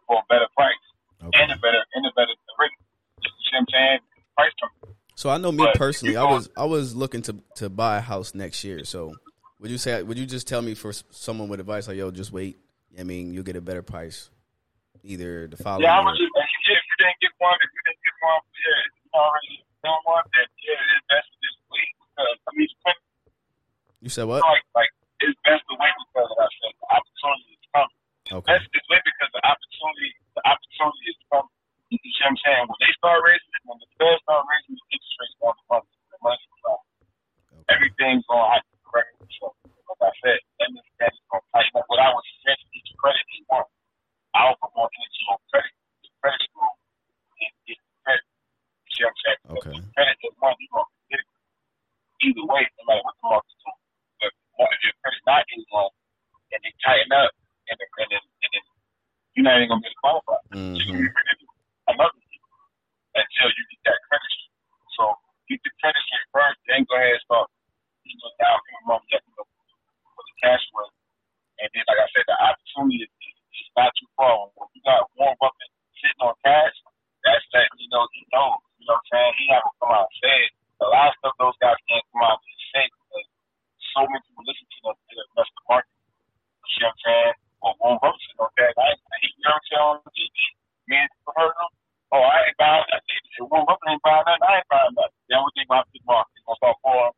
[0.07, 0.83] for a better price
[1.23, 1.41] Okay.
[1.41, 2.77] and a better and a better rate.
[3.23, 3.99] You see what I'm saying?
[4.37, 7.69] Price come So I know me But personally, I was I was looking to to
[7.69, 8.83] buy a house next year.
[8.85, 9.15] So
[9.63, 12.35] would you say would you just tell me for someone with advice like yo just
[12.35, 12.59] wait?
[12.99, 14.29] I mean you'll get a better price
[15.07, 15.87] either the following.
[15.87, 18.79] Yeah, I was just, if you didn't get one, if you didn't get one, yeah,
[18.91, 22.69] you already done one, then yeah, it's best to just wait because I mean,
[24.03, 24.43] you said what?
[24.43, 24.91] like like
[25.23, 27.99] it's best to wait because I said the opportunity is coming.
[28.35, 28.49] Okay.
[28.51, 31.55] Best to wait because the opportunity the opportunity is coming.
[31.87, 32.65] You see what I'm saying?
[32.67, 35.87] When they start raising, when the Fed start raising the interest rates on the money,
[36.11, 37.71] the money okay.
[37.71, 39.55] everything's gonna have to correct itself.
[39.63, 41.87] Like I said, and the Fed is gonna tighten up.
[41.87, 43.67] What I would suggest is credit is one.
[44.35, 45.73] I would put more energy on credit,
[46.03, 46.75] the credit score,
[47.39, 48.25] and get credit.
[48.27, 49.41] You see what I'm saying?
[49.55, 49.71] Okay.
[49.79, 50.55] with Credit is one.
[50.59, 51.29] You're gonna get it
[52.27, 53.81] either way, no matter what the market's doing.
[54.19, 55.89] But more, if your credit's not getting low,
[56.51, 57.31] and they tighten up,
[57.71, 58.63] and then and then, and then
[59.33, 60.43] you're not even gonna get qualified.
[60.51, 61.07] hmm
[61.87, 62.43] Another thing,
[63.15, 64.33] until you get that credit.
[64.95, 65.03] So
[65.51, 67.47] get the credit straight first, then go ahead and start.
[68.03, 69.23] You know, down payment money that
[70.43, 70.91] cash with.
[71.63, 73.11] And then, like I said, the opportunity is,
[73.73, 74.53] not too far.
[74.53, 76.75] When you got warm up and sitting on cash,
[77.25, 79.33] that's that, you know, you know, you know what I'm saying?
[79.39, 80.51] He not to come out and say it.
[80.83, 83.25] A lot of stuff those guys can't come out and say because
[83.95, 85.95] so many people listen to them and that's the market.
[86.69, 87.33] You know what I'm saying?
[87.63, 88.75] Well, Warren Buffett sitting on cash.
[88.77, 90.37] I ain't, he, you know what I'm saying, on TV.
[90.91, 91.71] Me and people heard them.
[92.13, 93.21] Oh, I ain't buying nothing.
[93.25, 95.21] If up Buffett ain't buying nothing, I ain't buying nothing.
[95.25, 96.35] The only thing about the market.
[96.37, 97.15] It's going to start falling.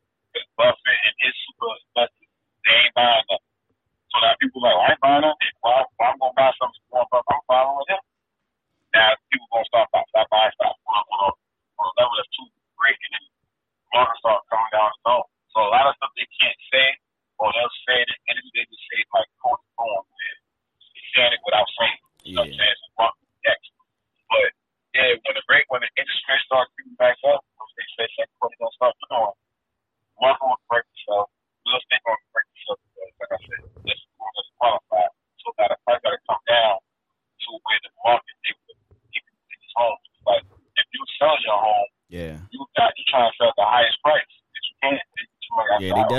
[0.55, 2.24] Buffett and his super investing
[2.65, 3.41] they ain't buying them.
[4.11, 5.37] So now people like, well, I ain't buying them.
[5.63, 8.01] Well, I'm going to buy something I'm following him.
[8.95, 10.54] Now people going to start, start buying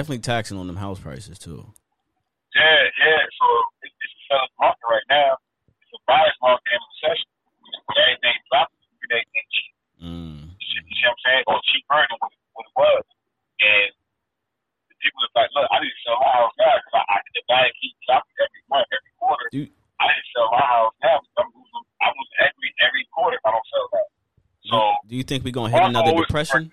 [0.07, 1.67] definitely taxing on them house prices too.
[2.55, 3.23] Yeah, yeah.
[3.27, 3.47] So
[3.83, 5.35] it's, it's a seller's market right now.
[5.67, 7.27] It's a buyer's market in recession.
[7.91, 9.73] Everything dropping, everything cheap.
[9.99, 10.39] Mm.
[10.63, 11.45] You see what I'm saying?
[11.51, 13.03] Or cheaper than what, what it was.
[13.67, 13.91] And
[14.87, 17.17] the people are like, look, I need to sell my house now because I, I
[17.27, 19.47] the divide keep dropping every month, every quarter.
[19.51, 19.75] Dude.
[19.99, 23.43] I need to sell my house now because I'm losing, I'm losing equity every quarter
[23.43, 24.07] if I don't sell that.
[24.71, 24.79] So,
[25.11, 26.71] do you think we're gonna hit another depression?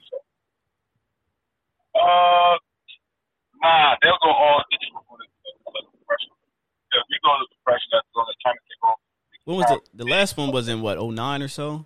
[10.24, 11.86] last one was in what 09 or so.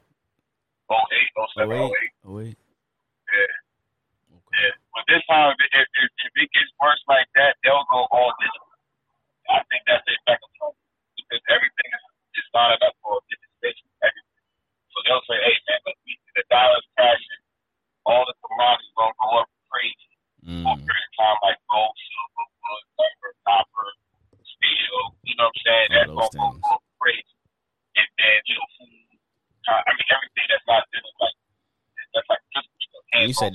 [0.91, 0.97] 08,
[1.57, 1.85] 07, 08.
[1.85, 1.91] 08.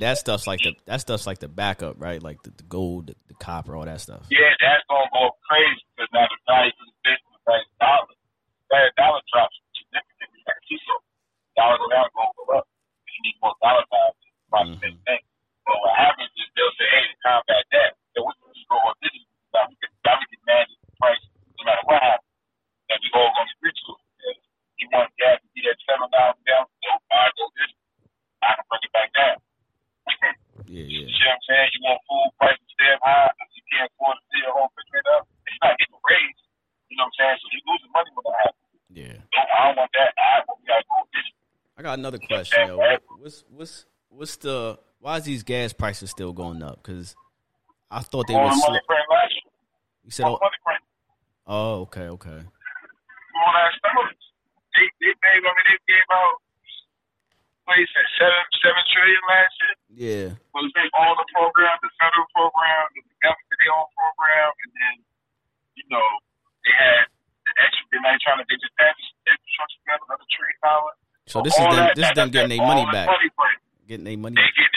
[0.02, 2.22] that stuff's like the that stuff's like the backup, right?
[2.22, 4.22] Like the, the gold, the, the, copper, all that stuff.
[4.30, 5.08] Yeah, that's going
[42.12, 42.76] another question.
[43.18, 46.82] What's what's what's the why is these gas prices still going up?
[46.82, 47.16] Because
[47.90, 48.78] I thought they oh, were.
[50.04, 50.38] You said, oh,
[51.46, 52.40] oh, okay, okay.
[54.72, 56.36] They they gave, I mean, they gave out
[57.64, 59.74] what is it, seven seven trillion last year.
[59.92, 60.28] Yeah.
[60.52, 64.94] Well, they all the programs, the federal program, the government own program, and then
[65.78, 66.08] you know
[66.66, 67.06] they had
[67.46, 67.84] the extra.
[67.92, 70.98] They're trying to they just infrastructure another trillion dollars.
[71.26, 71.62] So this is
[71.94, 73.08] this them getting their money back.
[73.88, 74.36] Getting their money.
[74.36, 74.71] Back.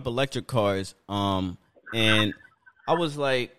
[0.00, 1.58] up electric cars, um,
[1.94, 2.34] and
[2.88, 3.54] I was like,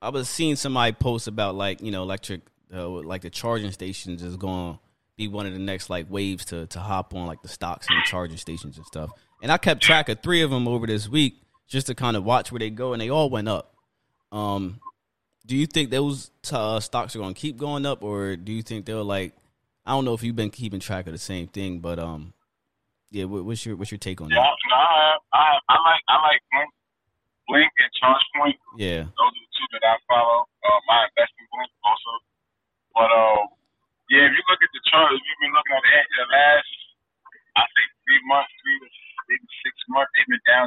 [0.00, 2.40] I was seeing somebody post about like you know electric,
[2.74, 4.80] uh, like the charging stations is going to
[5.16, 7.98] be one of the next like waves to to hop on like the stocks and
[7.98, 9.10] the charging stations and stuff.
[9.42, 12.24] And I kept track of three of them over this week just to kind of
[12.24, 13.74] watch where they go, and they all went up.
[14.30, 14.80] Um,
[15.46, 18.52] do you think those t- uh, stocks are going to keep going up, or do
[18.52, 19.34] you think they'll like?
[19.84, 22.32] I don't know if you've been keeping track of the same thing, but um,
[23.10, 23.24] yeah.
[23.24, 25.21] What's your what's your take on that?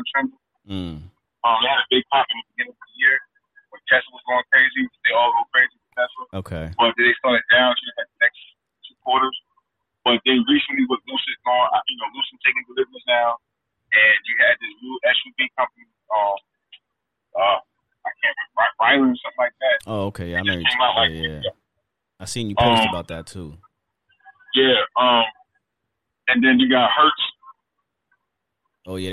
[0.04, 0.34] They've.
[0.68, 0.98] Mm.
[1.46, 3.16] Um, they had a big pop in the beginning of the year
[3.70, 4.84] when Tesla was going crazy.
[5.06, 6.24] They all go crazy with Tesla.
[6.42, 6.66] Okay.
[6.76, 8.42] But they started down to the next
[8.90, 9.36] two quarters.
[10.02, 13.38] But then recently with Lucid going, you know, Lucid taking deliveries now,
[13.94, 16.38] and you had this new SUV company, um,
[17.38, 17.58] uh,
[18.06, 19.78] I can't remember, Rylan or something like that.
[19.90, 20.34] Oh, okay.
[20.34, 20.54] Yeah, I know.
[20.62, 21.58] came out like Yeah, yeah.
[22.22, 23.58] I seen you post Um, about that too.
[24.54, 24.78] Yeah.
[24.98, 25.26] Um,
[26.30, 27.15] and then you got Hertz yeah,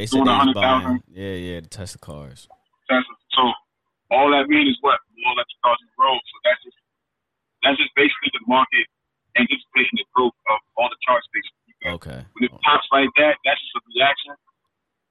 [0.03, 0.59] they said they was 100,000.
[0.59, 1.03] buying.
[1.15, 2.51] Yeah, yeah, to test the cars.
[2.91, 3.15] Tesla.
[3.39, 3.43] So
[4.11, 6.19] all that means is what more electric cars on the road.
[6.27, 6.79] So that's just
[7.62, 8.85] that's just basically the market
[9.39, 11.55] anticipating the growth of all the charge stations.
[11.70, 12.20] Because Okay.
[12.35, 14.35] When it pops like that, that's just a reaction.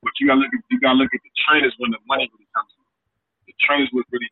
[0.03, 2.27] But you gotta look at you gotta look at the trend is when the money
[2.27, 2.83] really comes in.
[3.47, 4.27] The trend is what really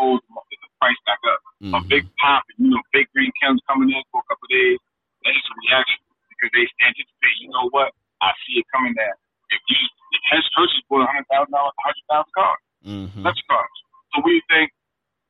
[0.00, 1.40] holds the the price back up.
[1.76, 1.88] A Mhm.
[1.92, 4.78] big pop, and you know, big green chems coming in for a couple of days.
[5.26, 6.00] That's just a reaction
[6.32, 7.36] because they anticipate.
[7.44, 7.92] You know what?
[8.22, 9.14] I see it coming down.
[9.50, 9.76] If you
[10.14, 13.18] if Hess Hershey's bought a hundred thousand dollars, hundred thousand cars, Mhm.
[13.26, 13.74] electric cars.
[14.14, 14.70] So what do you think?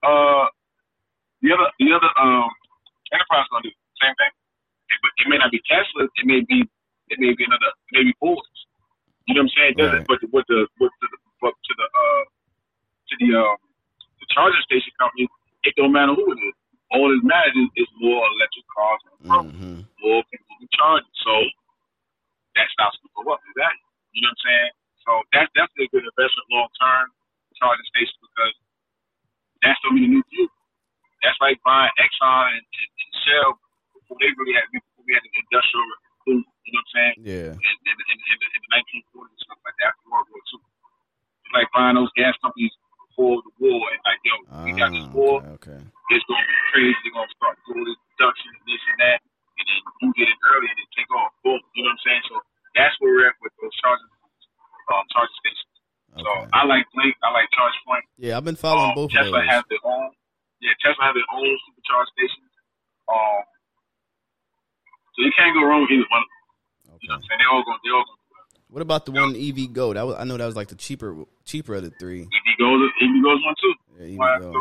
[0.04, 0.46] Uh,
[1.40, 2.50] the other the other um
[3.12, 3.72] enterprise gonna do
[4.02, 4.32] same thing.
[4.90, 6.04] It, but it may not be Tesla.
[6.04, 6.68] It may be
[7.08, 8.44] it may be another it may be Ford.
[9.26, 9.70] You know what I'm saying?
[9.72, 9.98] It doesn't.
[9.98, 10.06] Right.
[10.08, 11.08] But the, with the with the
[11.40, 12.24] but to the uh
[13.08, 13.56] to the um
[14.20, 15.28] the charging station company,
[15.64, 16.54] it don't matter who it is.
[16.90, 19.78] All that matters is, is more electric cars on the road, Mhm.
[20.00, 21.04] more people who charge.
[21.22, 21.32] So
[22.56, 23.40] that stops to go up.
[23.50, 23.84] Exactly.
[24.14, 24.70] You know what I'm saying?
[25.04, 27.06] So that's definitely a good investment long term
[27.60, 28.54] charging station because
[29.62, 30.48] that's so many new fuel.
[31.22, 33.50] That's like buying Exxon and, and, and Shell
[33.94, 35.86] before they really had before we had the industrial
[36.26, 36.40] boom.
[36.64, 37.14] You know what I'm saying?
[37.26, 37.52] Yeah.
[37.58, 40.40] in, in, in, in, the, in the 1940s and stuff like that after World War
[40.46, 40.60] II.
[40.62, 42.74] It's like buying those gas companies
[43.08, 45.74] before the war and like, yo, we got this Ah, war, okay.
[45.74, 45.82] okay.
[46.14, 46.98] it's going to be crazy.
[47.02, 49.18] They're going to start doing this production and this and that.
[49.58, 51.32] And then you get in early and then take off.
[51.42, 51.58] Boom.
[51.74, 52.22] You know what I'm saying?
[52.30, 52.34] So
[52.78, 54.12] that's where we're at with those charging,
[54.94, 55.72] um, charging stations.
[56.22, 56.50] So Okay.
[56.52, 57.14] I like Blink.
[57.24, 58.04] I like ChargePoint.
[58.20, 59.50] Yeah, I've been following Um, both of Tesla those.
[59.50, 60.10] has their own.
[60.62, 62.46] Yeah, Tesla has their own supercharge stations.
[63.10, 63.42] Um,
[65.10, 66.38] so you can't go wrong with either one of them.
[66.86, 67.06] You know Okay.
[67.10, 67.38] what I'm saying?
[67.42, 67.78] They all going.
[67.82, 68.18] They all going.
[68.70, 69.94] What about the one EVgo?
[69.94, 72.22] That was, I know that was like the cheaper cheaper of the three.
[72.22, 72.90] EV goes.
[73.02, 73.74] EV goes one too.
[73.98, 74.54] Yeah, EVgo.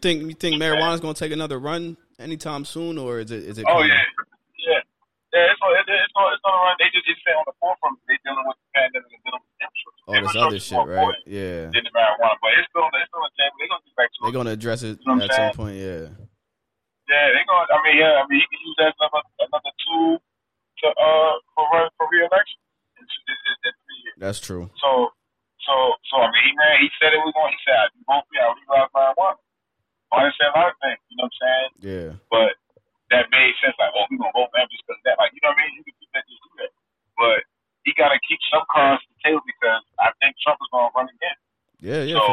[0.00, 3.64] Think you think marijuana's gonna take another run anytime soon, or is it is it?
[3.68, 4.02] Oh kinda- yeah,
[4.66, 4.80] yeah,
[5.32, 5.52] yeah.
[5.52, 6.76] It's on, it's it's on, it's on run.
[6.80, 7.98] They just say on the forefront.
[8.08, 10.08] They dealing with the pandemic and dealing with infrastructure.
[10.08, 11.16] all this other shit, right?
[11.28, 11.68] Yeah.
[11.70, 13.50] Than the marijuana, but it's still it's still a jam.
[13.60, 15.76] They're gonna get back to They're gonna address it You know at some point.
[15.76, 16.08] Yeah.
[17.10, 17.66] Yeah, they're gonna.
[17.74, 18.20] I mean, yeah.
[18.20, 20.22] I mean, he can use that as another another tool
[20.80, 22.58] to uh for run for reelection
[22.98, 24.16] in, in, in, in three years.
[24.22, 24.70] That's true.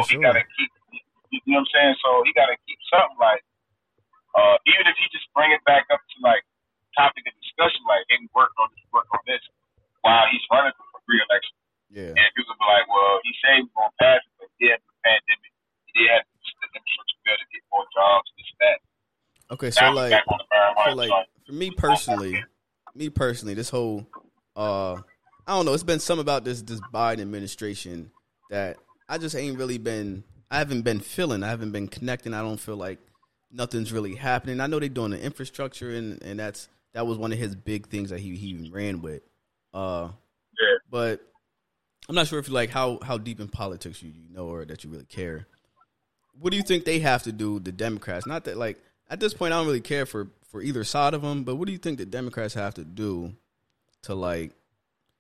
[0.08, 0.72] So for he got to keep.
[1.28, 1.96] You know what I'm saying?
[2.00, 3.44] So he got to keep something like,
[4.32, 6.40] uh, even if he just bring it back up to like
[6.96, 9.44] topic of discussion, like, hey, we work on this, work on this,
[10.08, 11.56] while he's running for re-election.
[11.92, 12.16] Yeah.
[12.16, 14.80] And people be like, well, he said he was going to pass it, but yeah,
[14.80, 15.52] the pandemic,
[15.92, 18.78] he did have the infrastructure bill to get more jobs, this that.
[19.52, 20.48] Okay, so he's like, back on the
[20.84, 21.12] so like
[21.46, 22.44] for me personally,
[22.96, 24.08] me personally, this whole
[24.56, 24.96] uh
[25.48, 28.12] I don't know, it's been some about this this Biden administration
[28.50, 28.78] that
[29.18, 32.36] I just ain't really been I haven't been feeling, I haven't been connecting.
[32.36, 33.00] I don't feel like
[33.52, 34.62] nothing's really happening.
[34.62, 37.88] I know they're doing the infrastructure and and that's that was one of his big
[37.88, 39.24] things that he he ran with.
[39.74, 40.10] Uh
[40.60, 40.78] Yeah.
[40.92, 41.22] but
[42.08, 44.66] I'm not sure if you like how how deep in politics you, you know or
[44.66, 45.48] that you really care.
[46.40, 48.28] What do you think they have to do, the Democrats?
[48.28, 48.78] Not that like
[49.10, 51.66] at this point I don't really care for for either side of them, but what
[51.66, 53.34] do you think the Democrats have to do
[54.04, 54.52] to like?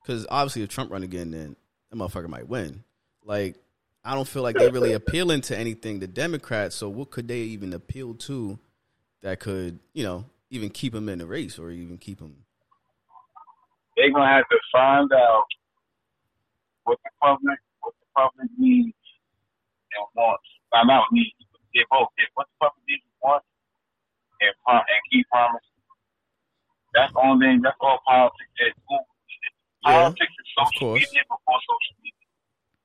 [0.03, 1.55] Because obviously, if Trump run again, then
[1.89, 2.83] that motherfucker might win.
[3.25, 3.57] Like,
[4.07, 5.99] I don't feel like they're really appealing to anything.
[5.99, 6.75] The Democrats.
[6.75, 8.57] So what could they even appeal to
[9.21, 12.45] that could, you know, even keep them in the race or even keep them?
[13.97, 15.45] They're gonna have to find out
[16.83, 18.95] what the public what the public needs
[19.97, 20.47] and wants.
[20.71, 21.03] Find out.
[21.73, 22.07] Get both.
[22.17, 23.45] Get what the public needs and wants,
[24.39, 25.67] and and keep promises.
[26.93, 27.61] That's the only thing.
[27.61, 28.73] That's all politics is.
[28.87, 29.03] Yeah,
[29.83, 31.01] politics is social course.
[31.03, 32.25] media before social media.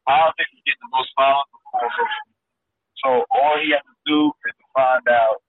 [0.04, 2.40] Politics is getting the most violent before social media.
[3.04, 5.44] So all he has to do is to find out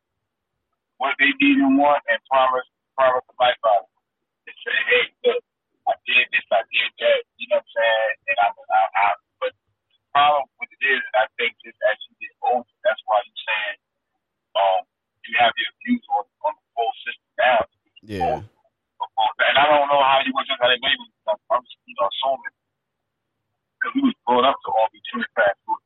[1.03, 2.63] what they need and want and promise
[2.95, 4.55] promise the life out of it.
[4.55, 5.43] And say, hey, look,
[5.83, 8.15] I did this, I did that, you know what I'm saying?
[8.31, 9.05] And I, I, I
[9.43, 13.19] but the problem with it is, I think just as you get older, that's why
[13.19, 13.77] you're saying
[14.55, 14.87] um,
[15.27, 17.59] you have your views on, on the whole system now.
[18.07, 18.39] Yeah.
[18.39, 20.95] And I don't know how you was just how they me.
[21.27, 22.55] I'm just, you know, assuming
[23.75, 25.82] because we was brought up to all be who was pretty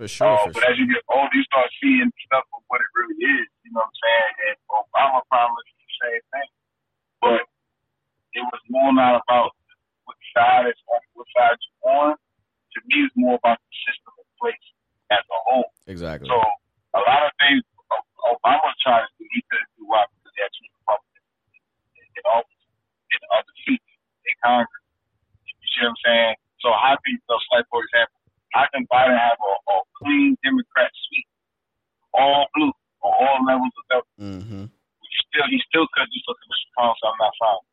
[0.00, 0.32] For sure.
[0.32, 0.72] uh, for but sure.
[0.72, 3.52] as you get older, you start seeing stuff of what it really is.
[3.68, 4.32] You know what I'm saying?
[4.48, 6.50] And Obama promised the same thing,
[7.20, 7.44] but
[8.32, 9.52] it was more not about
[10.08, 12.16] what side is on, what side you're on.
[12.16, 14.66] To me, it's more about the system in place
[15.12, 15.68] as a whole.
[15.84, 16.32] Exactly.
[16.32, 16.40] So
[16.96, 17.60] a lot of things
[18.24, 21.28] Obama tried to do, he couldn't do why because he two Republicans
[22.00, 22.64] in, in office
[23.12, 23.92] in other seats
[24.24, 24.80] in Congress.
[25.44, 26.34] You see what I'm saying?
[26.64, 28.19] So how can you, so like for example,
[28.52, 31.30] how can Biden have a, a clean Democrat suite,
[32.14, 32.72] all blue,
[33.02, 34.18] on all levels of government?
[34.20, 34.64] mm-hmm.
[34.70, 36.68] You still, he still could just look at Mr.
[36.74, 37.64] Trump, so I'm not fine.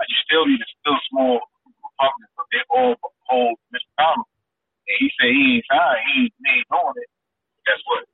[0.00, 2.94] Like you still need a still small Republican, but they all
[3.28, 3.90] hold Mr.
[4.00, 4.28] Thomas.
[4.88, 7.10] And he said he ain't fine, he ain't, he ain't doing it.
[7.68, 8.08] Guess what?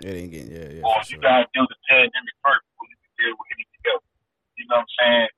[0.00, 0.50] It ain't getting.
[0.50, 0.68] Yeah.
[0.80, 0.88] Yeah.
[0.88, 1.24] or For you sure.
[1.24, 4.06] gotta deal with the pandemic first before you can deal with anything else.
[4.56, 5.28] You know what I'm saying?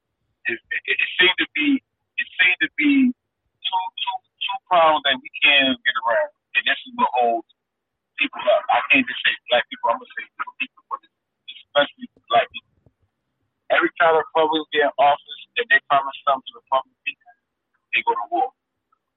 [0.47, 5.17] It, it, it seemed to be it seemed to be two two two problems that
[5.19, 7.49] we can't get around, and this is what holds
[8.19, 8.63] people up.
[8.71, 9.87] I can't just say black people.
[9.91, 10.27] I'm gonna say
[10.59, 11.01] people, but
[11.49, 12.73] especially black people.
[13.73, 17.33] Every time the Republicans get in office and they promise something to the public people,
[17.97, 18.49] they go to war.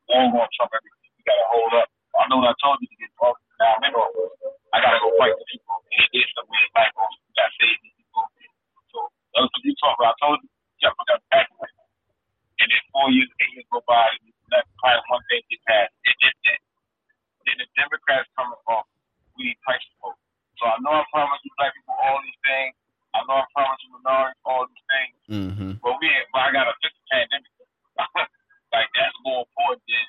[0.09, 1.11] War gonna trump everything.
[1.19, 1.89] You gotta hold up.
[2.15, 3.43] I know what I told you to get office.
[3.59, 4.33] Now I'm in office.
[4.71, 5.75] I gotta go fight the people.
[5.91, 7.09] And is some way back on.
[7.11, 8.23] You gotta save these people.
[8.93, 8.97] So
[9.35, 10.15] that's what you talk about.
[10.15, 11.47] I told you, you gotta put that.
[12.63, 15.95] And then four years, eight years go by, and that probably one thing get passed.
[16.05, 16.59] And then, then,
[17.45, 18.85] then the Democrats come off.
[19.37, 20.17] We need price support.
[20.59, 22.73] So I know I promised you black people all these things.
[23.15, 25.15] I know I promised you minorities all these things.
[25.27, 25.71] Mm-hmm.
[25.83, 27.51] But we but I got a fix the pandemic.
[28.75, 30.07] like that's more important than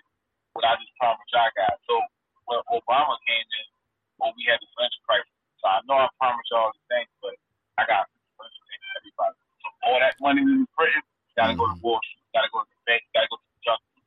[0.55, 1.79] what I just promised y'all guys.
[1.87, 1.95] So
[2.47, 3.67] when Obama came in,
[4.19, 5.35] well, we had the financial crisis.
[5.63, 7.35] So I know I promised y'all these things, but
[7.79, 9.37] I got to fix the financial everybody.
[9.63, 11.07] So all that money was printing,
[11.39, 13.49] gotta go to Wall Street, gotta go to the bank, gotta go to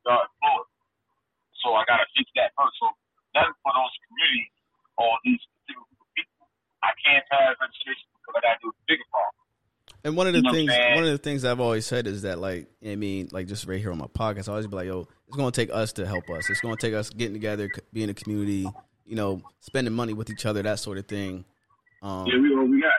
[0.10, 0.66] job, job.
[1.62, 2.74] So I gotta fix that first.
[2.82, 2.90] So
[3.38, 4.54] nothing for those communities
[4.98, 5.86] or these particular
[6.18, 6.50] people.
[6.82, 9.38] I can't pass legislation because I gotta do the bigger problem.
[10.04, 12.22] And one of the You know things, one of the things I've always said is
[12.24, 14.88] that, like, I mean, like just right here on my podcast, I always be like,
[14.88, 16.50] "Yo, it's gonna take us to help us.
[16.50, 18.66] It's gonna take us getting together, being a community,
[19.06, 21.44] you know, spending money with each other, that sort of thing."
[22.02, 22.94] Um, Yeah, we what we got.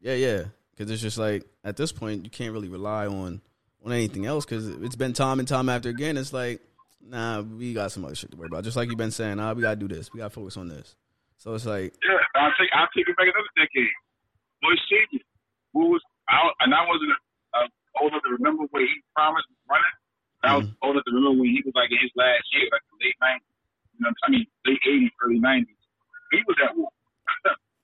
[0.00, 3.40] yeah, yeah, because it's just like at this point, you can't really rely on
[3.86, 6.16] on anything else because it's been time and time after again.
[6.18, 6.60] It's like,
[7.00, 8.64] nah, we got some other shit to worry about.
[8.64, 10.12] Just like you've been saying, nah, we gotta do this.
[10.12, 10.96] We gotta focus on this.
[11.38, 13.94] So it's like, Yeah, I'll take I'll take it back another decade.
[14.60, 15.22] Bush Senior,
[15.72, 17.14] who was out, and I wasn't
[17.54, 17.70] uh,
[18.02, 19.96] old enough to remember when he promised running.
[20.42, 22.82] I was old enough to remember when he was like in his last year, like
[22.90, 23.54] the late nineties.
[23.94, 25.78] You know, I mean late eighties, early nineties.
[26.34, 26.90] He was at war.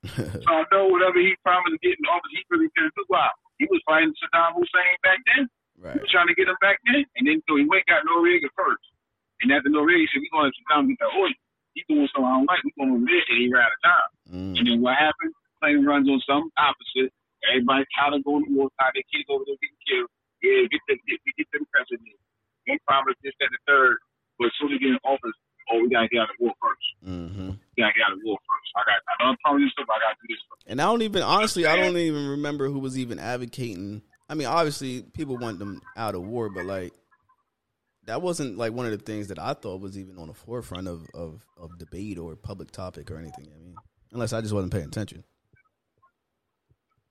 [0.43, 3.07] so I know whatever he promised to get in office, he really couldn't do.
[3.07, 3.31] Why?
[3.63, 5.47] He was fighting Saddam Hussein back then.
[5.83, 8.49] Right, was trying to get him back then, and then so he went got Noriega
[8.57, 8.87] first.
[9.43, 11.35] And after Noriega, he said, "We going to Saddam get that oil."
[11.75, 12.61] He doing something I don't like.
[12.63, 14.11] We going over there, and he ran out of time.
[14.29, 15.33] mm, And then what happened?
[15.59, 17.11] Plane runs on something opposite.
[17.49, 20.11] Everybody tired of going to the war, tired their kids over there getting killed.
[20.45, 22.13] Yeah, get them, get, get them president.
[22.69, 23.97] They promised this, that, and the third.
[24.39, 25.35] But as soon as they get in office,
[25.73, 26.87] oh, we gotta get out of war first.
[27.03, 27.51] mm-hmm.
[27.57, 28.69] We gotta get out of war first.
[28.77, 29.89] I got, I don't promise this stuff.
[29.91, 30.39] I gotta do this.
[30.45, 30.59] Stuff.
[30.69, 34.03] And I don't even honestly, I don't even remember who was even advocating.
[34.33, 36.97] I mean, obviously, people want them out of war, but like
[38.09, 40.89] that wasn't like one of the things that I thought was even on the forefront
[40.89, 43.53] of of, of debate or public topic or anything.
[43.53, 43.77] I mean,
[44.09, 45.21] unless I just wasn't paying attention.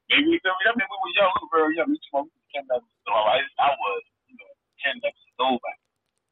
[0.09, 1.93] Maybe we, I mean, we were young, we were very young.
[1.93, 2.89] We were ten old.
[3.05, 4.49] I, I was, you know,
[4.81, 5.61] ten levels old.
[5.61, 5.77] Back.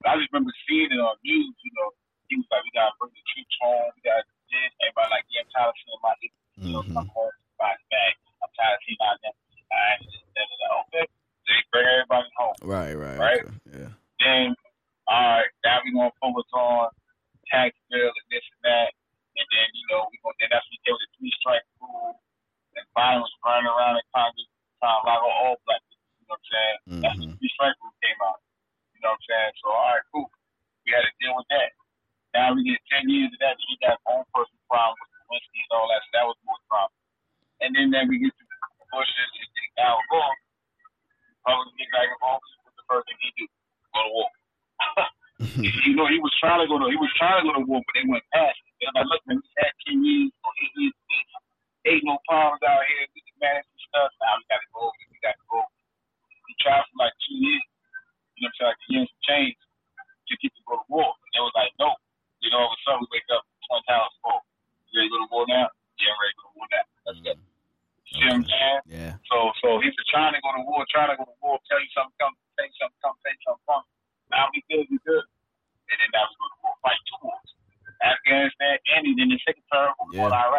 [0.02, 1.54] But I just remember seeing it on news.
[1.54, 1.94] You know,
[2.34, 3.94] he was like, "We gotta bring the troops home.
[3.94, 7.14] We gotta do this." Everybody like, "Yeah, I'm tired of seeing my you know, Mhm.
[7.14, 8.18] home, body back.
[8.42, 9.49] I'm tired of seeing my nephews."
[11.72, 12.58] bring everybody home.
[12.66, 13.42] Right, right, right.
[13.46, 13.54] Okay.
[13.72, 13.92] Yeah.
[14.20, 14.46] Then,
[15.08, 16.90] all right, now we gonna focus on
[17.50, 18.90] tax bill and this and that,
[19.38, 22.20] and then you know we gonna then that's what they the three strike rule,
[22.76, 24.46] and violence was running around in Congress
[24.82, 26.14] trying to lock on all black people.
[26.20, 26.78] You know what I'm saying?
[26.84, 27.02] Mm-hmm.
[27.06, 28.40] That's the three strike rule came out.
[28.94, 29.54] You know what I'm saying?
[29.64, 30.30] So all right, cool.
[30.86, 31.70] We had to deal with that.
[32.36, 33.56] Now we get ten years of that.
[33.58, 36.02] We you got own person problem with Lewinsky and all that.
[36.06, 36.94] So that was more problem.
[37.64, 38.44] And then then we get to
[38.90, 39.30] Bush's
[39.80, 40.38] Al Gore
[41.44, 42.46] probably get back in involved.
[42.64, 43.46] What's the first thing he do?
[43.96, 44.30] Go to war.
[45.64, 47.80] you know, he was trying to go to he was trying to go to war,
[47.84, 48.88] but they went past it.
[48.88, 50.96] And I looked at him, had ten years eight years.
[51.88, 53.08] Ain't no problems out here.
[53.16, 54.12] We can manage some stuff.
[54.20, 54.84] Now we got to go.
[55.10, 55.60] We got to go.
[56.46, 57.66] He tried for like two years.
[58.36, 59.56] You know, trying to get some change
[60.28, 61.08] to get to go to war.
[61.08, 61.96] And they was like, no.
[62.44, 64.44] You know, all of a sudden we wake up, twin towers full.
[64.92, 65.68] You ready to go to war now?
[66.00, 66.86] Yeah, I'm ready to go to war now.
[67.08, 67.32] Let's go.
[68.10, 68.26] See okay.
[68.26, 68.82] what I'm saying?
[68.90, 69.14] Yeah.
[69.30, 71.92] So so he's trying to go to war, trying to go to war, tell you
[71.96, 73.86] something, come, tell you something, come, tell you something, come.
[74.34, 75.26] Now we good, we good.
[75.90, 77.50] And then now was going to war, fight two wars.
[78.04, 80.28] Afghanistan, and then the second term, yeah.
[80.28, 80.59] Iraq.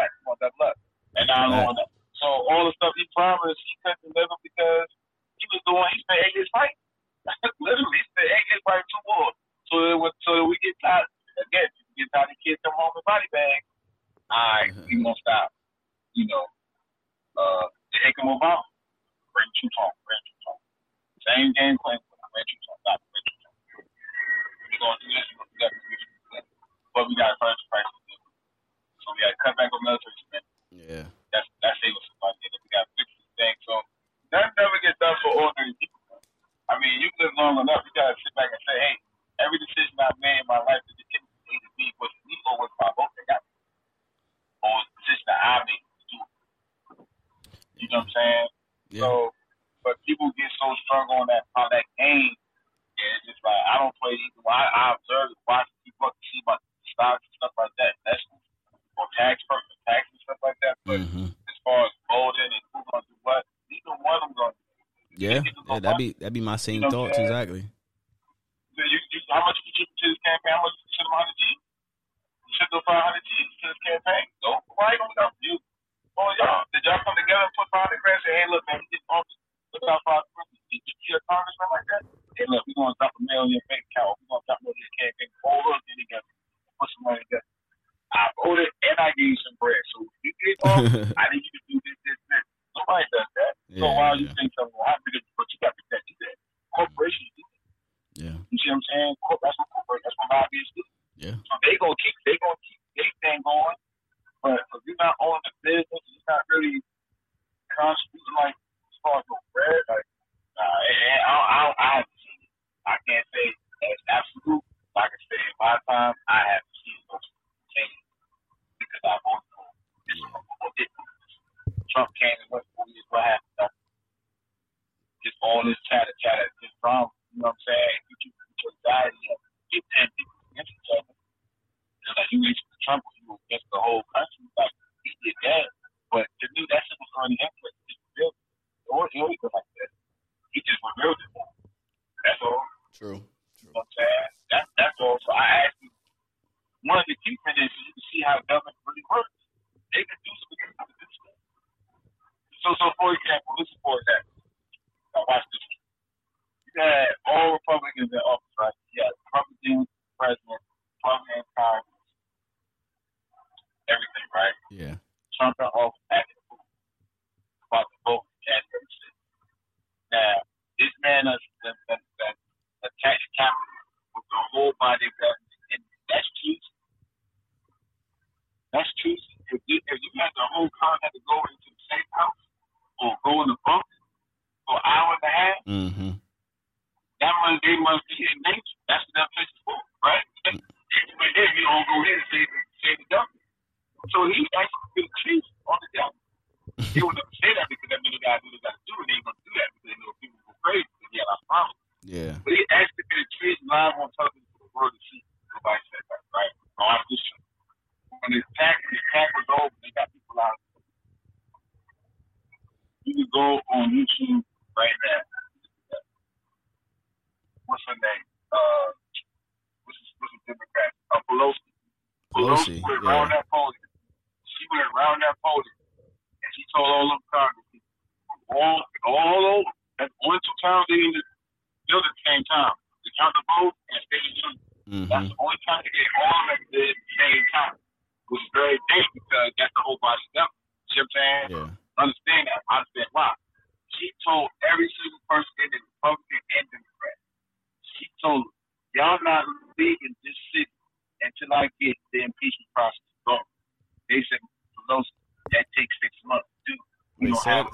[65.80, 67.64] That'd be that'd be my same you know thoughts exactly.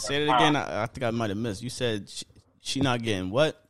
[0.07, 0.53] Say, it, say it enough again.
[0.55, 1.63] time." I, I think I might have missed.
[1.63, 2.25] You said she,
[2.61, 3.61] she not getting what?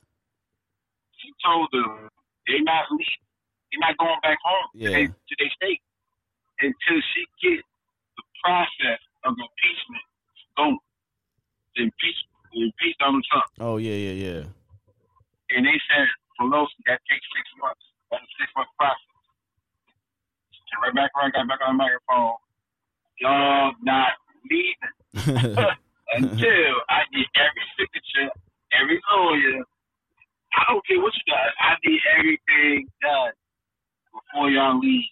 [1.19, 2.09] She told them
[2.47, 3.25] they're not leaving.
[3.73, 4.89] They're not going back home Yeah.
[4.89, 5.81] to, their, to their state
[6.61, 7.67] until she gets
[8.17, 10.05] the process of impeachment
[10.57, 10.79] going.
[11.77, 13.45] The impeachment, the impeach Donald Trump.
[13.61, 14.43] Oh yeah, yeah, yeah.
[15.53, 16.07] And they said,
[16.41, 17.85] Pelosi, that takes six months.
[18.11, 19.03] That's a six month process.
[20.73, 22.37] And right back around, got back on the microphone.
[23.21, 24.13] Y'all not
[24.51, 25.67] leaving
[26.17, 28.29] until I get every signature,
[28.77, 29.63] every lawyer.
[30.57, 31.53] I don't care what you got.
[31.61, 33.33] I need everything done
[34.13, 35.09] before y'all leave.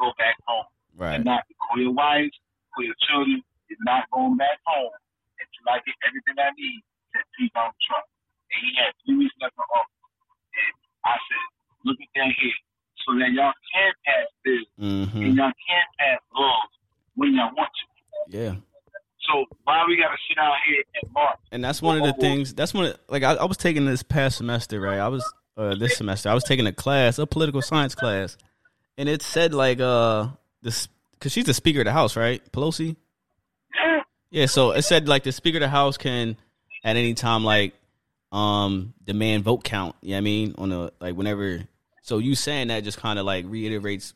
[0.00, 0.64] Go back home.
[0.96, 1.16] right.
[1.20, 2.32] And not for your wives,
[2.74, 3.42] for your children.
[3.68, 4.92] You're not going back home
[5.36, 6.80] until I get everything I need
[7.12, 8.06] to beat Donald Trump.
[8.48, 10.00] And he had three weeks left in office.
[10.56, 10.72] And
[11.04, 11.44] I said,
[11.84, 12.58] look at that here.
[13.04, 16.68] So that y'all can pass bills hmm and y'all can pass laws
[17.14, 18.36] when y'all want to.
[18.36, 18.54] Yeah.
[19.28, 21.38] So why we gotta sit out here and march?
[21.52, 22.54] And that's one of the things.
[22.54, 22.86] That's one.
[22.86, 24.98] Of, like I, I was taking this past semester, right?
[24.98, 26.30] I was uh, this semester.
[26.30, 28.38] I was taking a class, a political science class,
[28.96, 30.28] and it said like uh
[30.62, 32.40] this because she's the Speaker of the House, right?
[32.52, 32.96] Pelosi.
[33.74, 34.00] Yeah.
[34.30, 34.46] Yeah.
[34.46, 36.36] So it said like the Speaker of the House can
[36.82, 37.74] at any time like
[38.32, 39.94] um demand vote count.
[40.00, 40.54] You know what I mean?
[40.58, 41.60] On the like whenever.
[42.02, 44.14] So you saying that just kind of like reiterates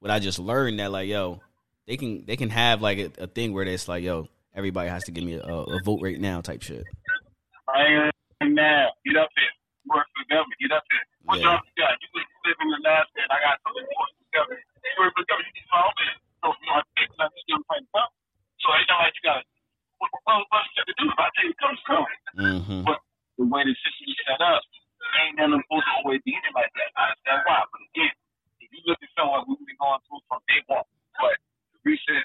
[0.00, 1.40] what I just learned that like yo
[1.86, 5.04] they can they can have like a, a thing where it's like yo everybody has
[5.04, 6.84] to give me a, a vote right now type shit.
[7.68, 8.10] I
[8.42, 8.92] ain't now.
[9.06, 9.52] Get up here.
[9.88, 10.58] Work for the government.
[10.60, 11.04] Get up here.
[11.24, 11.56] What Yeah.
[11.56, 11.96] job you got?
[11.98, 14.64] You live in the last and I got something for the government.
[14.84, 15.52] You work for the government.
[15.56, 16.14] You need to.
[16.44, 18.10] So you know, I think that's still playing up.
[18.60, 19.40] So it's not like you got
[19.98, 21.04] what, what, what you got to do?
[21.08, 22.06] If I tell you, come, come.
[22.36, 22.80] Mm-hmm.
[22.84, 22.98] But
[23.40, 24.60] the way the system is set up,
[25.22, 26.90] ain't nothing supposed to always be in like that.
[26.98, 27.60] I understand why.
[27.70, 28.14] But again,
[28.60, 30.86] if you look at someone we've been going through from day one,
[31.20, 31.36] but
[31.74, 32.24] the recent,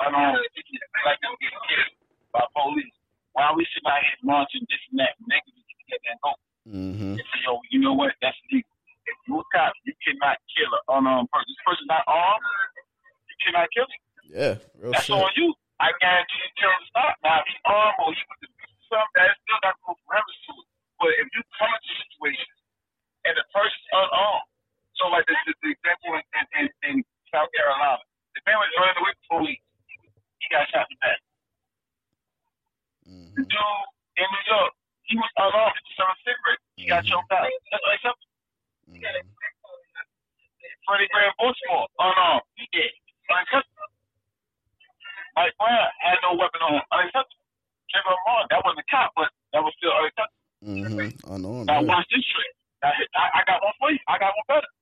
[0.00, 1.92] I don't know, like them getting killed
[2.32, 2.96] by police.
[3.32, 5.16] Why are we sitting out here launching this and that?
[5.24, 6.32] Niggas just get that go.
[6.68, 7.16] Mm-hmm.
[7.16, 8.12] And say, yo, you know what?
[8.20, 8.68] That's legal.
[9.02, 11.48] If you a cop, you cannot kill an unarmed person.
[11.50, 12.44] This person not armed,
[13.26, 14.00] you cannot kill him.
[14.30, 15.18] Yeah, real That's shit.
[15.18, 15.52] on you.
[15.82, 17.14] I guarantee you tell him to stop.
[17.26, 18.48] Now, if he's armed or he the
[18.86, 20.68] something, that's still got to go forever to it.
[21.02, 22.54] But if you come into situations
[23.26, 24.46] and the person's unarmed,
[24.94, 26.22] so like the, the, the example in,
[26.62, 26.94] in, in,
[27.34, 27.98] South Carolina,
[28.38, 29.64] the man was running away from police.
[30.38, 31.20] He got shot in the back.
[33.02, 33.48] The Mhm.
[33.50, 33.88] dude
[34.22, 34.72] in New York,
[35.10, 35.74] he was unarmed.
[35.74, 36.62] He was selling cigarettes.
[36.76, 37.48] He got choked out.
[37.72, 38.32] That's unacceptable.
[38.92, 39.02] Mhm.
[40.86, 42.46] Freddie Graham Baltimore, unarmed.
[42.54, 42.92] He did.
[43.30, 43.90] Unacceptable.
[45.34, 46.84] Mike Brown had no weapon on him.
[46.92, 47.42] Unacceptable.
[47.90, 50.41] Trayvon Martin, that wasn't a cop, but that was still unacceptable.
[50.62, 51.12] Mhm.
[51.30, 51.64] I know.
[51.64, 52.52] Now watch this trick.
[52.82, 54.00] Now, I, I got one for you.
[54.08, 54.72] I got one better.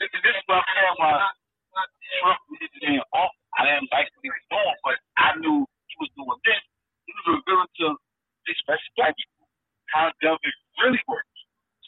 [0.00, 1.12] This, this is what I'm saying why
[2.20, 3.32] Trump was in off.
[3.58, 6.62] I didn't like what he was doing, but I knew he was doing this.
[7.08, 7.86] He was revealing to
[8.50, 9.48] especially black people
[9.94, 11.38] how government really works.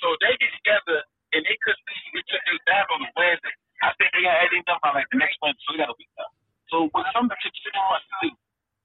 [0.00, 1.02] So they get together
[1.34, 3.54] and they could see we took this down on the Wednesday.
[3.82, 5.98] I think they got everything done by like the next month, so they got a
[5.98, 6.30] week now.
[6.70, 8.30] So when something took six months to do,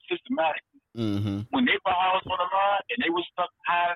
[0.10, 1.50] systematically Mhm.
[1.50, 3.90] when they put house on the line and they were stuck high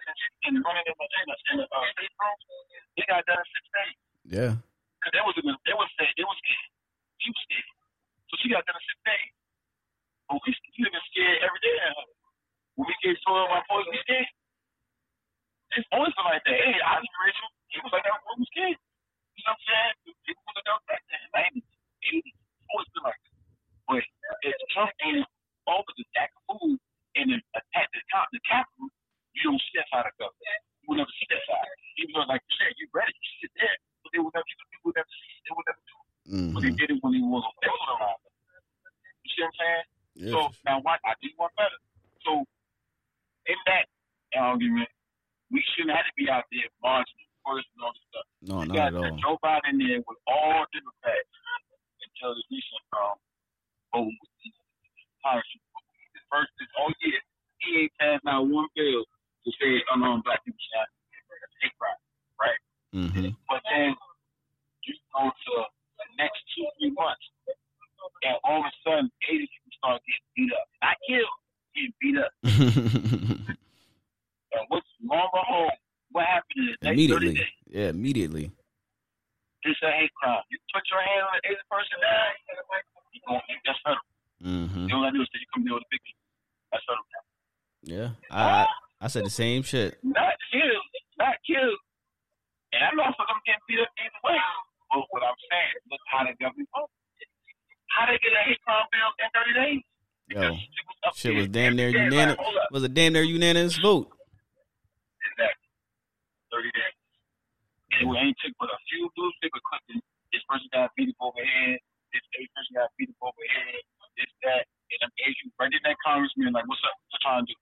[0.49, 2.37] and, running in the in the, in the uh, state room,
[2.97, 3.97] they got done in six days.
[4.25, 4.53] Yeah.
[5.05, 6.69] Cause they was in the, they was saying they was scared.
[7.21, 7.69] She was scared,
[8.29, 9.29] so she got done in six days.
[10.25, 11.77] But we we been scared every day.
[12.73, 14.25] When we get told my boys scared,
[15.77, 16.57] it's always been like that.
[16.57, 17.49] Hey, I was Rachel.
[17.69, 18.17] He was like that.
[18.25, 18.73] We was scared.
[19.37, 20.17] You know what I'm saying?
[20.25, 21.67] People was like that back then, nineties,
[22.09, 22.37] eighties.
[22.73, 23.37] Always been like that.
[23.85, 24.01] But
[24.49, 25.29] if Trump ain't
[25.69, 26.81] over the stack of food
[27.17, 28.87] and then attack the top, the Capitol,
[29.33, 30.61] you don't see that side of government.
[30.81, 31.73] You will never see that side.
[31.97, 34.79] Even though, like you said, you ready, you sit there, but they will never, you
[34.85, 36.09] will never see, they will never do it.
[36.53, 38.21] But they did it when he was on they was around.
[39.25, 39.85] You see what I'm saying?
[40.17, 40.33] Yeah.
[40.33, 41.77] So now, why I do one better.
[42.25, 42.45] So
[43.47, 43.85] in that
[44.37, 44.89] argument,
[45.51, 48.27] we shouldn't have to be out there marching first and all this stuff.
[48.43, 49.19] No, You not got at all.
[49.21, 51.31] Joe Biden there with all Democrats
[52.03, 53.15] until the recent um
[53.93, 54.49] vote with the
[55.23, 55.66] parachute.
[56.27, 57.19] The first is oh yeah,
[57.63, 60.87] he ain't passed out one bill to say unarmed black people shot.
[61.63, 61.95] Hate crime,
[62.39, 62.59] right?
[62.93, 63.31] Mhm.
[63.47, 63.95] But then
[64.83, 65.53] you go to
[65.97, 67.23] the next two, three months,
[68.27, 70.67] and all of a sudden, 80 people start getting beat up.
[70.83, 71.37] Not killed,
[71.73, 72.31] getting beat up.
[74.53, 75.71] And what's long behold,
[76.11, 77.33] what happened is next 30 immediately.
[77.35, 78.45] days, Yeah, immediately.
[79.63, 80.39] it's a hate crime.
[80.49, 82.31] You put your hand on an 80 person down,
[83.11, 83.21] you
[83.65, 83.99] that's federal.
[84.43, 84.87] Mhm.
[84.87, 86.01] The only I do is you come with a big
[86.71, 87.05] That's federal.
[87.83, 88.67] Yeah, I
[89.01, 89.97] I said the same shit.
[90.03, 90.85] Not killed,
[91.17, 91.79] not killed.
[92.73, 94.37] And I know for them getting beat up either way.
[94.91, 96.65] But what I'm saying, look how they got me
[97.89, 99.83] How they get a hate crime bill in 30 days?
[100.27, 100.57] Yo,
[101.15, 102.37] shit was damn near unanimous.
[102.71, 104.11] Was a damn near unanimous vote.
[105.31, 105.69] Exactly.
[106.51, 106.97] 30 days.
[107.99, 110.03] And we ain't took but a few newspaper clippings.
[110.31, 111.79] This person got beat up over here.
[112.11, 113.79] This person got beat up over here.
[114.17, 114.65] This, that.
[114.87, 116.95] And I'm you right in that congressman, like, what's up?
[116.95, 117.57] What you trying to do?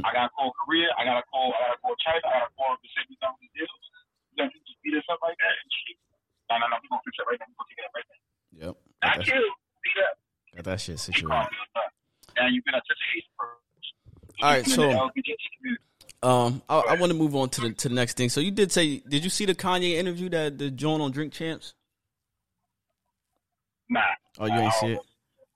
[0.06, 0.88] I gotta call Korea.
[0.96, 1.52] I gotta call.
[1.52, 2.24] I gotta call China.
[2.24, 3.84] I gotta call the same thing with deals.
[4.32, 5.54] You gonna just beat us up like that?
[5.54, 5.98] And shit.
[6.48, 6.76] No, no, no.
[6.78, 7.48] We gonna fix it right now.
[7.50, 8.20] We gonna take it right now.
[8.54, 8.74] Yep.
[9.02, 9.42] Not you.
[9.82, 10.14] Beat up.
[10.56, 11.50] Got that shit situated.
[12.36, 13.28] Now you've been such a hate
[14.42, 15.10] All right, so
[16.22, 18.28] um, I, I want to move on to the to the next thing.
[18.28, 21.32] So you did say, did you see the Kanye interview that the joint on Drink
[21.32, 21.74] Champs?
[23.90, 24.00] Nah.
[24.38, 25.00] Oh, you ain't see it.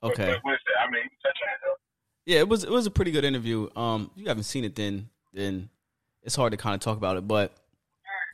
[0.02, 0.24] Okay.
[0.24, 1.02] I mean,
[2.26, 3.68] yeah, it was it was a pretty good interview.
[3.74, 5.70] Um, if you haven't seen it, then then
[6.22, 7.26] it's hard to kind of talk about it.
[7.26, 7.52] But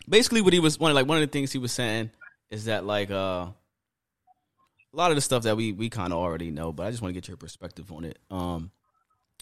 [0.08, 2.10] basically, what he was one like one of the things he was saying
[2.50, 3.54] is that like uh, a
[4.92, 7.14] lot of the stuff that we we kind of already know, but I just want
[7.14, 8.18] to get your perspective on it.
[8.30, 8.70] Um,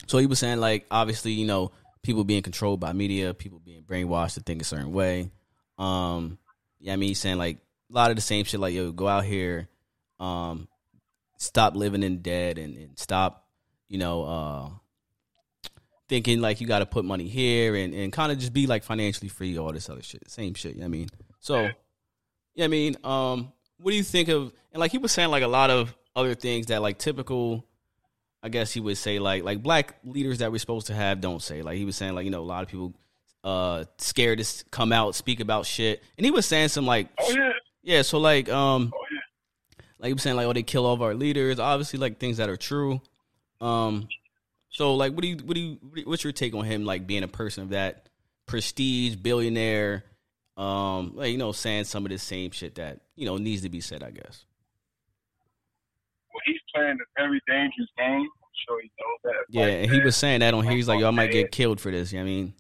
[0.07, 1.73] so he was saying like obviously you know
[2.03, 5.31] people being controlled by media, people being brainwashed to think a certain way.
[5.79, 6.39] Um,
[6.79, 7.57] yeah, I mean he's saying like
[7.91, 9.69] a lot of the same shit like yo go out here,
[10.21, 10.69] um,
[11.43, 13.49] stop living in debt and, and stop,
[13.89, 14.69] you know, uh,
[16.09, 18.85] thinking like you got to put money here and, and kind of just be like
[18.85, 20.31] financially free, all this other shit.
[20.31, 20.75] Same shit.
[20.75, 21.09] You know I mean,
[21.41, 21.69] so,
[22.55, 25.43] yeah, I mean, um, what do you think of, and like he was saying like
[25.43, 27.67] a lot of other things that like typical,
[28.43, 31.43] I guess he would say like, like black leaders that we're supposed to have don't
[31.43, 31.63] say.
[31.63, 32.95] Like he was saying like, you know, a lot of people,
[33.43, 36.05] uh, scared to come out, speak about shit.
[36.17, 37.53] And he was saying some like, oh, yeah.
[37.83, 39.19] yeah, so like, um, oh, yeah
[40.03, 41.61] like you were saying, like oh they kill all of our leaders.
[41.61, 43.01] Obviously, like things that are true.
[43.61, 44.09] Um,
[44.69, 46.85] so like, what do you what do you what's your take on him?
[46.85, 48.09] Like being a person of that
[48.47, 50.05] prestige, billionaire,
[50.57, 53.69] um, like you know, saying some of the same shit that you know needs to
[53.69, 54.03] be said.
[54.03, 54.45] I guess.
[56.35, 58.27] Well, he's playing a very dangerous game.
[58.43, 59.45] I'm sure he knows that.
[59.51, 60.73] Yeah, like, and he was saying that on here.
[60.73, 62.55] He's like, "Yo, I might get killed for this." You know what I mean?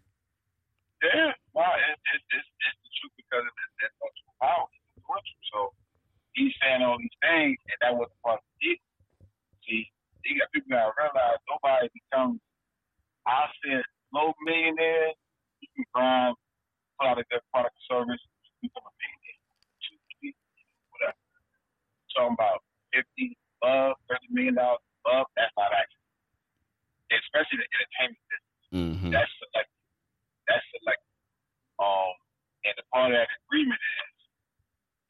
[1.02, 3.43] Yeah, well, it, it, it's, it's the truth because
[3.82, 3.94] it's
[4.40, 4.66] power.
[6.34, 8.80] He's saying all these things, and that was the part of it.
[9.68, 9.84] See,
[10.24, 12.40] you got people that realize nobody becomes,
[13.26, 13.84] I said,
[14.14, 15.12] low millionaire.
[15.60, 16.34] You can grind,
[16.96, 18.22] put out a good product or service,
[18.64, 19.40] become a millionaire.
[19.84, 20.34] Two, three,
[20.94, 21.20] whatever.
[22.16, 22.59] Talking about
[22.96, 26.10] 50 above, $30 million above, that's not accurate.
[27.12, 28.56] Especially the entertainment business.
[28.72, 29.10] Mm-hmm.
[29.12, 29.84] That's selective.
[30.48, 31.12] That's selective.
[31.76, 32.14] Um,
[32.64, 34.11] and the part of that agreement is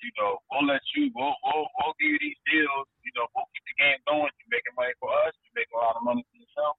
[0.03, 2.87] you know, we'll let you, we'll, we'll, we'll give you these deals.
[3.07, 4.31] You know, we'll keep the game going.
[4.43, 5.33] You're making money for us.
[5.47, 6.77] You're making a lot of money for yourself.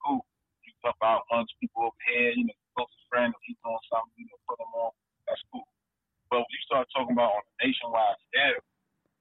[0.00, 0.24] Cool.
[0.64, 4.16] You talk about bunch people over here, you know, closest friend, if he's doing something,
[4.16, 4.92] you know, put them on.
[5.28, 5.64] That's cool.
[6.32, 8.60] But when you start talking about on a nationwide scale,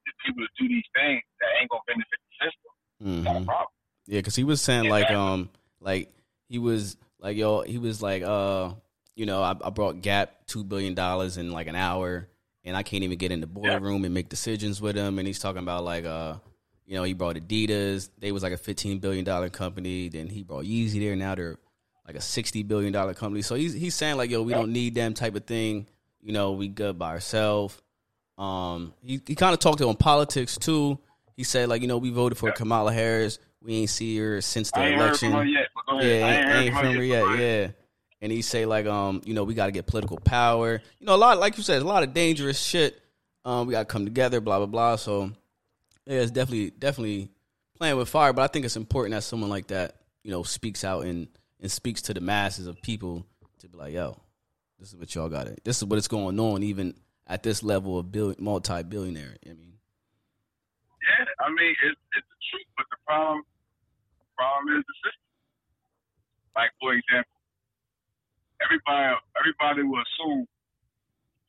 [0.08, 2.72] the people that do these things that ain't gonna benefit the system,
[3.04, 3.24] mm-hmm.
[3.28, 3.76] got a problem.
[4.08, 5.50] Yeah, because he was saying yeah, like, um,
[5.82, 6.14] like
[6.48, 8.72] he was like, yo, he was like, uh,
[9.16, 12.30] you know, I, I brought Gap two billion dollars in like an hour
[12.64, 14.06] and I can't even get in the boardroom yeah.
[14.08, 15.18] and make decisions with him.
[15.18, 16.36] And he's talking about like, uh,
[16.86, 18.10] you know, he brought Adidas.
[18.18, 20.10] They was like a fifteen billion dollar company.
[20.10, 21.16] Then he brought Yeezy there.
[21.16, 21.58] Now they're
[22.06, 23.42] like a sixty billion dollar company.
[23.42, 25.88] So he's he's saying like, yo, we don't need them type of thing.
[26.22, 27.80] You know, we good by ourselves.
[28.38, 31.00] Um, he he kind of talked on politics too.
[31.36, 32.56] He said like, you know, we voted for yeah.
[32.56, 33.40] Kamala Harris.
[33.62, 35.32] We ain't see her since the election.
[35.32, 37.40] Yet, yeah, ain't, ain't from her yet.
[37.40, 37.68] Yeah
[38.22, 40.82] and he say like, um, you know, we got to get political power.
[41.00, 43.02] You know, a lot, like you said, a lot of dangerous shit.
[43.46, 44.96] Um, we got to come together, blah blah blah.
[44.98, 45.32] So,
[46.06, 47.30] yeah, it's definitely definitely
[47.78, 48.34] playing with fire.
[48.34, 51.28] But I think it's important that someone like that, you know, speaks out and
[51.62, 53.26] and speaks to the masses of people
[53.60, 54.20] to be like, yo,
[54.80, 55.62] this is what y'all got it.
[55.64, 56.96] This is what's going on, even
[57.28, 59.36] at this level of bill- multi billionaire.
[59.46, 59.74] I mean,
[61.02, 63.44] yeah, I mean it's it's the truth, but the problem
[64.36, 65.26] problem is the system.
[66.56, 67.39] Like for example
[68.64, 70.48] everybody everybody will assume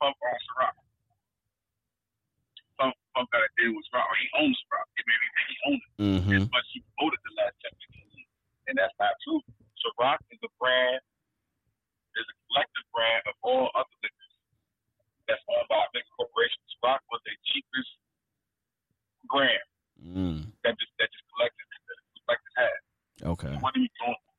[0.00, 0.74] Puff owns Ciroc.
[2.80, 4.88] Puff, Puff got a deal with Ciroc, he owns Ciroc.
[4.96, 5.92] It made me think he owned it.
[6.00, 6.42] Mm-hmm.
[6.48, 7.76] But he voted the last time.
[8.68, 9.44] And that's not true.
[9.76, 11.00] Ciroc is a brand,
[12.16, 14.34] is a collective brand of all other liquors
[15.28, 16.60] that's owned by big corporation.
[16.80, 17.92] Ciroc was the cheapest
[19.28, 19.68] brand
[20.00, 20.40] mm.
[20.64, 22.80] that just that just collected that collected had.
[23.36, 23.52] Okay.
[23.52, 24.29] So what are you doing?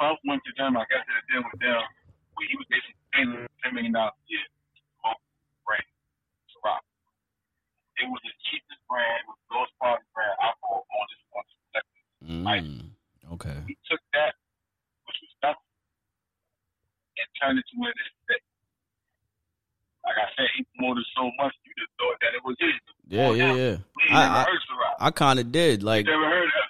[0.00, 0.80] Puff went to them.
[0.80, 1.84] I got to deal with them.
[2.40, 5.12] Where he was basically paying ten million dollars a year to
[5.68, 5.84] brand
[6.48, 6.80] Ciroc.
[8.00, 11.42] It was the cheapest brand, it was the lowest quality brand alcohol on this on
[11.44, 12.64] this collective.
[12.64, 12.96] Mm,
[13.36, 13.58] Okay.
[13.68, 14.32] He took that,
[15.04, 15.68] which was nothing,
[17.20, 18.40] and turned it to what it is today.
[20.08, 22.72] Like I said, he promoted so much, you just thought that it was his.
[23.06, 23.76] Yeah, yeah, yeah.
[24.16, 25.82] I- I- I kind of did.
[25.84, 26.69] Like, never heard of.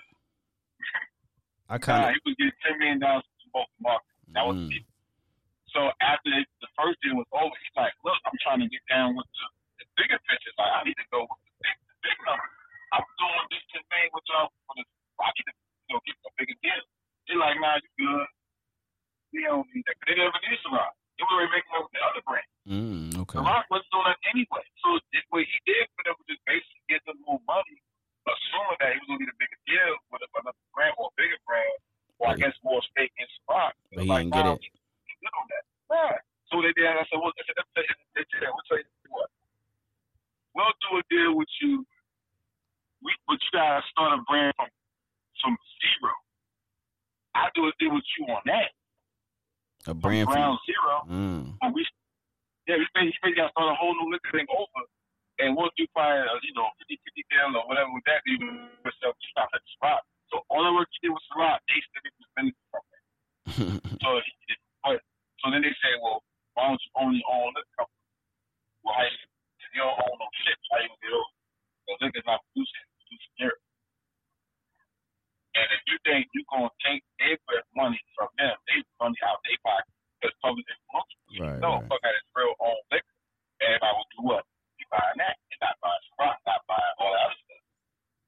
[1.70, 2.10] I kind of.
[2.12, 4.10] he was getting ten million dollars to both the market.
[4.34, 4.74] That was Mm.
[4.74, 4.84] it.
[5.70, 8.82] So after the, the first deal was over, he's like, "Look, I'm trying to get
[8.90, 9.44] down with the,
[9.78, 10.54] the bigger pictures.
[10.58, 12.48] Like, I need to go with the big, the big number.
[12.90, 14.84] I'm doing this million with y'all for the.
[15.22, 16.82] I need to you know, get a bigger deal."
[17.30, 18.26] They're like, "Nah, you good.
[19.30, 20.90] We don't need that." They never did Ciroc.
[20.90, 22.48] They were already making up with the other brand.
[22.66, 23.38] Mm, okay.
[23.38, 24.64] Ciroc wasn't doing that anyway.
[24.82, 27.78] So it, what he did for them was just basically get them more money,
[28.26, 31.14] assuming that he was going to get a bigger deal with another brand or a
[31.16, 31.76] bigger brand,
[32.20, 33.72] or I guess more stake in Spock.
[33.94, 34.60] but he didn't get it.
[34.60, 35.64] He good on that.
[35.90, 36.22] Right.
[36.52, 36.86] So they did.
[36.90, 39.30] I said, well, they said, they said, they said, we'll tell you what.
[40.54, 41.86] We'll do a deal with you.
[43.02, 44.68] We, but you gotta start a brand from
[45.40, 46.12] from zero.
[47.32, 48.68] I do a deal with you on that.
[49.88, 50.68] A From brand ground from.
[50.68, 50.94] zero.
[51.08, 51.86] Mm, But we,
[52.68, 54.80] yeah, we basically, basically got to start a whole new liquor thing over,
[55.40, 58.68] and we'll do probably, uh, you know, 50 50 deal or whatever with that, even
[58.84, 60.04] myself, just not at the spot.
[60.28, 63.02] So all the work you did with Ciroc, they still the benefit from it.
[64.04, 64.08] So,
[64.84, 65.00] but,
[65.42, 66.22] so then they say, well,
[66.54, 68.04] why don't you only own the company?
[68.84, 69.18] Well, how you,
[69.80, 71.34] don't own no shit, how you get over?
[71.88, 73.62] The liquor's not producing, producing Europe.
[75.58, 77.36] And if you think you're gonna take their
[77.74, 79.90] money from them, they money out their pocket,
[80.20, 81.18] because public information.
[81.42, 81.86] right, No, right.
[81.90, 83.16] fuck that is real own liquor.
[83.58, 84.44] Everybody will do what?
[84.90, 87.62] You buying that and not buying Sprite, not buying all that other stuff.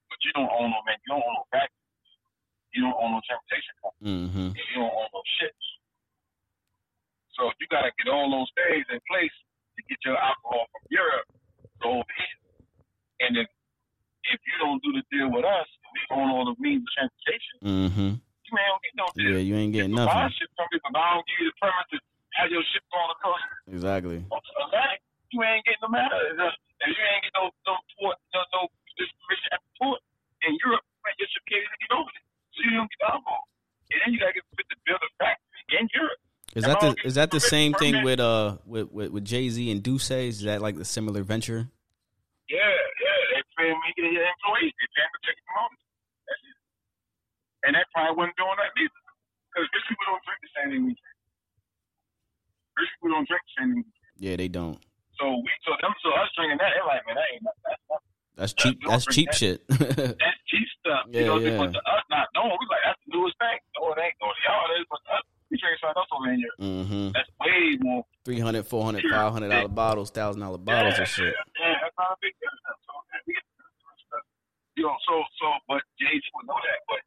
[0.07, 1.83] But you don't own no man, you don't own no factory.
[2.71, 4.07] You don't own no transportation company.
[4.07, 4.49] Mm-hmm.
[4.55, 5.67] And you don't own no ships.
[7.35, 9.35] So you gotta get all those things in place
[9.75, 11.27] to get your alcohol from Europe
[11.83, 12.39] to over here.
[13.27, 13.47] And then
[14.31, 17.57] if you don't do the deal with us, we own all the means of transportation,
[17.67, 18.11] Mm-hmm.
[18.23, 19.33] you ain't gonna get no deal.
[19.35, 20.31] Yeah, you ain't getting You nothing.
[20.39, 21.97] shit from people, but I don't give you the permit to
[22.39, 24.19] have your ship on the coast Exactly.
[24.31, 25.01] Atlantic,
[25.33, 26.15] you ain't getting no matter.
[26.15, 30.01] If you ain't getting no no port, no no distribution at the port
[30.45, 32.29] in Europe, man, you're security to get over there.
[32.53, 33.45] So you don't get alcohol.
[33.93, 36.21] And then you gotta get fit to build a factory in Europe.
[36.53, 39.57] Is that the is that the same thing with uh with with, with Jay Z
[39.73, 40.29] and D'Ussé?
[40.29, 41.69] Is that like the similar venture?
[42.49, 43.19] Yeah, yeah.
[43.33, 44.73] They pay your employees.
[44.77, 45.75] They pay them to take them home.
[46.29, 46.57] That's it.
[47.65, 49.01] And that probably wasn't doing that neither.
[49.49, 51.17] Because rich people don't drink the same thing we drink.
[52.77, 54.21] Rich people don't drink the same thing we drink.
[54.21, 54.81] Yeah, they don't.
[55.23, 57.63] So we so them so us drinking that, they're like, man, that ain't nothing.
[57.63, 58.11] That's nothing.
[58.35, 58.77] That's cheap.
[58.83, 59.63] That's cheap shit.
[59.71, 61.07] That's cheap stuff.
[61.15, 61.63] Yeah, you know, yeah.
[61.63, 63.55] but to us not knowing, we like that's the newest thing.
[63.79, 64.19] No, it ain't.
[64.19, 66.55] No, y'all it is, but to us, we drink something else over here.
[66.59, 67.15] mm-hmm.
[67.15, 68.03] That's way more.
[68.27, 71.35] 300 400 500 dollar bottles, thousand dollar bottles yeah, and shit.
[71.55, 72.51] Yeah, that's not a big deal.
[72.67, 74.27] So man, we get stuff.
[74.75, 76.99] You know, so so, but Jay would know that, but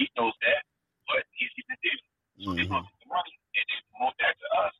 [0.00, 0.64] he knows that,
[1.12, 2.00] but he's he's the deal.
[2.40, 2.72] So Mhm.
[2.72, 4.74] gonna get the money and they promote that to us,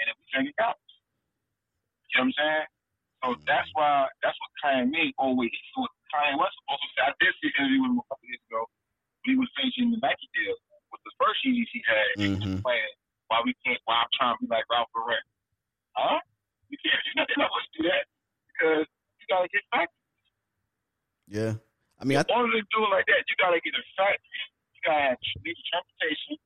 [0.00, 0.74] and then we drink it out.
[2.12, 2.66] You know what I'm saying?
[3.22, 7.08] So that's why that's what Kanye always so Kanye West also said.
[7.08, 8.62] I did see an interview with him a couple years ago.
[9.22, 10.58] When he was finishing the Nike deal
[10.90, 12.08] with the first Yeezys he had.
[12.18, 12.60] He was Mhm.
[12.66, 12.94] playing
[13.30, 13.80] why we can't.
[13.86, 15.22] Why I'm trying to be like Ralph Lauren.
[15.96, 16.20] Huh?
[16.68, 17.00] You can't.
[17.06, 18.04] You're not, you're not to do that
[18.50, 18.86] because
[19.20, 20.04] you gotta get factory.
[21.28, 21.52] Yeah.
[21.96, 24.42] I mean, I, In order to do it like that, you gotta get a factory.
[24.74, 26.36] You gotta have transportation,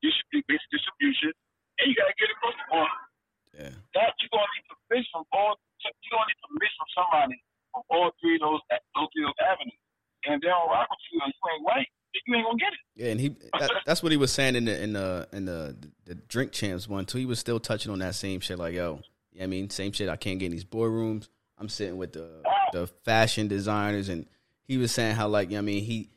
[0.00, 1.32] distribute, distribution,
[1.78, 3.07] and you gotta get across the border.
[3.54, 3.74] Yeah.
[3.94, 7.36] that you're gonna need permission from all you're gonna need permission from somebody
[7.72, 9.80] from all three of those those three of those avenues.
[10.26, 11.88] And if they don't rock with you and you ain't white,
[12.26, 12.82] you ain't gonna get it.
[12.94, 15.76] Yeah, and he that, that's what he was saying in the in the in the
[16.04, 17.18] the drink champs one too.
[17.18, 19.00] He was still touching on that same shit like, yo,
[19.32, 20.08] yeah, I mean, same shit.
[20.08, 21.28] I can't get in these boardrooms.
[21.58, 22.42] I'm sitting with the
[22.72, 24.26] the fashion designers, and
[24.64, 26.10] he was saying how like, you I mean, he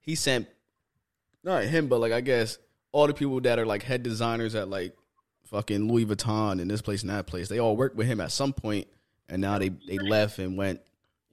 [0.00, 0.48] he sent
[1.42, 2.58] not him, but like I guess
[2.92, 4.96] all the people that are like head designers at like
[5.46, 8.32] fucking Louis Vuitton and this place and that place, they all worked with him at
[8.32, 8.86] some point,
[9.28, 10.80] and now they they left and went,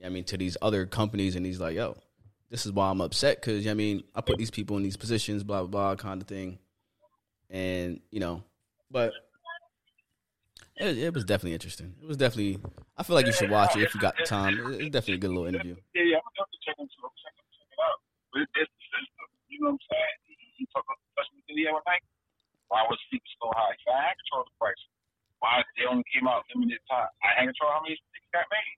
[0.03, 1.97] I mean, to these other companies, and he's like, yo,
[2.49, 5.43] this is why I'm upset because I mean I put these people in these positions,
[5.43, 6.59] blah blah blah, kind of thing,
[7.49, 8.43] and you know,
[8.91, 9.13] but
[10.77, 11.93] it, it was definitely interesting.
[12.01, 12.59] It was definitely.
[12.97, 14.53] I feel like you should watch it if you got the time.
[14.57, 15.75] It- It's definitely a good little interview.
[15.93, 17.99] Yeah, yeah, I'm gonna check it, out.
[18.33, 18.71] But it, it's
[19.49, 20.67] you know what I'm saying?
[20.75, 20.97] About
[21.47, 21.53] the
[21.85, 22.12] Nike.
[22.73, 23.77] Why was he so high?
[23.85, 24.83] So I had control of the price.
[25.37, 27.05] Why they only came out limited time?
[27.21, 28.77] I had control how many sticks got made.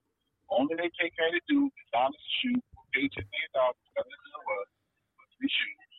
[0.52, 2.60] Only they take care to do design the shoe,
[2.92, 4.68] pay ten million dollars, whatever it was,
[5.16, 5.92] for three shoes,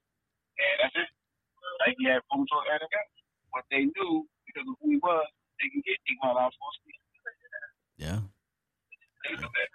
[0.61, 1.09] and that's it.
[1.81, 3.17] Nike had full control of everything else.
[3.57, 6.69] But they knew because of who he was, they can get eight hundred dollars for
[6.69, 7.01] a speed.
[7.97, 8.21] Yeah.
[9.25, 9.71] They knew that.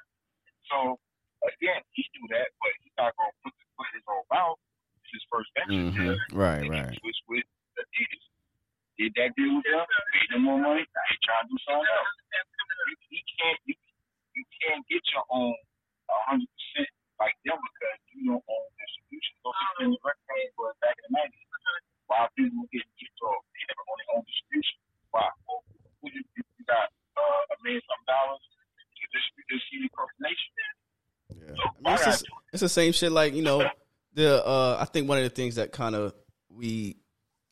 [0.69, 1.01] So
[1.41, 4.61] again, he knew that, but he's not gonna put in his own mouth.
[5.09, 5.89] his first venture.
[5.89, 6.37] Mm-hmm.
[6.37, 6.93] Right, right.
[6.93, 7.49] He switched with
[7.81, 8.23] Adidas.
[9.01, 10.85] Did that deal with them, made them more money.
[10.85, 12.13] Now he trying to do something else.
[12.85, 13.75] You, you can't you,
[14.37, 15.57] you can't get your own
[16.29, 19.33] hundred percent like them because you don't own distribution.
[19.41, 21.49] Those are the record companies was back in the nineties.
[22.05, 23.41] Why people get get off?
[23.55, 24.77] They never own their own distribution.
[25.15, 25.25] Why?
[25.47, 25.63] Well,
[26.11, 30.51] you, you got uh, a million some dollars to distribute this CD across the nation.
[31.31, 31.55] Yeah.
[31.57, 33.11] I mean, it's, just, it's the same shit.
[33.11, 33.63] Like you know,
[34.13, 36.13] the uh, I think one of the things that kind of
[36.51, 36.97] we,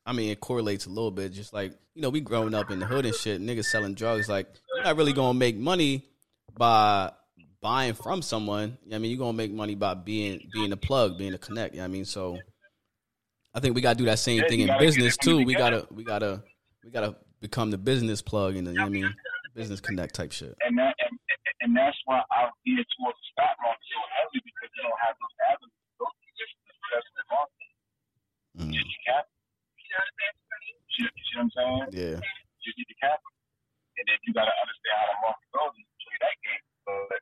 [0.10, 1.34] I mean, it correlates a little bit.
[1.34, 4.28] Just like you know, we growing up in the hood and shit, niggas selling drugs.
[4.28, 6.04] Like you're not really gonna make money
[6.58, 7.12] by
[7.62, 8.80] buying from someone.
[8.92, 11.76] I mean, you're gonna make money by being being a plug, being a connect.
[11.76, 12.40] You know what I mean, so
[13.54, 15.46] I think we gotta do that same Yeah, thing in business too.
[15.46, 16.42] We gotta we gotta
[16.84, 19.14] we gotta become the business plug and the, you know I mean
[19.54, 20.58] business connect type shit.
[20.66, 21.20] and that and,
[21.62, 25.16] and that's why I veer towards the stock market so heavily because you don't have
[25.22, 25.74] those avenues.
[26.02, 27.70] Those are just the successful market.
[28.58, 28.74] Mm.
[28.74, 29.39] Just capital.
[29.90, 31.86] You, you see what I'm saying?
[31.96, 32.20] Yeah.
[32.60, 33.34] Just get your capital,
[33.98, 36.64] and then you got to understand how the market goes and play that game.
[36.84, 37.22] But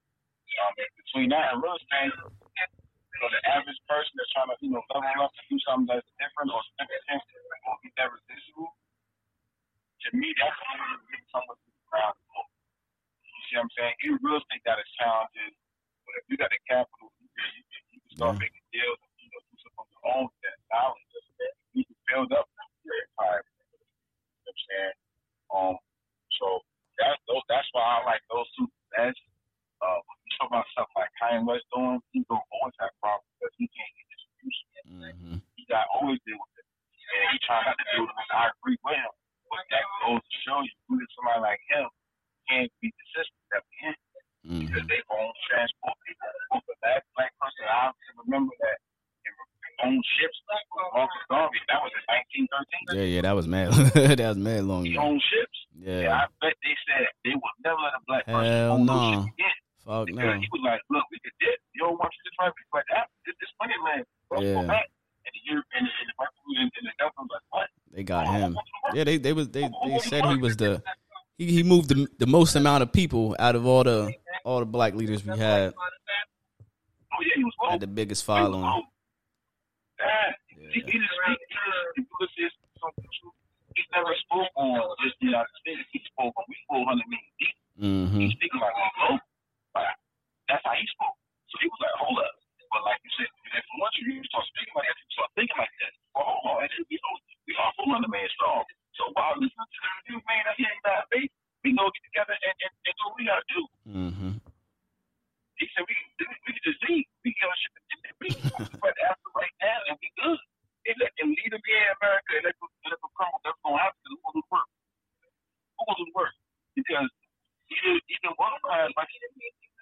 [0.66, 4.74] um, between that and real estate, you know, the average person that's trying to you
[4.74, 7.22] know level up to do something that's different or significant
[7.70, 8.74] or be that residual,
[10.04, 10.58] to me that's
[11.30, 12.18] somewhat to the ground.
[12.18, 13.94] You see what I'm saying?
[14.10, 15.54] Even real estate got its challenges,
[16.02, 18.44] but if you got the capital, you can, you can, you can start Yeah.
[18.50, 21.06] making deals and you know do something on your own with that knowledge.
[21.78, 22.50] You can build up
[22.88, 23.44] your empire.
[23.44, 24.96] You know what I'm saying?
[25.52, 25.76] Um,
[26.40, 26.48] so
[26.98, 27.44] that's those.
[27.52, 29.20] That's why I like those two best.
[29.78, 33.30] Uh, when you talk about stuff like Kanye West doing, he gonna always have problems
[33.38, 34.68] because he can't get distribution.
[34.88, 35.38] Mm-hmm.
[35.60, 38.30] He got always deal with it, and he trying not to deal with it.
[38.34, 39.14] I agree with him,
[39.52, 41.86] but that goes to show you, who somebody like him
[42.50, 44.08] can't beat the system that we in because
[44.48, 44.88] Mm-hmm.
[44.88, 46.32] they own transport people.
[46.56, 47.92] The last black person I
[48.24, 48.80] remember that
[49.84, 51.60] own ships was Marcus Garvey.
[51.70, 52.06] That was in
[52.48, 52.98] 1913.
[52.98, 53.74] Yeah, yeah, that was mad.
[54.18, 55.58] that was mad long He owned ships.
[55.78, 56.02] Yeah.
[56.10, 58.98] Yeah, I bet they said they would never let a black person Hell own no.
[59.14, 59.58] ships again.
[59.86, 60.42] Fuck Because no.
[60.42, 61.58] he was like, look, we could dip.
[61.78, 64.04] You don't want to try right but that this, this money land.
[64.34, 64.54] Let's Yeah.
[64.62, 64.88] go back.
[65.28, 67.68] And the Europe and the, and the white people the government was like, what?
[67.94, 68.58] They got him.
[68.96, 70.82] Yeah, they they was they they said he was the
[71.38, 74.14] he, he moved the the most amount of people out of all the
[74.44, 75.74] all the black leaders we had
[77.14, 78.64] Oh yeah, he was had the biggest following.
[78.64, 78.86] cold.
[80.00, 80.32] Yeah.
[80.48, 80.70] He, Yeah.
[80.74, 81.64] he didn't speak to
[81.96, 83.34] the Ulysses something true.
[83.76, 85.82] He never spoke on just the United States.
[85.94, 87.56] He spoke on we spoke on the mean deep.
[87.78, 88.20] Mm-hmm.
[88.22, 89.22] He speaking like a globe.
[89.78, 89.94] Like,
[90.50, 91.18] that's how he spoke.
[91.50, 92.34] So he was like, hold up.
[92.74, 95.72] But like you said, if once you start speaking like that, you start thinking like
[95.82, 95.94] that.
[96.14, 97.14] Well, hold on, and then we know
[97.48, 98.66] we all 400 man strong.
[99.00, 101.32] So while listening to the review, man, I hear that faith,
[101.64, 103.62] we gonna get together and, and, and do what we gotta do.
[103.88, 104.34] Mm-hmm.
[105.58, 107.06] He said we we, we can just leave.
[107.26, 108.38] We can ship it to the beat.
[108.84, 110.42] but after right now, and we good.
[110.88, 113.40] And let them lead them here in America and let them, let them crumble.
[113.44, 114.00] That's gonna happen.
[114.08, 114.68] Who gonna do the work?
[115.76, 116.34] Who gonna do the work?
[116.80, 117.10] Because
[117.74, 119.12] even even one class like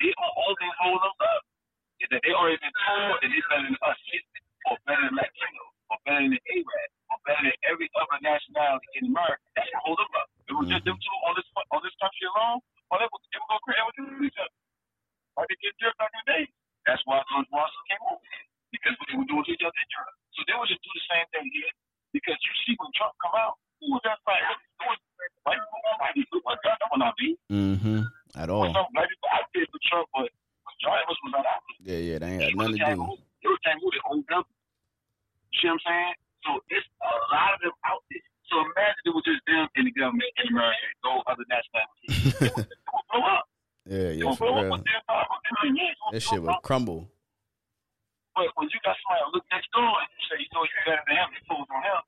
[0.02, 1.42] they are only hold us up.
[2.04, 4.00] Is that they already been told that they're better than us,
[4.68, 5.64] or better than Latino,
[5.94, 9.40] or better than Arab, or better than every other nationality in America.
[9.56, 10.28] That's what hold them up.
[10.50, 12.60] It was just them two on this on this country alone.
[12.92, 13.78] Or they would they would go crazy.
[13.78, 14.58] They would do each other.
[15.38, 16.44] Like they did Europe back in the day.
[16.90, 18.46] That's why George Washington came over here
[18.76, 20.16] because what they were doing to each other in Europe.
[20.36, 21.72] So they would just do the same thing here
[22.12, 24.44] because you see when Trump come out, who was that fight?
[24.84, 27.40] White people, white people, white people, that would not be.
[27.48, 28.04] Mm-hmm.
[28.36, 28.68] At all.
[28.76, 30.28] Some black people out there for Trump, but
[30.68, 31.80] majority of us was not out there.
[31.88, 33.04] Yeah, yeah, they ain't had nothing to do.
[33.48, 34.44] Every time we owned them.
[34.44, 36.16] You see what I'm saying?
[36.44, 38.24] So it's a lot of them out there.
[38.52, 42.36] So imagine it was just them in the government in America, no other nationalities.
[42.44, 42.68] It would
[43.10, 43.46] blow up.
[43.88, 44.74] Yeah, It yeah, would for blow real.
[44.74, 45.96] up within five or ten years.
[46.12, 47.06] That shit would crumble.
[48.34, 51.06] But when you got somebody look next door and you say, you know, you better
[51.06, 52.02] than him, you focus on him.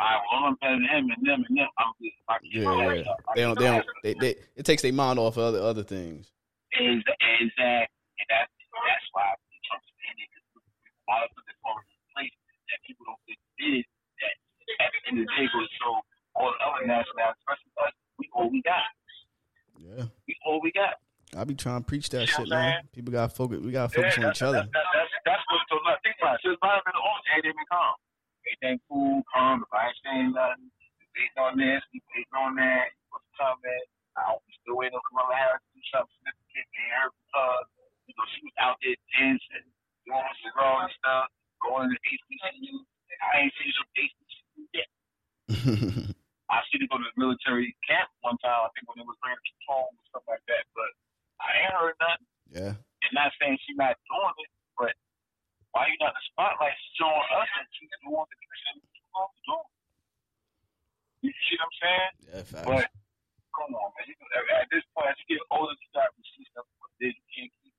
[0.00, 1.70] Right, well, I'm better than him and them and them.
[1.76, 2.14] I'm good.
[2.30, 3.18] I Yeah, yeah.
[3.34, 6.30] They don't, they don't, they, they, it takes their mind off of other, other things.
[6.74, 9.30] Is exact, and that's that's why
[9.70, 12.34] Trump's ending is a lot of the forms in place
[12.66, 13.86] that people don't think did
[14.18, 14.34] that
[14.82, 16.02] at the end of the day goes show
[16.34, 18.90] all the other nationalities, especially us, we all we got.
[19.78, 20.10] Yeah.
[20.26, 20.98] We all we got.
[21.38, 22.83] I be trying to preach that Yeah, shit, man.
[23.04, 23.60] People gotta focus.
[23.60, 24.64] We gotta focus on each other.
[24.64, 26.48] That, that, that's that's what so look, think about it.
[26.48, 27.94] Since Biden been on, everything been calm.
[28.48, 29.60] Everything cool, calm.
[29.60, 32.96] If I ain't saying nothing, we waiting on this, we waiting on that.
[33.12, 33.84] What's coming?
[34.16, 36.64] I hope we still waiting on Kamala Harris to do something significant.
[36.64, 37.60] And her, uh,
[38.08, 39.68] you know, she was out there dancing,
[40.08, 41.28] doing her cigar and stuff,
[41.60, 42.72] going to HBCU.
[43.20, 44.88] I ain't seen some HBCU yet.
[46.48, 48.64] I see her go to the military camp one time.
[48.64, 50.64] I think when it was Randy Capone or something like that.
[50.72, 50.88] But
[51.44, 52.28] I ain't heard nothing.
[52.48, 52.74] yeah.
[53.04, 54.94] And not saying she's not doing it, but
[55.76, 57.90] why you not in the spotlight showing us that she's
[61.84, 62.12] saying?
[62.24, 62.64] Yeah, facts.
[62.64, 62.86] But
[63.52, 64.08] come on, man.
[64.08, 66.96] You know, at this point, as you get older, you start to see stuff like
[67.00, 67.12] this.
[67.12, 67.74] You can't keep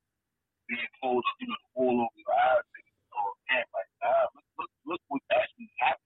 [0.70, 2.66] being closed, you know, all over your eyes.
[2.66, 2.86] And,
[3.18, 6.06] oh, man, like, nah, look, look, look what actually happened.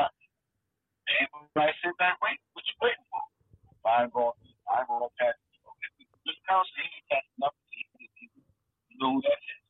[0.00, 3.24] And everybody sit back, wait, what you waiting for?
[3.88, 4.30] I ain't going,
[4.70, 5.34] I ain't going to pass.
[6.22, 7.58] This council, he ain't passing nothing.
[8.92, 9.60] You know who that is?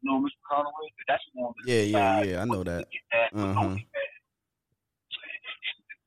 [0.00, 0.40] You know Mr.
[0.48, 0.88] Conway?
[1.04, 1.52] That's the one.
[1.68, 2.38] Yeah, yeah, yeah.
[2.40, 2.88] I know that.
[3.34, 3.76] Uh-huh.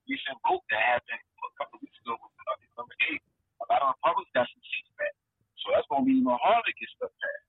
[0.10, 3.24] Recent vote that happened a couple of weeks ago with uh, number eight.
[3.64, 5.14] A lot of Republicans got some seats back.
[5.64, 7.48] So that's going to be even harder to get stuff passed.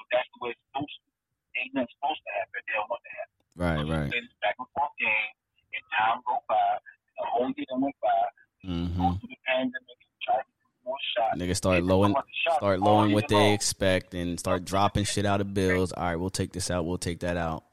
[0.00, 1.06] But that's the way it's supposed to.
[1.62, 2.58] Ain't nothing supposed to happen.
[2.66, 3.38] They don't want to happen.
[3.54, 4.10] Right, right.
[4.10, 5.30] It's back and forth game,
[5.78, 6.58] and time go by.
[7.20, 8.18] The whole year that went by.
[8.66, 8.98] Mm-hmm.
[8.98, 11.38] Go through the pandemic, try to get more shots.
[11.38, 13.54] Niggas start They lowering, want the shots start all lowering year what they long.
[13.54, 15.92] expect, and start dropping shit out of bills.
[15.92, 16.86] All right, we'll take this out.
[16.88, 17.64] We'll take that out.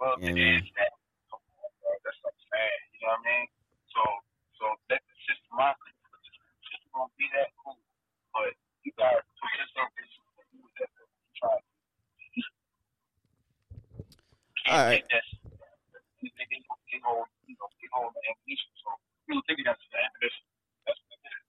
[0.00, 0.92] Well, Yeah, it is that.
[1.28, 1.92] Come on, bro.
[2.00, 2.80] That's what I'm saying.
[2.96, 3.46] You know what I mean?
[3.92, 4.00] So,
[4.56, 5.76] so let the system rock.
[5.84, 5.92] If
[6.72, 7.76] system gonna be that cool,
[8.32, 8.50] but
[8.82, 10.90] you gotta put yourself in some do that.
[11.36, 11.52] Try.
[14.72, 15.04] All right.
[15.04, 15.26] take that.
[16.24, 18.72] You think they gonna get hold, you know, get hold of the ammunition.
[18.82, 18.88] So
[19.28, 20.44] people think that's the ammunition.
[20.88, 21.44] That's what it is.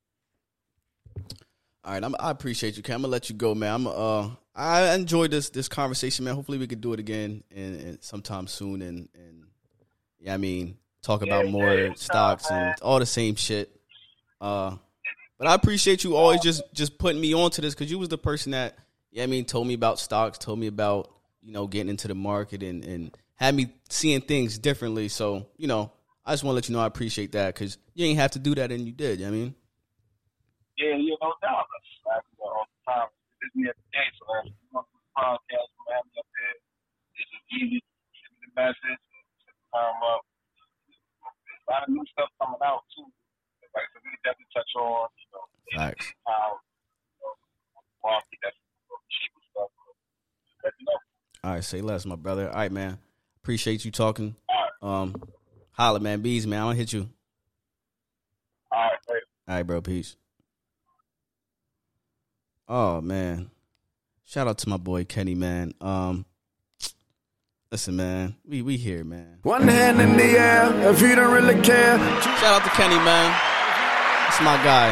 [1.87, 2.95] All right, I'm, I appreciate you, Cam.
[2.97, 3.73] I'm gonna let you go, man.
[3.73, 6.33] I'm uh, I enjoyed this this conversation, man.
[6.35, 9.45] Hopefully, we could do it again and, and sometime soon, and and
[10.19, 12.69] yeah, I mean, talk about Yeah, more yeah, stocks man.
[12.69, 13.69] and all the same shit.
[14.41, 14.75] Uh,
[15.37, 18.17] but I appreciate you always just just putting me onto this because you was the
[18.17, 18.77] person that,
[19.11, 21.11] yeah, I mean, told me about stocks, told me about
[21.43, 25.07] you know getting into the market, and and had me seeing things differently.
[25.07, 25.91] So you know,
[26.25, 28.39] I just want to let you know I appreciate that because you ain't have to
[28.39, 29.19] do that, and you did.
[29.19, 29.55] You know what I mean.
[30.77, 31.65] Yeah, yeah, no doubt.
[31.69, 33.09] That's like, uh, all the time.
[33.41, 34.07] It's me every day.
[34.17, 36.57] So if you want to podcast, you have me up there.
[37.17, 37.79] It's just easy.
[38.17, 39.01] Send me the message.
[39.41, 40.21] Set the time up.
[41.45, 43.05] There's a lot of new stuff coming out too.
[43.73, 45.45] Like so we can definitely touch on, you know,
[45.77, 46.13] Facts.
[46.25, 47.33] how you know,
[48.05, 49.69] market that's you know, cheaper stuff.
[50.61, 50.97] Let me know.
[51.45, 52.49] All right, say less, my brother.
[52.49, 52.97] All right, man.
[53.43, 54.35] Appreciate you talking.
[54.81, 55.15] Um,
[55.71, 56.21] holla, man.
[56.21, 56.59] Bees, man.
[56.59, 57.09] I'm gonna hit you.
[58.71, 59.21] all right, later.
[59.47, 59.81] All right, bro.
[59.81, 60.15] Peace.
[62.69, 63.49] Oh man,
[64.25, 65.73] shout out to my boy Kenny, man.
[65.79, 66.25] Um,
[67.71, 68.35] listen, man.
[68.45, 69.39] We we here, man.
[69.43, 71.97] One hand in the air if you don't really care.
[72.21, 73.56] Shout out to Kenny, man.
[74.27, 74.91] That's my guy.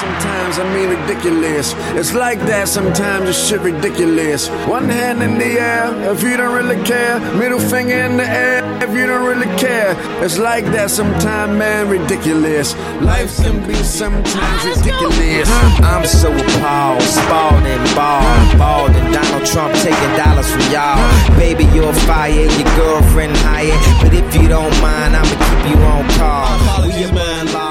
[0.00, 1.72] Sometimes I mean ridiculous.
[1.94, 4.48] It's like that sometimes it's shit ridiculous.
[4.66, 7.20] One hand in the air if you don't really care.
[7.36, 9.94] Middle finger in the air if you don't really care.
[10.24, 12.74] It's like that sometimes, man, ridiculous.
[13.00, 15.48] Life can be sometimes ridiculous.
[15.86, 20.98] I'm so appalled, spalled and bald, bald and Donald Trump taking dollars from y'all.
[21.38, 23.78] Baby, you're fired, your girlfriend hired.
[24.02, 26.50] But if you don't mind, I'ma keep you on call.
[26.66, 27.69] Apologies, we above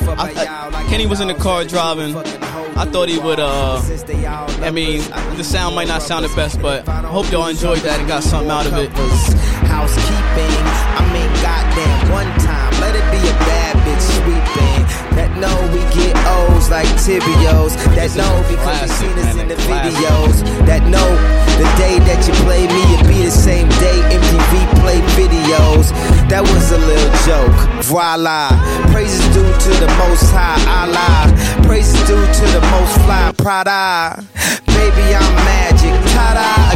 [0.00, 2.16] I- I- Kenny was in the car driving.
[2.76, 5.02] I thought he would, uh, Since they all I mean,
[5.36, 8.22] the sound might not sound the best, but I hope y'all enjoyed that and got
[8.22, 8.90] something out of it.
[9.68, 10.64] Housekeeping,
[10.98, 15.16] I mean, goddamn, one time, let it be a bad bitch sweeping.
[15.16, 17.76] That know we get O's like tibios.
[17.94, 20.66] That know because we seen us in the videos.
[20.66, 25.00] That know the day that you play me, it be the same day MTV play
[25.18, 25.90] videos.
[26.28, 27.56] That was a little joke.
[27.84, 28.48] Voila.
[28.92, 31.32] Praises due to the most high Allah.
[31.66, 34.24] Praises due to the most fly Prada.
[34.66, 35.61] Baby, I'm magic.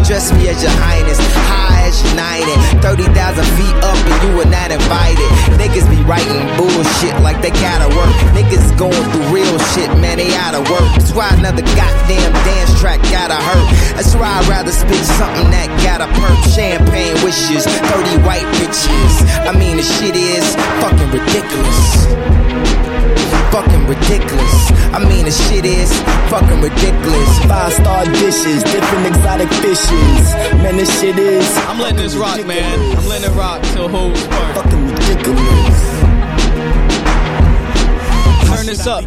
[0.06, 1.18] Address me as your highness.
[1.50, 2.54] High as united.
[2.78, 3.10] 30,000
[3.58, 5.26] feet up and you were not invited.
[5.58, 8.14] Niggas be writing bullshit like they gotta work.
[8.30, 10.86] Niggas going through real shit, man, they out of work.
[10.94, 13.66] That's why another goddamn dance track gotta hurt.
[13.98, 16.38] That's why I'd rather spit something that gotta perk.
[16.54, 19.12] Champagne wishes, 30 white bitches.
[19.42, 22.95] I mean, the shit is fucking ridiculous.
[23.52, 24.70] Fucking ridiculous.
[24.93, 25.90] I mean, the shit is
[26.31, 27.31] fucking ridiculous.
[27.44, 30.24] Five star dishes, different exotic fishes.
[30.62, 32.97] Man, this shit is I'm letting this rock, man.
[32.97, 34.56] I'm letting it rock till whole part.
[34.56, 36.15] fucking ridiculous.
[38.66, 39.05] Turn up.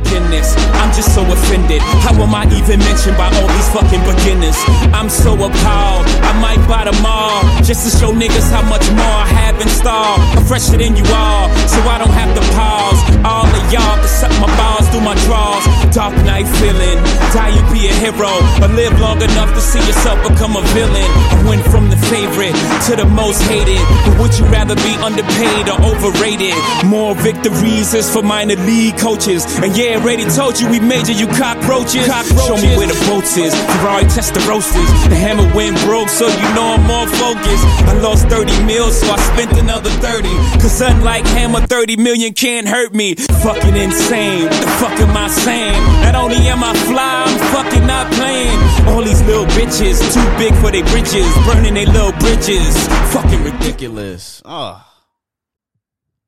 [0.79, 1.81] I'm just so offended.
[1.99, 4.55] How am I even mentioned by all these fucking beginners?
[4.95, 6.07] I'm so appalled.
[6.23, 9.67] I might buy them all just to show niggas how much more I have in
[9.67, 10.15] store.
[10.31, 12.99] I'm fresher than you all, so I don't have to pause.
[13.27, 15.67] All of y'all can suck my balls through my drawers.
[15.91, 16.95] Dark Knight feeling.
[17.35, 18.31] Die you be a hero,
[18.63, 21.09] or live long enough to see yourself become a villain.
[21.35, 22.55] I went from the favorite
[22.87, 23.83] to the most hated.
[24.07, 26.55] But would you rather be underpaid or overrated?
[26.87, 29.48] More victories is for minor league coaches.
[29.57, 32.05] And yeah, already told you we major you cockroaches.
[32.45, 33.53] Show me where the boats is.
[33.53, 35.09] Ferrari Testarossas.
[35.09, 37.65] The hammer went broke, so you know I'm more focused.
[37.89, 40.29] I lost 30 mils, so I spent another 30.
[40.61, 43.15] Cause unlike Hammer, 30 million can't hurt me.
[43.15, 44.45] Fucking insane.
[44.45, 45.83] The fuck am I saying?
[46.03, 48.57] Not only am I fly, I'm fucking not playing.
[48.87, 52.87] All these little bitches, too big for their britches, burning their little bridges.
[53.13, 54.41] Fucking ridiculous.
[54.45, 54.85] Oh,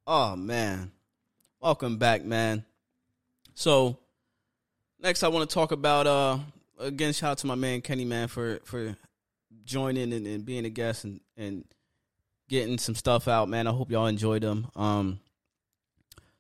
[0.08, 0.92] oh man.
[1.60, 2.66] Welcome back, man.
[3.62, 4.00] So
[5.00, 6.40] next, I want to talk about uh
[6.80, 7.14] again.
[7.14, 8.98] Shout out to my man Kenny, man, for for
[9.66, 11.64] joining and, and being a guest and and
[12.50, 13.68] getting some stuff out, man.
[13.68, 14.66] I hope y'all enjoyed them.
[14.76, 15.20] Um,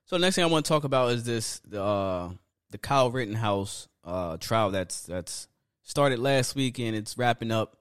[0.06, 2.32] so next thing I want to talk about is this the uh,
[2.72, 5.48] the Kyle Rittenhouse uh trial that's that's
[5.84, 7.78] started last week and it's wrapping up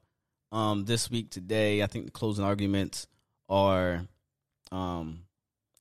[0.51, 1.81] um this week today.
[1.81, 3.07] I think the closing arguments
[3.49, 4.05] are
[4.71, 5.23] um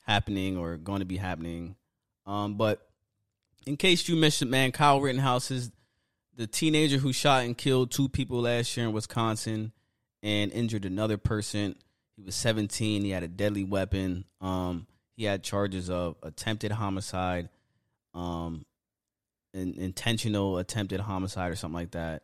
[0.06, 1.76] happening or going to be happening.
[2.24, 2.89] Um, but
[3.66, 5.70] in case you missed it, man, Kyle Rittenhouse is
[6.36, 9.72] the teenager who shot and killed two people last year in Wisconsin
[10.22, 11.76] and injured another person.
[12.16, 13.02] He was 17.
[13.02, 14.24] He had a deadly weapon.
[14.40, 17.50] Um, he had charges of attempted homicide,
[18.14, 18.64] um,
[19.52, 22.22] in, intentional attempted homicide or something like that.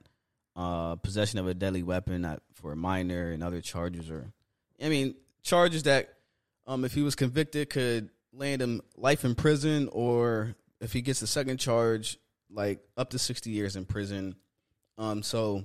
[0.55, 4.33] Uh, possession of a deadly weapon for a minor and other charges, or
[4.83, 6.15] I mean, charges that,
[6.67, 11.23] um, if he was convicted, could land him life in prison, or if he gets
[11.23, 12.19] a second charge,
[12.51, 14.37] like up to 60 years in prison.
[14.99, 15.65] Um, so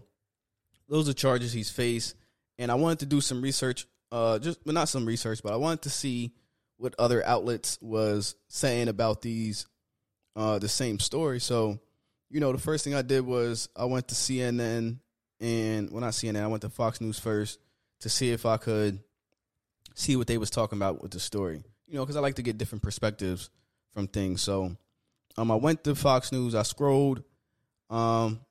[0.89, 2.15] those are charges he's faced.
[2.57, 5.57] And I wanted to do some research, uh, just well, not some research, but I
[5.57, 6.33] wanted to see
[6.77, 9.67] what other outlets was saying about these,
[10.35, 11.39] uh, the same story.
[11.39, 11.79] So,
[12.29, 14.99] you know, the first thing I did was I went to CNN
[15.41, 17.59] and when well, not CNN, I went to Fox News first
[18.01, 18.99] to see if I could
[19.95, 21.63] see what they was talking about with the story.
[21.87, 23.49] You know, because I like to get different perspectives
[23.91, 24.41] from things.
[24.41, 24.77] So,
[25.37, 26.55] um, I went to Fox News.
[26.55, 27.23] I scrolled,
[27.89, 28.41] um,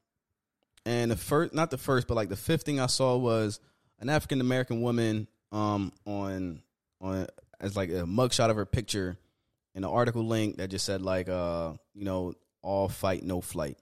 [0.84, 3.60] and the first, not the first, but like the fifth thing I saw was
[3.98, 6.62] an African American woman, um, on
[7.00, 7.26] on
[7.60, 9.18] as like a mugshot of her picture,
[9.74, 13.78] and an article link that just said like, uh, you know, all fight, no flight.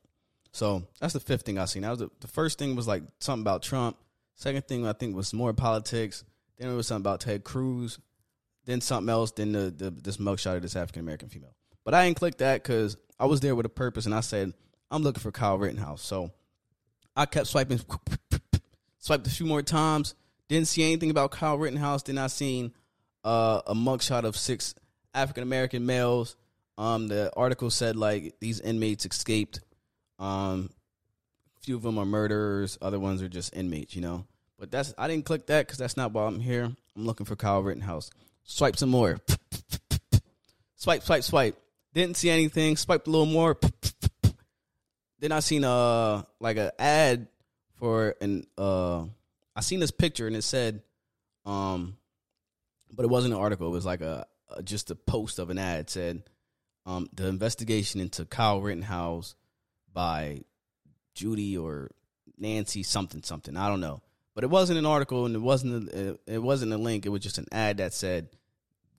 [0.52, 1.82] So that's the fifth thing I seen.
[1.82, 3.96] That was the, the first thing was like something about Trump.
[4.34, 6.24] Second thing I think was more politics.
[6.56, 7.98] Then it was something about Ted Cruz.
[8.64, 9.30] Then something else.
[9.32, 11.54] Then the, the this mugshot of this African American female.
[11.88, 14.52] But I didn't click that because I was there with a purpose, and I said
[14.90, 16.02] I'm looking for Kyle Rittenhouse.
[16.02, 16.30] So
[17.16, 17.80] I kept swiping,
[18.98, 20.14] swiped a few more times.
[20.50, 22.02] Didn't see anything about Kyle Rittenhouse.
[22.02, 22.74] Then I seen
[23.24, 24.74] uh, a mugshot of six
[25.14, 26.36] African American males.
[26.76, 29.60] Um, the article said like these inmates escaped.
[30.18, 30.68] Um,
[31.56, 32.76] a few of them are murderers.
[32.82, 33.96] Other ones are just inmates.
[33.96, 34.26] You know.
[34.58, 36.64] But that's I didn't click that because that's not why I'm here.
[36.64, 38.10] I'm looking for Kyle Rittenhouse.
[38.44, 39.20] Swipe some more.
[40.76, 41.58] swipe, swipe, swipe.
[41.94, 42.76] Didn't see anything.
[42.76, 43.58] Swiped a little more.
[45.20, 47.28] Then I seen a like an ad
[47.74, 49.04] for an uh
[49.56, 50.82] I seen this picture and it said
[51.44, 51.96] um
[52.92, 53.66] but it wasn't an article.
[53.66, 56.22] It was like a, a just a post of an ad it said
[56.86, 59.34] um the investigation into Kyle Rittenhouse
[59.92, 60.42] by
[61.14, 61.90] Judy or
[62.36, 63.56] Nancy something something.
[63.56, 64.02] I don't know.
[64.34, 67.04] But it wasn't an article and it wasn't a, it wasn't a link.
[67.04, 68.28] It was just an ad that said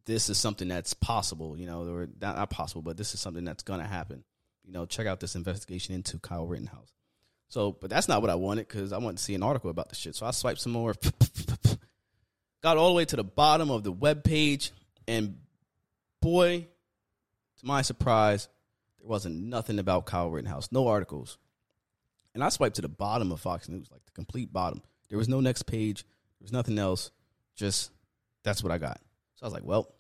[0.10, 3.46] this is something that's possible, you know, or not, not possible, but this is something
[3.46, 4.24] that's going to happen.
[4.66, 6.92] You know, check out this investigation into Kyle Rittenhouse.
[7.48, 9.90] So, but that's not what I wanted because I wanted to see an article about
[9.90, 10.16] the shit.
[10.16, 10.96] So I swiped some more,
[12.62, 14.72] got all the way to the bottom of the web page,
[15.08, 15.38] and
[16.22, 16.68] boy,
[17.60, 18.48] to my surprise,
[19.00, 21.38] there wasn't nothing about Kyle Rittenhouse, no articles.
[22.34, 24.82] And I swiped to the bottom of Fox News, like the complete bottom.
[25.10, 26.04] There was no next page.
[26.04, 27.12] There was nothing else.
[27.56, 27.92] Just
[28.44, 29.00] that's what I got.
[29.36, 29.94] So I was like, well,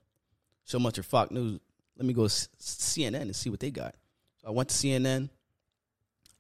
[0.69, 1.59] so much of Fox News.
[1.97, 3.95] Let me go CNN and see what they got.
[4.37, 5.29] So I went to CNN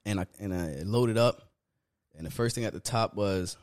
[0.05, 1.49] and I and I loaded up,
[2.15, 3.57] and the first thing at the top was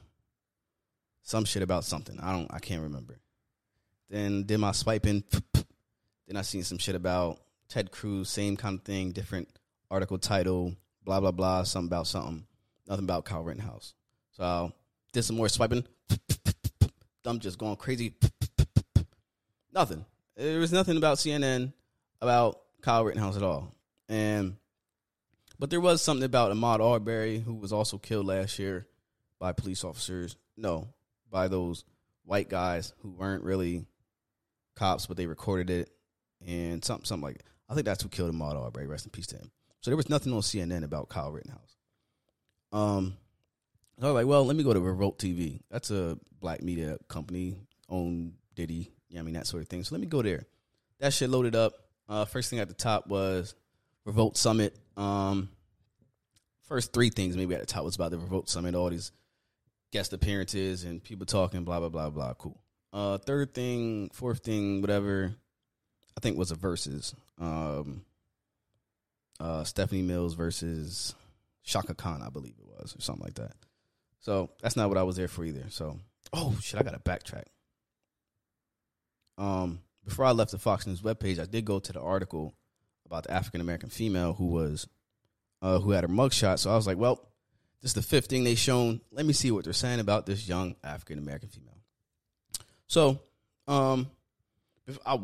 [1.22, 2.18] some shit about something.
[2.20, 3.18] I don't I can't remember.
[4.10, 5.24] Then did my swiping.
[6.28, 7.38] Then I seen some shit about
[7.68, 9.48] Ted Cruz, same kind of thing, different
[9.92, 10.74] article title,
[11.04, 12.44] blah blah blah, something about something,
[12.88, 13.94] nothing about Kyle Rittenhouse.
[14.32, 14.72] So I
[15.12, 15.86] did some more swiping.
[17.22, 18.14] Thumb just going crazy.
[19.72, 20.04] Nothing.
[20.36, 21.72] There was nothing about CNN
[22.20, 23.74] about Kyle Rittenhouse at all.
[24.08, 24.56] And
[25.58, 28.86] but there was something about Ahmaud Arbery, who was also killed last year
[29.40, 30.36] by police officers.
[30.56, 30.88] No,
[31.30, 31.84] by those
[32.24, 33.86] white guys who weren't really
[34.74, 35.90] cops, but they recorded it
[36.46, 37.40] and something, something like.
[37.68, 38.86] I think that's who killed Ahmaud Arbery.
[38.86, 39.50] Rest in peace to him.
[39.80, 41.76] So there was nothing on CNN about Kyle Rittenhouse.
[42.72, 43.16] Um,
[44.00, 45.60] I was like, well, let me go to Revolt TV.
[45.70, 47.56] That's a black media company,
[47.88, 49.84] owned Diddy, yeah, I mean that sort of thing.
[49.84, 50.44] So let me go there.
[50.98, 51.74] That shit loaded up.
[52.08, 53.54] Uh, first thing at the top was
[54.04, 54.76] Revolt Summit.
[54.96, 55.50] Um,
[56.68, 58.74] first three things maybe at the top was about the Revolt Summit.
[58.74, 59.12] All these
[59.92, 62.34] guest appearances and people talking, blah blah blah blah.
[62.34, 62.60] Cool.
[62.92, 65.32] Uh, third thing, fourth thing, whatever.
[66.16, 67.14] I think was a versus.
[67.38, 68.02] Um,
[69.38, 71.14] uh, Stephanie Mills versus
[71.62, 73.52] Chaka Khan, I believe it was, or something like that.
[74.20, 75.64] So that's not what I was there for either.
[75.68, 75.98] So,
[76.32, 77.44] oh shit, I got to backtrack.
[79.38, 82.54] Um, before I left the Fox News webpage, I did go to the article
[83.04, 84.88] about the African American female who was,
[85.62, 86.58] uh, who had her mugshot.
[86.58, 87.20] So I was like, well,
[87.82, 89.00] this is the fifth thing they shown.
[89.10, 91.78] Let me see what they're saying about this young African American female.
[92.86, 93.20] So,
[93.68, 94.10] um,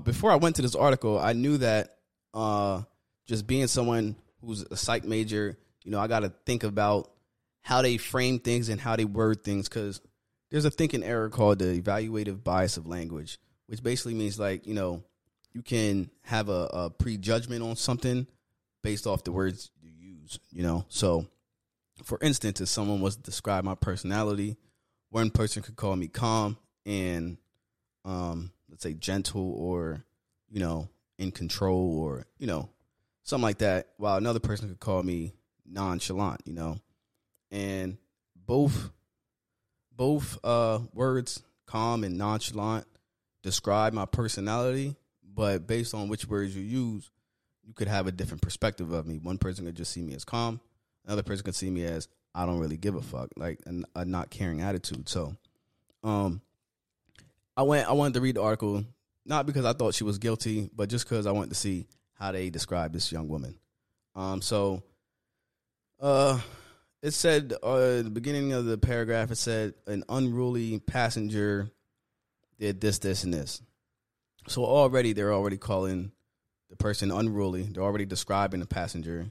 [0.02, 1.96] before I went to this article, I knew that
[2.34, 2.82] uh,
[3.26, 7.10] just being someone who's a psych major, you know, I got to think about
[7.60, 10.00] how they frame things and how they word things because
[10.50, 13.38] there's a thinking error called the evaluative bias of language,
[13.72, 15.02] which basically means like, you know,
[15.54, 18.26] you can have a, a prejudgment on something
[18.82, 20.84] based off the words you use, you know?
[20.90, 21.26] So,
[22.04, 24.58] for instance, if someone was to describe my personality,
[25.08, 27.38] one person could call me calm and
[28.04, 30.04] um, let's say gentle or
[30.50, 32.68] you know in control or you know
[33.22, 35.32] something like that while another person could call me
[35.64, 36.78] nonchalant you know
[37.50, 37.96] and
[38.34, 38.90] both
[39.96, 42.86] both uh words calm and nonchalant
[43.42, 44.94] describe my personality
[45.34, 47.10] but based on which words you use
[47.64, 49.18] you could have a different perspective of me.
[49.18, 50.60] One person could just see me as calm.
[51.06, 54.04] Another person could see me as i don't really give a fuck like a, a
[54.04, 55.08] not caring attitude.
[55.08, 55.36] So
[56.02, 56.40] um
[57.56, 58.84] I went I wanted to read the article
[59.24, 62.32] not because I thought she was guilty, but just because I wanted to see how
[62.32, 63.56] they describe this young woman.
[64.14, 64.82] Um, so,
[66.00, 66.40] uh,
[67.02, 71.70] it said uh, at the beginning of the paragraph, it said an unruly passenger
[72.58, 73.62] did this, this, and this.
[74.48, 76.12] So already they're already calling
[76.70, 77.62] the person unruly.
[77.62, 79.30] They're already describing the passenger,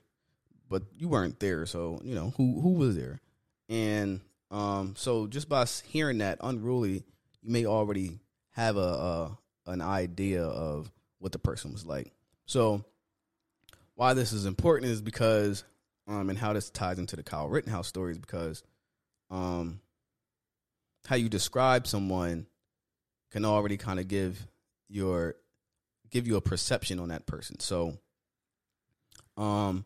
[0.69, 3.19] but you weren't there, so you know who who was there.
[3.68, 4.22] And
[4.52, 7.03] um, so just by hearing that unruly,
[7.41, 8.19] you may already
[8.52, 9.38] have a, a
[9.68, 12.11] an idea of what the person was like.
[12.45, 12.84] So
[13.95, 15.64] why this is important is because
[16.07, 18.64] um and how this ties into the Kyle Rittenhouse story is because
[19.30, 19.80] um
[21.07, 22.45] how you describe someone
[23.32, 24.48] can already kind of give
[24.90, 25.36] your
[26.10, 27.60] give you a perception on that person.
[27.60, 27.98] So
[29.38, 29.86] um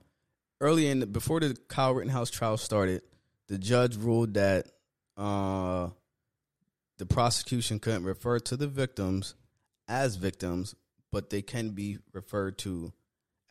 [0.59, 3.01] early in the, before the Kyle Rittenhouse trial started,
[3.47, 4.67] the judge ruled that
[5.17, 5.89] uh
[6.97, 9.35] the prosecution couldn't refer to the victims
[9.87, 10.75] as victims,
[11.11, 12.93] but they can be referred to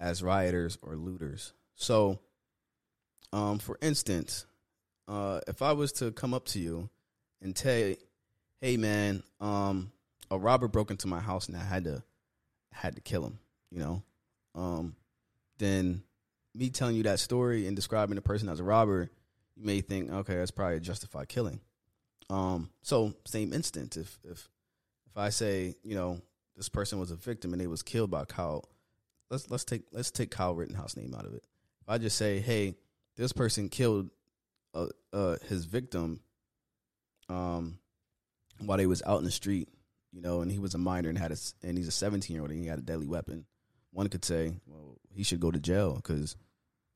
[0.00, 1.52] as rioters or looters.
[1.74, 2.20] So,
[3.32, 4.46] um, for instance,
[5.08, 6.88] uh, if I was to come up to you
[7.40, 7.94] and tell,
[8.64, 9.92] "Hey, man, um,
[10.30, 12.02] a robber broke into my house and I had to
[12.72, 13.38] had to kill him,"
[13.70, 14.02] you know,
[14.54, 14.96] um,
[15.58, 16.02] then
[16.54, 19.10] me telling you that story and describing the person as a robber,
[19.54, 21.60] you may think, "Okay, that's probably a justified killing."
[22.30, 24.48] Um, so same instance, if if
[25.08, 26.22] if I say, you know,
[26.56, 28.64] this person was a victim and they was killed by Kyle,
[29.30, 31.44] let's let's take let's take Kyle Rittenhouse name out of it.
[31.82, 32.76] If I just say, hey,
[33.16, 34.08] this person killed
[34.72, 36.20] uh, uh his victim
[37.28, 37.78] um
[38.60, 39.68] while they was out in the street,
[40.12, 42.42] you know, and he was a minor and had a and he's a 17 year
[42.42, 43.46] old and he had a deadly weapon.
[43.90, 46.36] One could say, well, he should go to jail because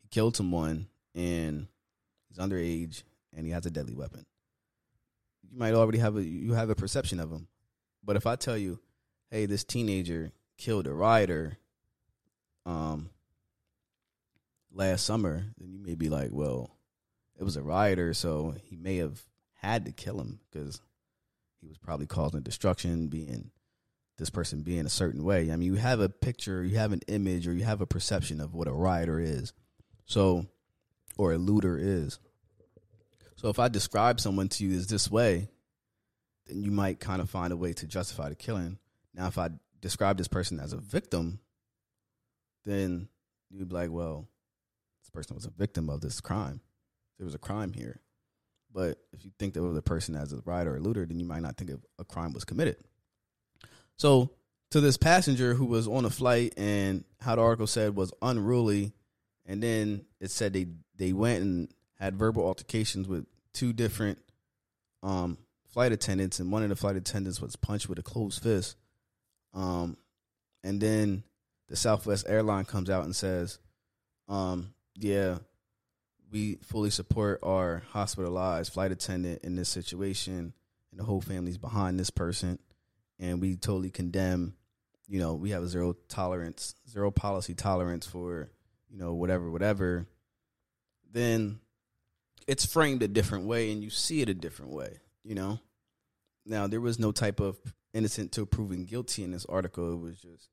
[0.01, 1.69] he killed someone and
[2.29, 3.03] he's underage
[3.37, 4.25] and he has a deadly weapon
[5.51, 7.49] you might already have a you have a perception of him.
[8.05, 8.81] But if I tell you,
[9.31, 11.59] hey, this teenager killed a rioter
[12.67, 13.11] um
[14.73, 16.71] last summer, then you may be like, well,
[17.39, 19.23] it was a rioter, so he may have
[19.61, 20.81] had to kill him because
[21.61, 23.51] he was probably causing destruction, being
[24.19, 25.51] this person being a certain way.
[25.51, 28.41] I mean, you have a picture, you have an image, or you have a perception
[28.41, 29.53] of what a rioter is.
[30.07, 30.47] So,
[31.17, 32.19] or a looter is.
[33.37, 35.49] So if I describe someone to you as this way,
[36.47, 38.79] then you might kind of find a way to justify the killing.
[39.15, 41.39] Now, if I describe this person as a victim,
[42.65, 43.09] then
[43.51, 44.27] you'd be like, well,
[45.03, 46.61] this person was a victim of this crime.
[47.19, 48.01] There was a crime here.
[48.73, 51.27] But if you think of the person as a rider or a looter, then you
[51.27, 52.77] might not think of a crime was committed.
[53.97, 54.31] So
[54.71, 58.93] to this passenger who was on a flight and how the article said was unruly,
[59.47, 60.67] and then it said they
[60.97, 61.69] they went and
[61.99, 64.19] had verbal altercations with two different
[65.03, 65.39] um,
[65.69, 68.77] flight attendants, and one of the flight attendants was punched with a closed fist.
[69.55, 69.97] Um,
[70.63, 71.23] and then
[71.69, 73.59] the Southwest airline comes out and says,
[74.29, 75.39] um, "Yeah,
[76.31, 80.53] we fully support our hospitalized flight attendant in this situation,
[80.91, 82.59] and the whole family's behind this person,
[83.19, 84.55] and we totally condemn.
[85.07, 88.51] You know, we have a zero tolerance, zero policy tolerance for
[88.91, 90.07] you know whatever, whatever."
[91.11, 91.61] Then
[92.49, 95.61] it's framed a different way and you see it a different way, you know?
[96.47, 97.59] Now, there was no type of
[97.93, 99.93] innocent till proven guilty in this article.
[99.93, 100.49] It was just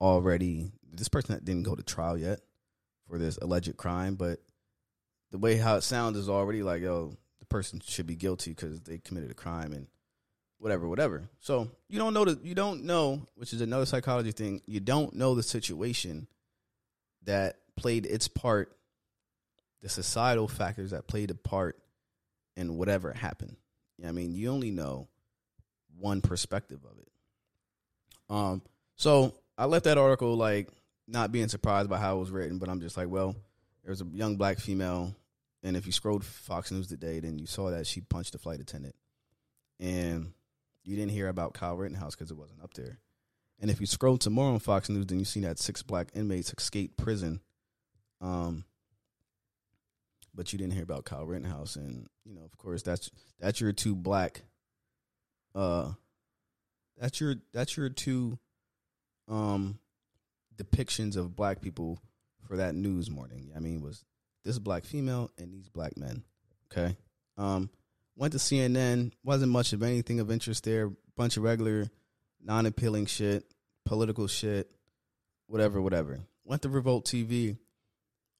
[0.00, 2.40] already this person that didn't go to trial yet
[3.08, 4.40] for this alleged crime, but
[5.30, 8.80] the way how it sounds is already like, yo, the person should be guilty because
[8.80, 9.86] they committed a crime and
[10.58, 11.28] whatever, whatever.
[11.40, 14.62] So you don't know the you don't know, which is another psychology thing.
[14.66, 16.26] You don't know the situation
[17.24, 18.76] that played its part,
[19.82, 21.78] the societal factors that played a part
[22.56, 23.56] in whatever happened.
[24.06, 25.08] I mean, you only know
[25.98, 27.08] one perspective of it.
[28.28, 28.62] Um,
[28.96, 30.68] so I left that article like
[31.06, 33.34] not being surprised by how it was written, but I'm just like, well,
[33.86, 35.14] there's a young black female,
[35.62, 38.60] and if you scrolled Fox News today, then you saw that she punched a flight
[38.60, 38.96] attendant,
[39.78, 40.32] and
[40.82, 42.98] you didn't hear about Kyle Rittenhouse because it wasn't up there.
[43.60, 46.52] And if you scroll tomorrow on Fox News, then you see that six black inmates
[46.58, 47.40] escaped prison.
[48.20, 48.64] Um,
[50.34, 53.08] but you didn't hear about Kyle Rittenhouse, and you know, of course, that's
[53.38, 54.42] that's your two black.
[55.54, 55.92] Uh,
[56.98, 58.36] that's your that's your two,
[59.28, 59.78] um,
[60.56, 62.00] depictions of black people
[62.46, 63.50] for that news morning.
[63.56, 64.04] I mean, was
[64.44, 66.22] this black female and these black men?
[66.70, 66.96] Okay.
[67.36, 67.70] Um,
[68.16, 69.12] went to CNN.
[69.22, 70.90] wasn't much of anything of interest there.
[71.16, 71.88] Bunch of regular,
[72.42, 73.44] non-appealing shit,
[73.84, 74.70] political shit,
[75.46, 76.20] whatever, whatever.
[76.44, 77.56] Went to Revolt TV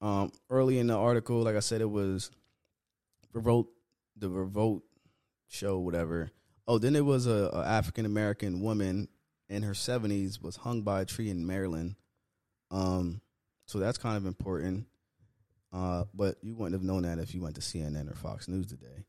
[0.01, 2.29] um, early in the article, like I said, it was
[3.33, 3.67] revolt,
[4.15, 4.83] the revolt
[5.47, 6.29] show, whatever.
[6.67, 9.07] Oh, then it was a, a African American woman
[9.49, 11.95] in her seventies was hung by a tree in Maryland.
[12.69, 13.21] Um,
[13.67, 14.87] so that's kind of important.
[15.71, 18.67] Uh, but you wouldn't have known that if you went to CNN or Fox News
[18.67, 19.05] today.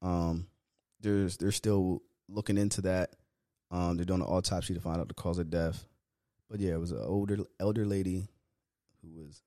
[0.00, 0.46] Um,
[1.00, 3.14] there's they're still looking into that.
[3.70, 5.84] Um, they're doing an autopsy to find out the cause of death.
[6.48, 8.28] But yeah, it was an older elder lady
[9.02, 9.42] who was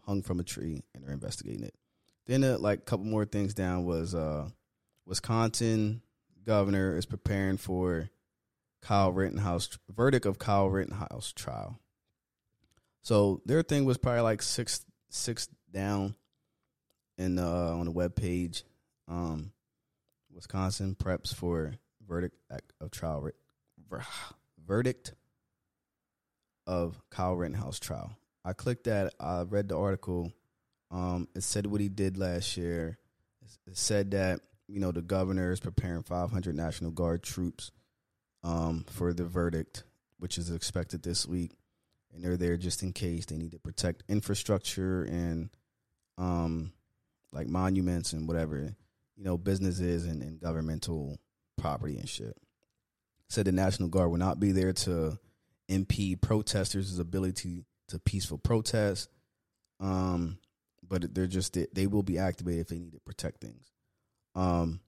[0.00, 1.74] hung from a tree, and they're investigating it.
[2.26, 4.48] Then, uh, like a couple more things down was uh,
[5.04, 6.02] Wisconsin
[6.44, 8.08] governor is preparing for
[8.80, 11.80] Kyle Rittenhouse verdict of Kyle Rittenhouse trial.
[13.06, 16.16] So their thing was probably like six six down
[17.16, 18.64] in uh, on the web page.
[19.06, 19.52] Um,
[20.34, 22.34] Wisconsin preps for verdict
[22.80, 23.30] of trial
[24.66, 25.14] verdict
[26.66, 28.10] of Kyle Rittenhouse trial.
[28.44, 29.14] I clicked that.
[29.20, 30.32] I read the article.
[30.90, 32.98] Um, it said what he did last year.
[33.68, 37.70] It said that you know the governor is preparing 500 National Guard troops
[38.42, 39.84] um, for the verdict,
[40.18, 41.52] which is expected this week,
[42.16, 45.50] and they're there just in case they need to protect infrastructure and
[46.18, 46.72] um,
[47.32, 48.74] like monuments and whatever
[49.16, 51.18] you know businesses and, and governmental
[51.58, 52.36] property and shit.
[53.28, 55.18] Said the National Guard will not be there to
[55.68, 59.08] impede protesters' ability to peaceful protests.
[59.80, 60.38] Um,
[60.88, 63.70] but they're just they will be activated if they need to protect things.
[64.34, 64.80] Um,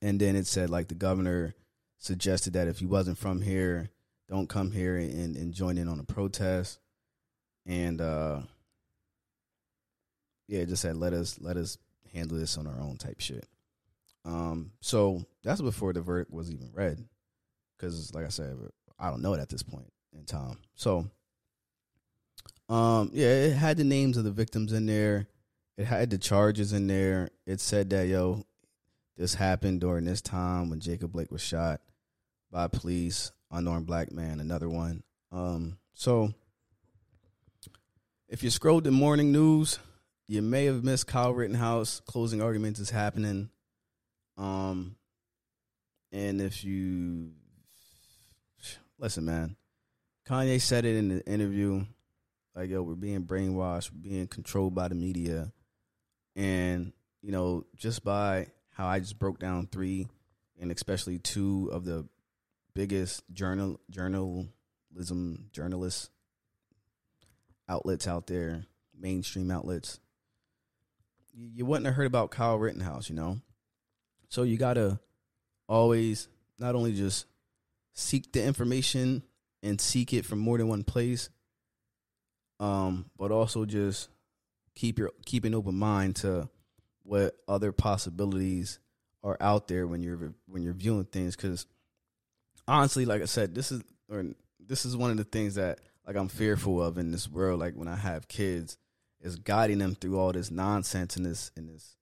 [0.00, 1.54] and then it said like the governor
[1.98, 3.90] suggested that if he wasn't from here,
[4.28, 6.78] don't come here and, and join in on a protest.
[7.66, 8.40] And uh,
[10.46, 11.78] yeah, just said let us let us
[12.12, 13.46] handle this on our own type shit.
[14.24, 17.02] Um, so that's before the verdict was even read,
[17.76, 18.56] because like I said,
[18.98, 20.58] I don't know it at this point in time.
[20.74, 21.06] So
[22.68, 25.26] um, yeah, it had the names of the victims in there.
[25.78, 27.30] It had the charges in there.
[27.46, 28.44] It said that yo,
[29.16, 31.80] this happened during this time when Jacob Blake was shot
[32.50, 35.02] by police, unarmed black man, another one.
[35.32, 36.32] Um, so
[38.28, 39.78] if you scrolled the morning news,
[40.26, 43.50] you may have missed Kyle Rittenhouse closing arguments is happening.
[44.36, 44.96] Um,
[46.12, 47.32] and if you
[48.98, 49.56] listen, man,
[50.28, 51.84] Kanye said it in the interview
[52.54, 55.52] like, yo, we're being brainwashed, we're being controlled by the media.
[56.34, 60.08] And, you know, just by how I just broke down three
[60.60, 62.06] and especially two of the
[62.74, 66.10] biggest journal journalism journalists
[67.68, 68.64] outlets out there,
[68.98, 70.00] mainstream outlets,
[71.32, 73.40] you, you wouldn't have heard about Kyle Rittenhouse, you know?
[74.28, 74.98] So you gotta
[75.68, 77.26] always not only just
[77.94, 79.22] seek the information
[79.62, 81.30] and seek it from more than one place,
[82.60, 84.08] um, but also just
[84.74, 86.48] keep your keep an open mind to
[87.02, 88.78] what other possibilities
[89.22, 91.36] are out there when you're when you're viewing things.
[91.36, 91.66] Because
[92.68, 94.24] honestly, like I said, this is or
[94.60, 97.60] this is one of the things that like I'm fearful of in this world.
[97.60, 98.78] Like when I have kids,
[99.20, 101.96] is guiding them through all this nonsense and this and this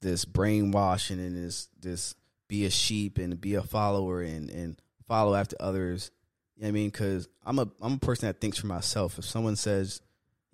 [0.00, 2.14] this brainwashing and this this
[2.48, 6.10] be a sheep and be a follower and and follow after others
[6.56, 6.88] you know I mean?
[6.88, 9.18] Because I'm a I'm a person that thinks for myself.
[9.18, 10.00] If someone says,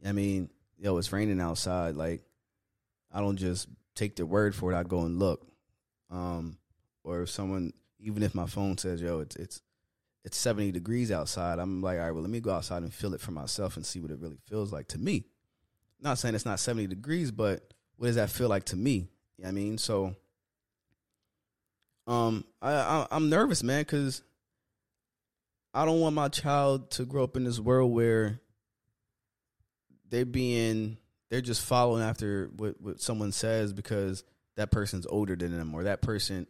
[0.05, 2.23] I mean, yo, it's raining outside, like
[3.13, 4.77] I don't just take their word for it.
[4.77, 5.47] I go and look.
[6.11, 6.59] Um,
[7.05, 7.73] or if someone,
[8.03, 9.63] even if my phone says, "Yo, it's it's
[10.25, 13.15] it's 70 degrees outside," I'm like, "All right, well, let me go outside and feel
[13.15, 15.25] it for myself and see what it really feels like to me."
[16.01, 19.09] Not saying it's not 70 degrees, but what does that feel like to me?
[19.39, 20.17] You know I mean, so
[22.07, 24.23] um, I, I I'm nervous, man, because
[25.73, 28.41] I don't want my child to grow up in this world where
[30.11, 30.99] they're being
[31.31, 34.23] they're just following after what, what someone says because
[34.57, 36.47] that person's older than them or that person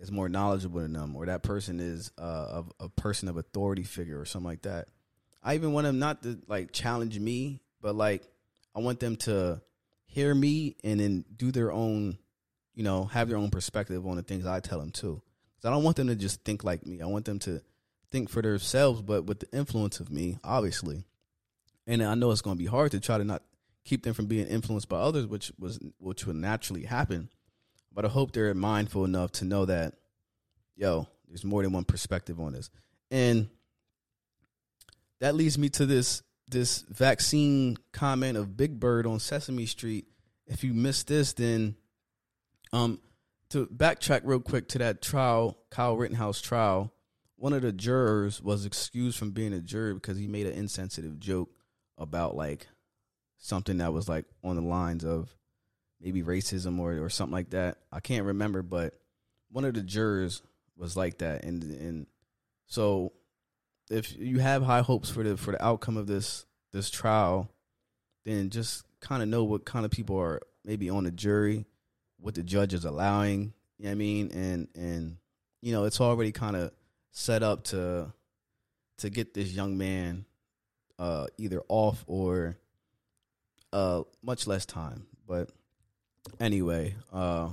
[0.00, 3.82] is more knowledgeable than them or that person is uh, a, a person of authority
[3.82, 4.88] figure or something like that.
[5.42, 8.22] I even want them not to like challenge me, but like
[8.74, 9.60] I want them to
[10.06, 12.18] hear me and then do their own,
[12.74, 15.22] you know, have their own perspective on the things I tell them too.
[15.56, 17.00] Because I don't want them to just think like me.
[17.00, 17.62] I want them to
[18.10, 21.04] think for themselves, but with the influence of me, obviously.
[21.86, 23.42] And I know it's going to be hard to try to not
[23.84, 27.30] keep them from being influenced by others, which was which would naturally happen.
[27.92, 29.94] But I hope they're mindful enough to know that,
[30.76, 32.70] yo, there's more than one perspective on this,
[33.10, 33.48] and
[35.20, 40.06] that leads me to this this vaccine comment of Big Bird on Sesame Street.
[40.46, 41.76] If you missed this, then
[42.72, 43.00] um,
[43.50, 46.92] to backtrack real quick to that trial, Kyle Rittenhouse trial,
[47.36, 51.18] one of the jurors was excused from being a juror because he made an insensitive
[51.18, 51.50] joke
[51.96, 52.66] about like
[53.38, 55.34] something that was like on the lines of
[56.00, 57.78] maybe racism or or something like that.
[57.92, 58.98] I can't remember, but
[59.50, 60.42] one of the jurors
[60.76, 62.06] was like that, and and
[62.66, 63.12] so
[63.90, 67.50] if you have high hopes for the for the outcome of this this trial,
[68.24, 71.66] then just kind of know what kind of people are maybe on the jury,
[72.18, 73.52] what the judge is allowing.
[73.78, 74.30] You know what I mean?
[74.32, 75.16] And and
[75.60, 76.72] you know, it's already kind of
[77.10, 78.12] set up to
[78.98, 80.24] to get this young man
[80.98, 82.58] uh either off or
[83.72, 85.06] uh much less time.
[85.26, 85.50] But
[86.38, 87.50] anyway, uh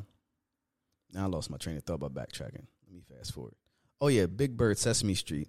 [1.13, 2.65] now I lost my train of thought by backtracking.
[2.85, 3.53] Let me fast forward.
[4.01, 5.47] Oh yeah, Big Bird Sesame Street.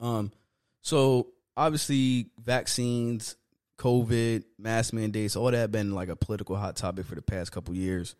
[0.00, 0.32] Um
[0.80, 3.36] so obviously vaccines,
[3.78, 7.74] COVID, mask mandates, all that been like a political hot topic for the past couple
[7.74, 8.14] years.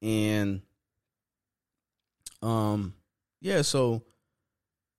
[0.00, 0.62] And
[2.42, 2.94] um
[3.40, 4.02] yeah, so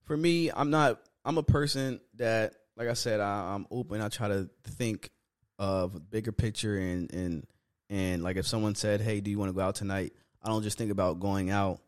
[0.05, 4.01] for me, I'm not I'm a person that like I said, I, I'm open.
[4.01, 5.11] I try to think
[5.59, 7.45] of bigger picture and and
[7.93, 10.63] and like if someone said, "Hey, do you want to go out tonight?" I don't
[10.63, 11.79] just think about going out.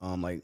[0.00, 0.42] Um, like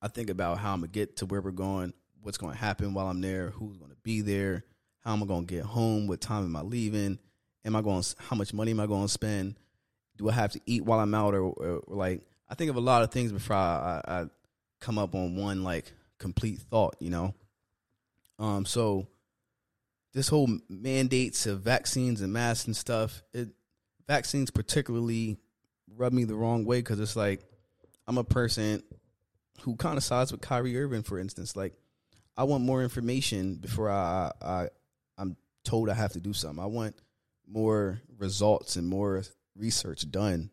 [0.00, 3.08] I think about how I'm gonna get to where we're going, what's to happen while
[3.08, 4.64] I'm there, who's to be there,
[5.00, 7.18] how am I to get home, what time am I leaving,
[7.64, 9.56] am I going, how much money am I to spend,
[10.18, 12.76] do I have to eat while I'm out, or, or, or like I think of
[12.76, 14.24] a lot of things before I, I, I
[14.80, 17.34] come up on one like complete thought, you know.
[18.38, 19.08] Um, so
[20.12, 23.48] this whole mandates of vaccines and masks and stuff, it
[24.06, 25.38] vaccines particularly
[25.96, 27.40] rub me the wrong way because it's like
[28.06, 28.82] I'm a person
[29.60, 31.56] who kind of sides with Kyrie Irving, for instance.
[31.56, 31.74] Like
[32.36, 34.68] I want more information before I, I
[35.16, 36.62] I'm told I have to do something.
[36.62, 36.96] I want
[37.46, 39.22] more results and more
[39.56, 40.50] research done.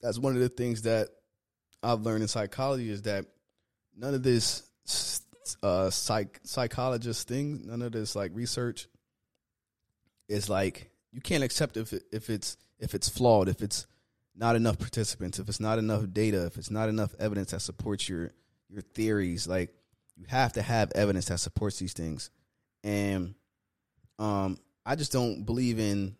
[0.00, 1.08] That's one of the things that
[1.82, 3.26] I've learned in psychology is that
[3.96, 4.62] none of this
[5.62, 8.86] uh psych psychologist thing, none of this like research
[10.28, 13.86] is like you can't accept if it, if it's if it's flawed, if it's
[14.34, 18.08] not enough participants, if it's not enough data, if it's not enough evidence that supports
[18.08, 18.32] your
[18.68, 19.72] your theories, like
[20.16, 22.30] you have to have evidence that supports these things.
[22.82, 23.34] And
[24.18, 26.16] um I just don't believe in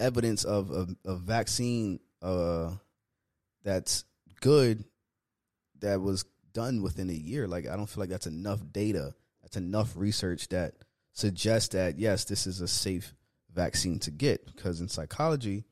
[0.00, 2.70] evidence of a, a vaccine uh
[3.62, 4.04] that's
[4.40, 4.82] good
[5.80, 7.46] that was done within a year.
[7.46, 9.14] Like I don't feel like that's enough data.
[9.42, 10.74] That's enough research that
[11.12, 13.14] suggests that yes, this is a safe
[13.58, 15.64] vaccine to get because in psychology,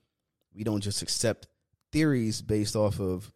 [0.53, 1.47] we don't just accept
[1.93, 3.33] theories based off of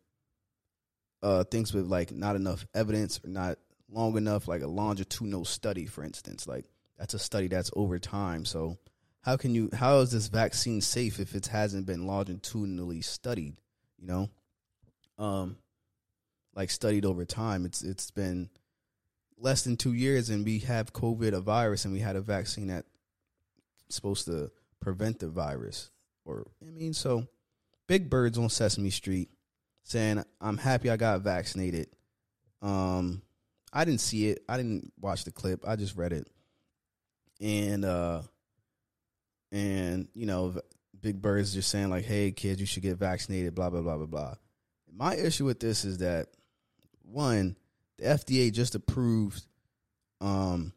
[1.22, 5.86] uh, things with like not enough evidence or not long enough, like a longitudinal study,
[5.86, 6.48] for instance.
[6.48, 6.64] Like
[6.98, 8.44] that's a study that's over time.
[8.44, 8.78] So
[9.22, 9.70] how can you?
[9.72, 13.56] How is this vaccine safe if it hasn't been longitudinally studied?
[13.98, 14.30] You know,
[15.18, 15.58] um,
[16.54, 17.64] like studied over time.
[17.66, 18.50] It's it's been
[19.38, 22.66] less than two years, and we have COVID, a virus, and we had a vaccine
[22.68, 22.88] that's
[23.96, 25.90] supposed to prevent the virus.
[26.24, 27.26] Or I mean, so
[27.86, 29.30] Big Birds on Sesame Street
[29.84, 31.88] saying, "I'm happy I got vaccinated."
[32.62, 33.22] Um,
[33.72, 34.42] I didn't see it.
[34.48, 35.66] I didn't watch the clip.
[35.66, 36.28] I just read it,
[37.40, 38.22] and uh,
[39.52, 40.60] and you know,
[41.00, 44.06] Big Bird's just saying like, "Hey, kids, you should get vaccinated." Blah blah blah blah
[44.06, 44.34] blah.
[44.92, 46.28] My issue with this is that
[47.02, 47.56] one,
[47.98, 49.42] the FDA just approved
[50.20, 50.72] um,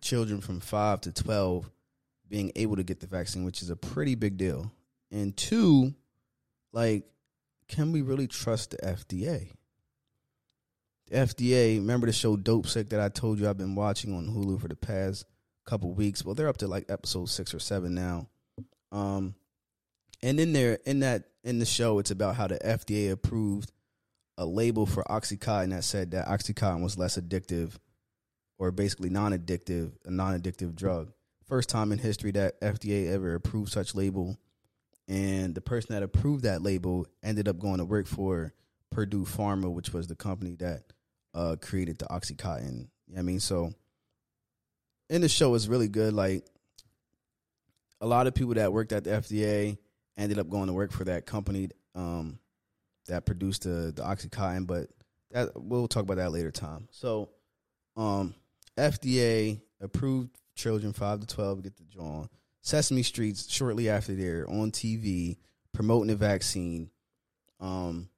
[0.00, 1.70] children from five to twelve
[2.28, 4.72] being able to get the vaccine, which is a pretty big deal.
[5.10, 5.94] And two,
[6.72, 7.04] like,
[7.68, 9.52] can we really trust the FDA?
[11.08, 11.76] the FDA.
[11.78, 14.76] Remember the show Dopesick that I told you I've been watching on Hulu for the
[14.76, 15.24] past
[15.66, 16.24] couple weeks.
[16.24, 18.28] Well, they're up to like episode six or seven now.
[18.92, 19.34] Um,
[20.22, 23.72] and in there, in that, in the show, it's about how the FDA approved
[24.36, 27.74] a label for OxyContin that said that OxyContin was less addictive,
[28.58, 31.12] or basically non-addictive, a non-addictive drug.
[31.48, 34.36] First time in history that FDA ever approved such label,
[35.08, 38.52] and the person that approved that label ended up going to work for
[38.90, 40.82] Purdue Pharma, which was the company that
[41.32, 42.88] uh, created the OxyContin.
[43.06, 43.72] You know I mean, so
[45.08, 46.12] in the show is really good.
[46.12, 46.44] Like
[48.02, 49.78] a lot of people that worked at the FDA
[50.18, 52.38] ended up going to work for that company um,
[53.06, 54.88] that produced the the OxyContin, but
[55.30, 56.88] that, we'll talk about that later time.
[56.90, 57.30] So,
[57.96, 58.34] um,
[58.76, 62.30] FDA approved children five to twelve get the joint.
[62.62, 65.38] Sesame Street's shortly after they're on TV
[65.72, 66.90] promoting the vaccine.
[67.60, 68.08] Um,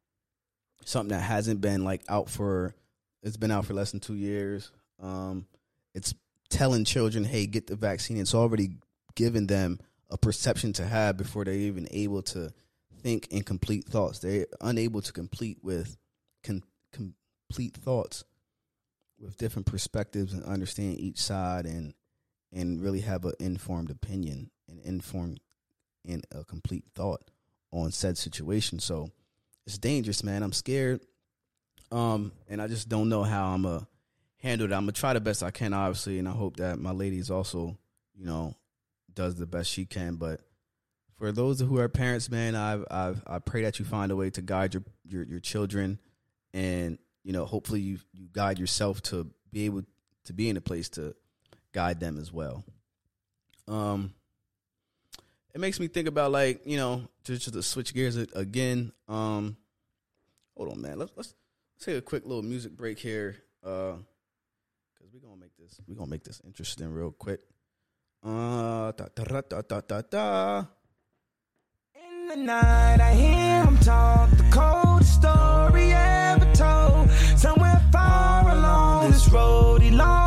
[0.85, 2.75] something that hasn't been like out for
[3.23, 4.73] it's been out for less than two years.
[4.99, 5.47] Um,
[5.95, 6.15] it's
[6.49, 8.79] telling children, "Hey, get the vaccine." It's already
[9.15, 9.79] given them
[10.09, 12.53] a perception to have before they're even able to
[13.03, 14.19] think in complete thoughts.
[14.19, 15.97] They're unable to complete with
[16.43, 18.25] con- complete thoughts
[19.19, 21.95] with different perspectives and understand each side and
[22.53, 25.41] and really have an informed opinion and informed
[26.07, 27.31] and a complete thought
[27.73, 28.79] on said situation.
[28.79, 29.11] So
[29.67, 30.43] it's dangerous, man.
[30.43, 31.01] I'm scared.
[31.93, 33.87] Um, and I just don't know how I'm gonna
[34.39, 34.75] handle it.
[34.75, 37.31] I'm gonna try the best I can, obviously, and I hope that my lady is
[37.31, 37.77] also,
[38.15, 38.55] you know,
[39.13, 40.17] does the best she can.
[40.17, 40.41] But
[41.17, 44.31] for those who are parents, man, I I I pray that you find a way
[44.31, 45.99] to guide your your, your children,
[46.55, 49.83] and you know, hopefully you you guide yourself to be able
[50.25, 51.15] to be in a place to
[51.73, 52.65] guide them as well.
[53.69, 54.13] Um,
[55.55, 58.93] it makes me think about like you know just, to switch gears again.
[59.09, 59.57] Um,
[60.57, 60.99] hold on, man.
[60.99, 61.35] Let's let's,
[61.81, 63.37] take a quick little music break here.
[63.65, 63.97] Uh,
[64.99, 67.41] cause we're gonna make this we're gonna make this interesting real quick.
[68.23, 70.65] Uh, da, da, da, da, da, da.
[71.95, 77.11] In the night, I hear him talk the story ever told.
[77.39, 80.20] Somewhere far along this road, he lost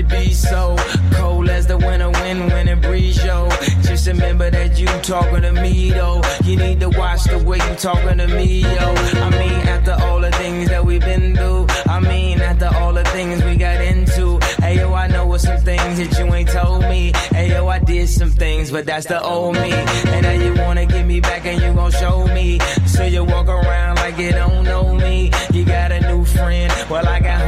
[0.00, 0.76] You be so
[1.12, 3.50] cold as the winter wind when it breeze, yo?
[3.82, 6.22] Just remember that you talking to me, though.
[6.42, 8.94] You need to watch the way you talking to me, yo.
[9.26, 13.04] I mean, after all the things that we've been through, I mean, after all the
[13.04, 14.38] things we got into.
[14.62, 17.12] Hey, yo, I know what some things that you ain't told me.
[17.30, 19.70] Hey, yo, I did some things, but that's the old me.
[19.70, 22.58] And now you wanna get me back and you gon' show me.
[22.86, 25.30] So you walk around like you don't know me.
[25.52, 27.40] You got a new friend, well, I got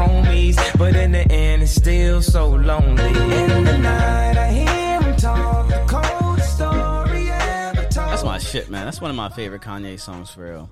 [0.79, 3.07] But in the end, it's still so lonely.
[3.07, 8.11] In the night, I hear him talk the story ever told.
[8.11, 8.85] That's my shit, man.
[8.85, 10.71] That's one of my favorite Kanye songs for real.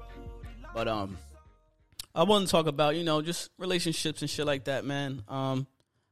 [0.75, 1.19] But um,
[2.15, 5.23] I want to talk about you know just relationships and shit like that, man.
[5.29, 5.67] Um,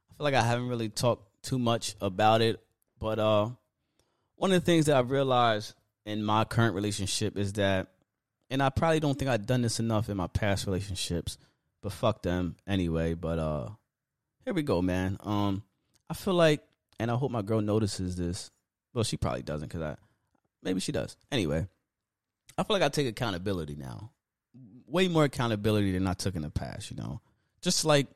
[0.09, 2.61] I feel like I haven't really talked too much about it,
[2.99, 3.49] but uh,
[4.35, 5.73] one of the things that I've realized
[6.05, 7.87] in my current relationship is that,
[8.49, 11.37] and I probably don't think I've done this enough in my past relationships,
[11.81, 13.13] but fuck them anyway.
[13.13, 13.69] But uh,
[14.45, 15.17] here we go, man.
[15.21, 15.63] Um,
[16.09, 16.63] I feel like,
[16.99, 18.51] and I hope my girl notices this.
[18.93, 19.95] Well, she probably doesn't because I,
[20.63, 21.15] maybe she does.
[21.31, 21.67] Anyway,
[22.57, 24.11] I feel like I take accountability now,
[24.87, 26.91] way more accountability than I took in the past.
[26.91, 27.21] You know,
[27.61, 28.07] just like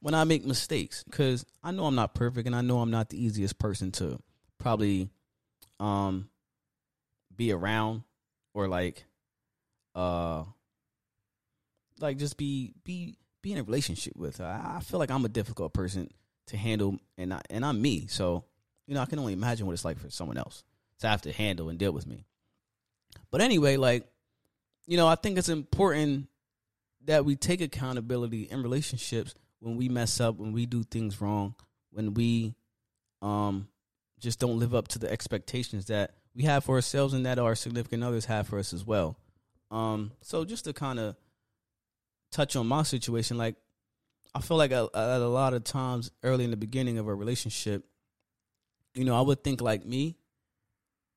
[0.00, 3.10] when I make mistakes, because I know I'm not perfect, and I know I'm not
[3.10, 4.20] the easiest person to
[4.58, 5.10] probably,
[5.78, 6.28] um,
[7.34, 8.02] be around
[8.54, 9.04] or like,
[9.94, 10.44] uh,
[12.00, 14.40] like just be be be in a relationship with.
[14.40, 16.08] I, I feel like I'm a difficult person
[16.48, 18.06] to handle, and I, and I'm me.
[18.08, 18.44] So
[18.86, 20.64] you know, I can only imagine what it's like for someone else
[21.00, 22.26] to have to handle and deal with me.
[23.30, 24.06] But anyway, like
[24.86, 26.28] you know, I think it's important
[27.04, 31.54] that we take accountability in relationships when we mess up, when we do things wrong,
[31.90, 32.54] when we
[33.22, 33.68] um
[34.18, 37.54] just don't live up to the expectations that we have for ourselves and that our
[37.54, 39.16] significant others have for us as well.
[39.70, 41.16] Um so just to kind of
[42.30, 43.56] touch on my situation like
[44.34, 47.84] I feel like a, a lot of times early in the beginning of a relationship,
[48.94, 50.16] you know, I would think like me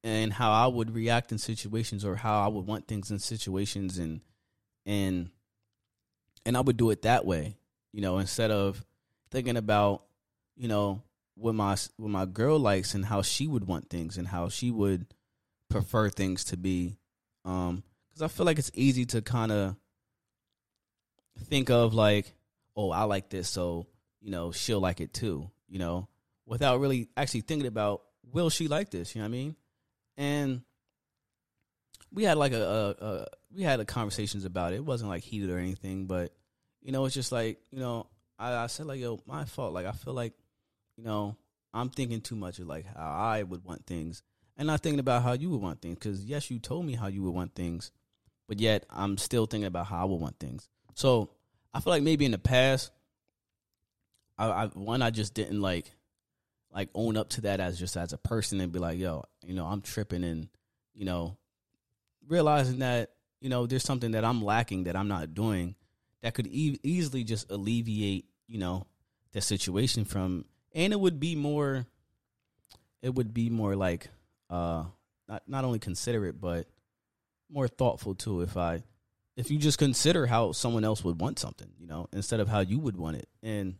[0.04, 3.98] and how I would react in situations or how I would want things in situations
[3.98, 4.22] and
[4.86, 5.30] and
[6.46, 7.56] and I would do it that way,
[7.94, 8.84] you know, instead of
[9.32, 10.04] thinking about,
[10.58, 11.04] you know,
[11.36, 14.72] what my what my girl likes and how she would want things and how she
[14.72, 15.06] would
[15.70, 16.98] prefer things to be
[17.46, 19.76] um cuz I feel like it's easy to kind of
[21.40, 22.34] think of like
[22.76, 23.88] oh, I like this, so
[24.22, 25.50] you know she'll like it too.
[25.68, 26.08] You know,
[26.46, 29.16] without really actually thinking about will she like this?
[29.16, 29.56] You know what I mean?
[30.18, 30.62] And
[32.12, 34.78] we had like a, a, a we had a conversations about it.
[34.78, 36.34] It wasn't like heated or anything, but
[36.82, 39.74] you know, it's just like you know, I, I said like, yo, my fault.
[39.74, 40.34] Like I feel like
[40.98, 41.36] you know
[41.74, 44.22] I'm thinking too much of like how I would want things,
[44.58, 45.96] and not thinking about how you would want things.
[45.96, 47.92] Because yes, you told me how you would want things,
[48.48, 50.70] but yet I'm still thinking about how I would want things.
[50.96, 51.30] So
[51.74, 52.92] I feel like maybe in the past,
[54.38, 55.92] I, I one I just didn't like
[56.72, 59.54] like own up to that as just as a person and be like, yo, you
[59.54, 60.50] know, I'm tripping and
[60.94, 61.38] you know,
[62.28, 65.76] realizing that you know there's something that I'm lacking that I'm not doing
[66.22, 68.88] that could e- easily just alleviate you know
[69.34, 71.86] the situation from and it would be more
[73.02, 74.10] it would be more like
[74.50, 74.86] uh
[75.28, 76.68] not not only considerate but
[77.50, 78.84] more thoughtful too if I
[79.36, 82.60] if you just consider how someone else would want something, you know, instead of how
[82.60, 83.28] you would want it.
[83.42, 83.76] And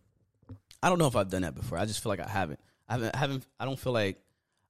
[0.82, 1.78] I don't know if I've done that before.
[1.78, 2.60] I just feel like I haven't.
[2.88, 4.18] I haven't I haven't I don't feel like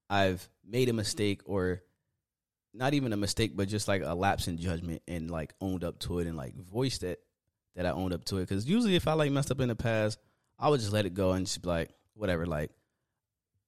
[0.10, 1.82] I've made a mistake or
[2.74, 6.00] not even a mistake, but just like a lapse in judgment and like owned up
[6.00, 7.20] to it and like voiced it
[7.76, 8.50] that I owned up to it.
[8.50, 10.20] Cause usually if I like messed up in the past,
[10.60, 12.72] I would just let it go and just be like, whatever, like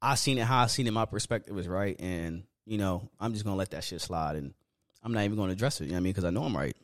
[0.02, 3.34] I seen it how I seen it, my perspective was right, and you know, I'm
[3.34, 4.54] just gonna let that shit slide and
[5.02, 6.14] I'm not even gonna address it, you know what I mean?
[6.14, 6.76] Because I know I'm right.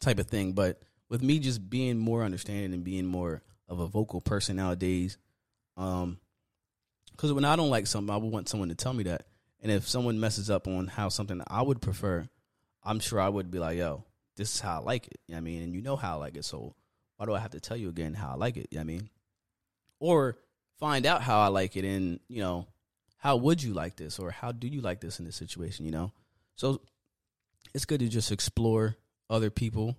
[0.00, 0.52] Type of thing.
[0.52, 5.18] But with me just being more understanding and being more of a vocal person nowadays,
[5.76, 6.18] um,
[7.12, 9.26] because when I don't like something, I would want someone to tell me that.
[9.62, 12.26] And if someone messes up on how something I would prefer,
[12.82, 14.04] I'm sure I would be like, yo,
[14.36, 15.20] this is how I like it.
[15.26, 15.62] You know I mean?
[15.62, 16.46] And you know how I like it.
[16.46, 16.74] So
[17.16, 18.68] why do I have to tell you again how I like it?
[18.70, 19.10] You know I mean?
[19.98, 20.38] Or
[20.78, 22.66] find out how I like it and, you know,
[23.18, 24.18] how would you like this?
[24.18, 26.12] Or how do you like this in this situation, you know?
[26.56, 26.80] So
[27.74, 28.96] it's good to just explore
[29.30, 29.96] other people.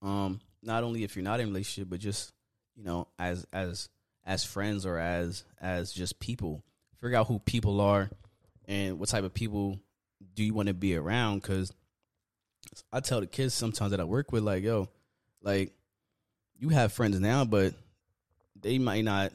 [0.00, 2.32] Um, not only if you're not in relationship, but just,
[2.74, 3.88] you know, as as
[4.24, 6.64] as friends or as as just people.
[7.00, 8.10] Figure out who people are
[8.66, 9.78] and what type of people
[10.34, 11.72] do you want to be around because
[12.92, 14.88] i tell the kids sometimes that i work with like yo
[15.42, 15.72] like
[16.58, 17.74] you have friends now but
[18.60, 19.32] they might not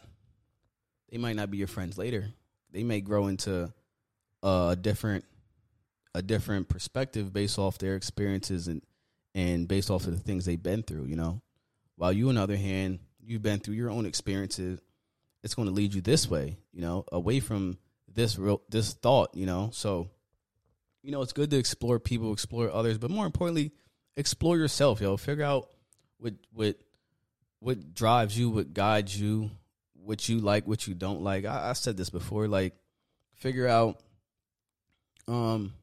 [1.11, 2.29] they might not be your friends later
[2.71, 3.71] they may grow into
[4.43, 5.25] a different
[6.15, 8.81] a different perspective based off their experiences and
[9.37, 11.41] and based off of the things they've been through you know
[11.95, 14.81] while you on the other hand you've been through your own experiences
[15.43, 17.77] it's going to lead you this way you know away from
[18.17, 19.69] this real this thought, you know.
[19.71, 20.09] So,
[21.01, 23.71] you know, it's good to explore people, explore others, but more importantly,
[24.17, 25.15] explore yourself, yo.
[25.15, 25.69] Figure out
[26.17, 26.75] what what
[27.59, 29.51] what drives you, what guides you,
[29.93, 31.45] what you like, what you don't like.
[31.45, 32.73] I, I said this before, like
[33.35, 34.01] figure out
[35.29, 35.73] um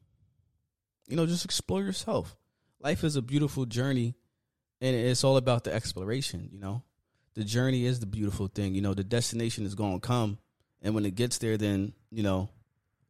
[1.07, 2.35] you know, just explore yourself.
[2.85, 4.13] Life is a beautiful journey
[4.79, 6.83] and it's all about the exploration, you know.
[7.33, 8.75] The journey is the beautiful thing.
[8.75, 10.37] You know, the destination is going to come
[10.83, 12.47] and when it gets there, then, you know,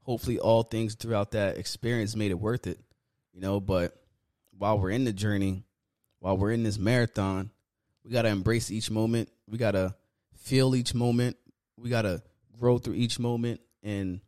[0.04, 2.80] hopefully all things throughout that experience made it worth it,
[3.34, 3.60] you know.
[3.60, 4.02] But
[4.58, 5.66] while we're in the journey,
[6.20, 7.52] while we're in this marathon,
[8.06, 9.28] we got to embrace each moment.
[9.45, 9.94] We got to
[10.38, 11.36] feel each moment.
[11.76, 12.24] We got to
[12.58, 14.22] grow through each moment and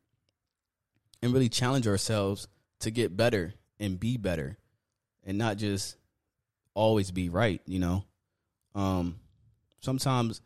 [1.22, 2.50] and really challenge ourselves
[2.82, 4.58] to get better and be better
[5.28, 5.98] and not just
[6.74, 8.04] always be right, you know.
[8.74, 9.20] Um
[9.82, 10.42] sometimes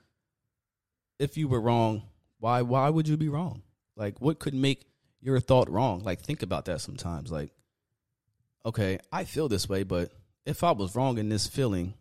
[1.19, 2.01] if you were wrong,
[2.39, 3.61] why why would you be wrong?
[3.95, 4.87] Like what could make
[5.21, 6.03] your thought wrong?
[6.03, 7.31] Like think about that sometimes.
[7.31, 7.51] Like
[8.65, 10.11] okay, I feel this way, but
[10.45, 11.93] if I was wrong in this feeling,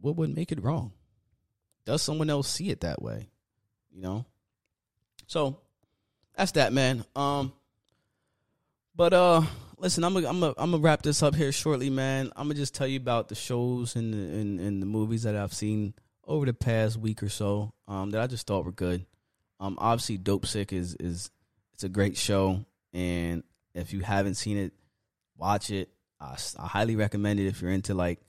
[0.00, 0.92] what would make it wrong?
[1.84, 3.28] Does someone else see it that way?
[3.92, 4.26] You know?
[5.26, 5.60] So
[6.36, 7.04] that's that, man.
[7.14, 7.52] Um
[8.96, 9.42] but uh
[9.80, 12.30] listen, I'm gonna I'm gonna I'm gonna wrap this up here shortly, man.
[12.36, 15.34] I'm gonna just tell you about the shows and the, and, and the movies that
[15.34, 15.94] I've seen
[16.24, 19.06] over the past week or so um, that I just thought were good.
[19.58, 21.30] Um, obviously, Dopesick is is
[21.74, 23.42] it's a great show, and
[23.74, 24.72] if you haven't seen it,
[25.36, 25.88] watch it.
[26.20, 28.20] I, I highly recommend it if you're into like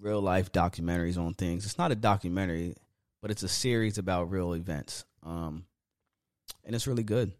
[0.00, 1.64] real life documentaries on things.
[1.64, 2.74] It's not a documentary,
[3.22, 5.64] but it's a series about real events, um,
[6.64, 7.32] and it's really good.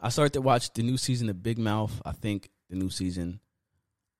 [0.00, 2.00] I started to watch the new season of Big Mouth.
[2.04, 3.40] I think the new season,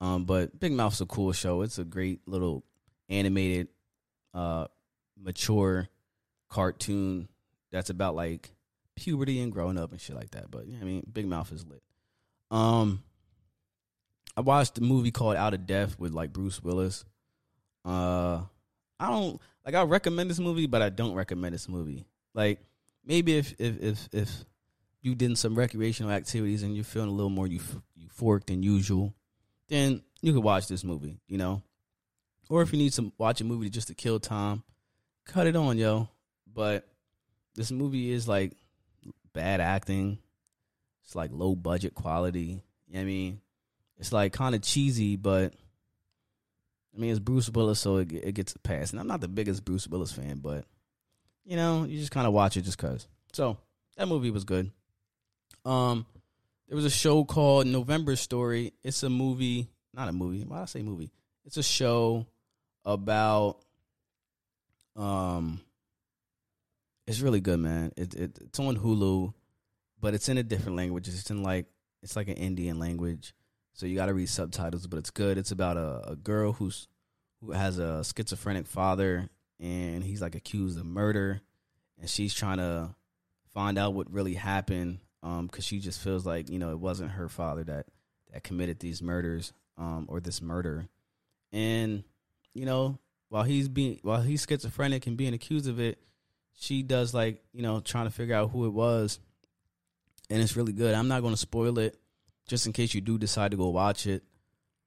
[0.01, 1.61] um, but Big Mouth's a cool show.
[1.61, 2.63] It's a great little
[3.09, 3.67] animated
[4.33, 4.67] uh,
[5.21, 5.89] mature
[6.49, 7.27] cartoon
[7.71, 8.51] that's about like
[8.95, 10.49] puberty and growing up and shit like that.
[10.51, 11.81] But yeah, I mean, Big Mouth is lit.
[12.49, 13.03] Um,
[14.35, 17.05] I watched a movie called Out of Death with like Bruce Willis.
[17.83, 18.41] Uh,
[18.99, 19.75] I don't like.
[19.75, 22.05] I recommend this movie, but I don't recommend this movie.
[22.33, 22.59] Like
[23.05, 24.45] maybe if if if if
[25.01, 29.13] you did some recreational activities and you're feeling a little more euph- euphoric than usual,
[29.67, 31.19] then you could watch this movie.
[31.27, 31.61] You know,
[32.49, 34.63] or if you need to watch a movie just to kill time,
[35.25, 36.09] cut it on, yo.
[36.51, 36.87] But
[37.55, 38.53] this movie is like
[39.33, 40.19] bad acting.
[41.03, 42.63] It's like low budget quality.
[42.87, 43.41] You know I mean?
[43.97, 45.53] It's like kind of cheesy, but
[46.95, 48.91] I mean it's Bruce Willis, so it, it gets a pass.
[48.91, 50.65] And I'm not the biggest Bruce Willis fan, but
[51.45, 53.07] you know, you just kind of watch it just cause.
[53.33, 53.57] So
[53.95, 54.71] that movie was good.
[55.67, 56.05] Um,
[56.69, 58.73] there was a show called November Story.
[58.83, 60.45] It's a movie, not a movie.
[60.45, 61.11] Why did I say movie?
[61.45, 62.25] It's a show
[62.85, 63.57] about
[64.95, 65.59] um
[67.05, 67.91] it's really good, man.
[67.97, 69.33] It, it it's on Hulu,
[69.99, 71.09] but it's in a different language.
[71.09, 71.65] It's in like
[72.01, 73.33] it's like an Indian language,
[73.73, 74.87] so you got to read subtitles.
[74.87, 75.37] But it's good.
[75.37, 76.87] It's about a, a girl who's
[77.41, 79.29] who has a schizophrenic father,
[79.59, 81.41] and he's like accused of murder,
[81.99, 82.95] and she's trying to
[83.53, 87.11] find out what really happened, um, because she just feels like you know it wasn't
[87.11, 87.87] her father that
[88.33, 90.87] that committed these murders, um, or this murder,
[91.51, 92.03] and
[92.53, 95.99] you know while he's being while he's schizophrenic and being accused of it
[96.57, 99.19] she does like you know trying to figure out who it was.
[100.29, 100.93] And it's really good.
[100.93, 101.97] I'm not going to spoil it
[102.47, 104.23] just in case you do decide to go watch it.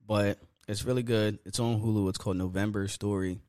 [0.07, 1.39] But it's really good.
[1.47, 2.10] It's on hulu.
[2.10, 3.41] It's called november story.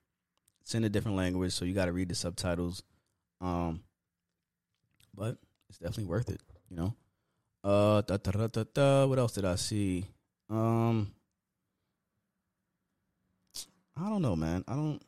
[0.61, 2.83] It's in a different language so you got to read the subtitles.
[3.41, 3.81] Um
[5.13, 5.37] but
[5.67, 6.95] it's definitely worth it you know
[7.63, 10.07] uh da, da, da, da, what else did i see
[10.49, 11.11] um
[13.95, 14.99] i don't know man i don't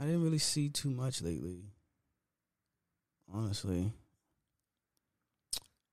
[0.00, 1.62] i didn't really see too much lately
[3.32, 3.92] honestly.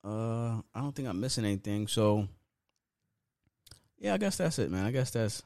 [0.04, 1.88] Uh, I don't think I'm missing anything.
[1.88, 2.28] So,
[3.98, 4.86] yeah, I guess that's it, man.
[4.86, 5.42] I guess that's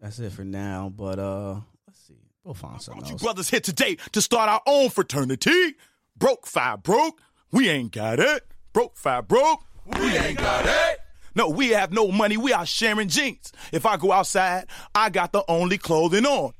[0.00, 0.92] that's it for now.
[0.94, 2.14] But uh, let's see.
[2.44, 5.74] We'll find something You brothers here today to start our own fraternity.
[6.16, 7.20] Broke Phi broke.
[7.52, 8.44] We ain't got it.
[8.72, 9.60] Broke Phi broke.
[9.98, 11.00] We ain't got it.
[11.34, 12.36] No, we have no money.
[12.36, 13.52] We are sharing jeans.
[13.72, 16.52] If I go outside, I got the only clothing on.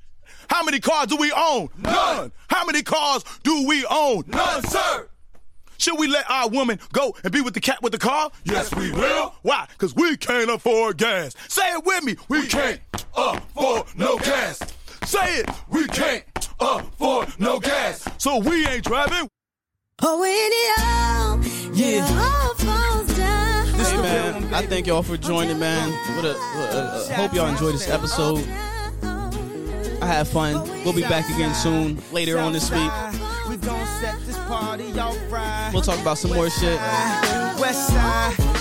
[0.49, 1.69] How many cars do we own?
[1.79, 2.33] None.
[2.49, 4.25] How many cars do we own?
[4.27, 5.09] None, sir.
[5.79, 8.31] Should we let our woman go and be with the cat with the car?
[8.45, 9.35] Yes, we will.
[9.43, 9.67] Why?
[9.71, 11.35] Because we can't afford gas.
[11.49, 12.17] Say it with me.
[12.29, 12.81] We can't
[13.17, 14.61] afford no gas.
[15.05, 15.51] Say it.
[15.69, 16.25] We can't
[16.61, 18.07] afford no gas.
[18.19, 19.29] So we ain't driving.
[20.03, 22.05] Oh, when it all, Yeah.
[22.05, 23.67] it all falls down.
[23.67, 25.91] Hey man, I thank y'all for joining, man.
[26.17, 28.39] What a, what a- uh, hope y'all enjoyed this episode.
[30.03, 30.55] I had fun.
[30.85, 32.91] We'll be back again soon, later on this week.
[33.49, 35.71] We gon' set this party off right.
[35.73, 36.79] We'll talk about some more shit.
[37.61, 37.91] West.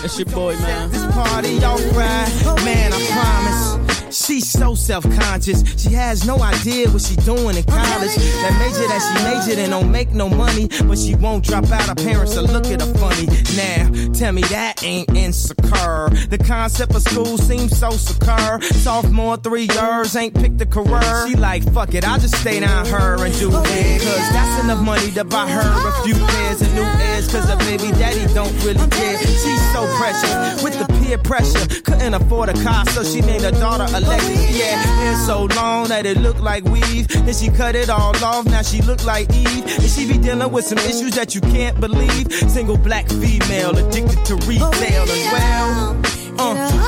[0.03, 0.89] It's your boy, man.
[0.91, 2.63] This party off right.
[2.65, 3.88] Man, I promise.
[4.11, 5.81] She's so self-conscious.
[5.81, 8.15] She has no idea what she's doing in college.
[8.15, 11.87] That major that she majored in don't make no money, but she won't drop out.
[11.87, 13.27] Her parents will look at her funny.
[13.55, 16.09] Now, tell me that ain't insecure.
[16.29, 18.61] The concept of school seems so secure.
[18.61, 21.27] Sophomore three years ain't picked a career.
[21.27, 24.01] She like, fuck it, I'll just stay down her and do it.
[24.01, 27.31] Cause that's enough money to buy her a few pairs of new ears.
[27.31, 29.17] Cause her baby daddy don't really care.
[29.19, 31.81] She's so precious with the peer pressure.
[31.83, 34.57] Couldn't afford a car, so she named her daughter Alexis.
[34.57, 37.07] Yeah, hair so long that it looked like weave.
[37.07, 39.63] Then she cut it all off, now she look like Eve.
[39.65, 42.31] And she be dealing with some issues that you can't believe.
[42.49, 46.01] Single black female addicted to retail as well.
[46.39, 46.79] Uh,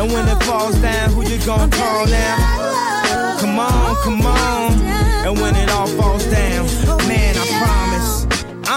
[0.00, 3.38] and when it falls down, who you gonna call now?
[3.40, 4.72] Come on, come on.
[5.24, 6.71] And when it all falls down, man, I promise.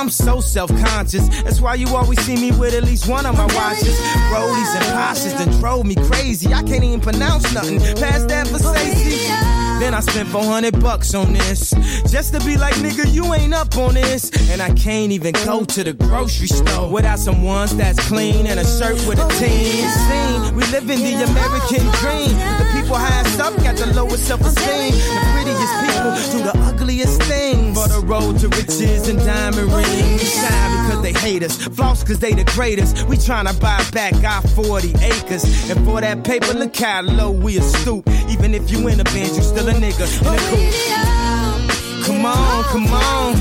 [0.05, 1.29] I'm so self-conscious.
[1.41, 3.97] That's why you always see me with at least one of my watches.
[4.29, 6.53] Rollies and Porsches that drove me crazy.
[6.53, 9.55] I can't even pronounce nothing past that Versace.
[9.79, 11.71] Then I spent 400 bucks on this.
[12.07, 14.29] Just to be like, nigga, you ain't up on this.
[14.51, 18.59] And I can't even go to the grocery store without some ones that's clean and
[18.59, 19.89] a shirt with a team.
[19.89, 20.55] Scene.
[20.55, 22.29] We live in the American dream.
[22.61, 24.91] The people highest up got the lowest self-esteem.
[24.93, 27.64] The prettiest people do the ugliest things.
[28.05, 30.21] Road to riches and diamond rings.
[30.21, 31.57] Shine because they hate us.
[31.57, 33.03] Floss because they the greatest.
[33.07, 35.69] We tryna buy back our 40 acres.
[35.71, 38.07] And for that paper, look how low we a stoop.
[38.29, 42.05] Even if you in a band, you still a nigga in a coupe.
[42.05, 43.35] Come on, come on.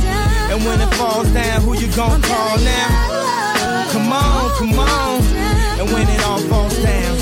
[0.51, 3.89] And when it falls down, who you gon' call now?
[3.93, 5.21] Come on, come on.
[5.79, 7.14] And when it all falls down,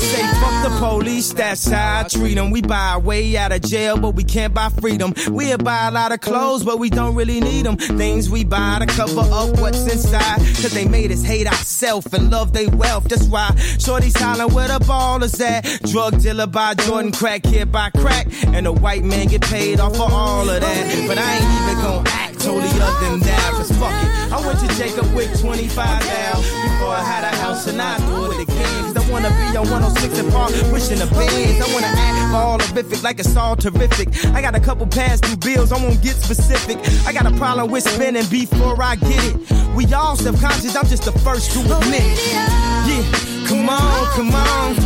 [0.00, 2.50] say fuck the police, that's how I treat them.
[2.50, 5.14] We buy our way out of jail, but we can't buy freedom.
[5.28, 7.76] We'll buy a lot of clothes, but we don't really need them.
[7.76, 10.38] Things we buy to cover up what's inside.
[10.38, 13.04] Cause they made us hate ourselves and love their wealth.
[13.04, 15.62] That's why Shorty's hollering where the ball is at.
[15.90, 18.26] Drug dealer buy Jordan, crack kid buy crack.
[18.46, 21.04] And the white man get paid off for all of that.
[21.08, 23.52] But I ain't even gonna act totally other than that.
[23.54, 26.36] Cause fuck it, I went to Jacob with 25 now.
[26.36, 28.82] Before I had a house and I do it again.
[28.84, 31.60] Cause I wanna be on 106 and Park, pushing the bands.
[31.60, 34.08] I wanna act all horrific, like it's all terrific.
[34.34, 36.78] I got a couple past due bills, I won't get specific.
[37.06, 39.36] I got a problem with spending before I get it.
[39.74, 42.02] We all subconscious, I'm just the first to admit.
[42.88, 43.02] Yeah,
[43.48, 44.76] come on, come on.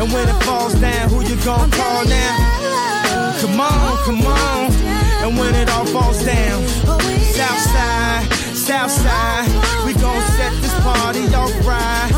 [0.00, 3.40] And when it falls down, who you gonna call now?
[3.40, 4.83] Come on, come on.
[5.24, 9.48] And when it all falls down, south side, south side,
[9.86, 12.10] we gon' set this party off right.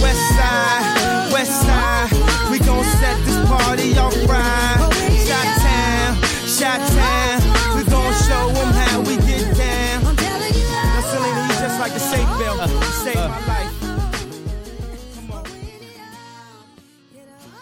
[0.00, 2.08] West side, west side,
[2.52, 4.78] we gon' set this party off right.
[5.26, 6.14] Shot town,
[6.46, 7.40] shot town,
[7.74, 10.14] we gon' show 'em how we get down.
[10.14, 13.72] Now, Selena, you just like the safe belt, you saved my life.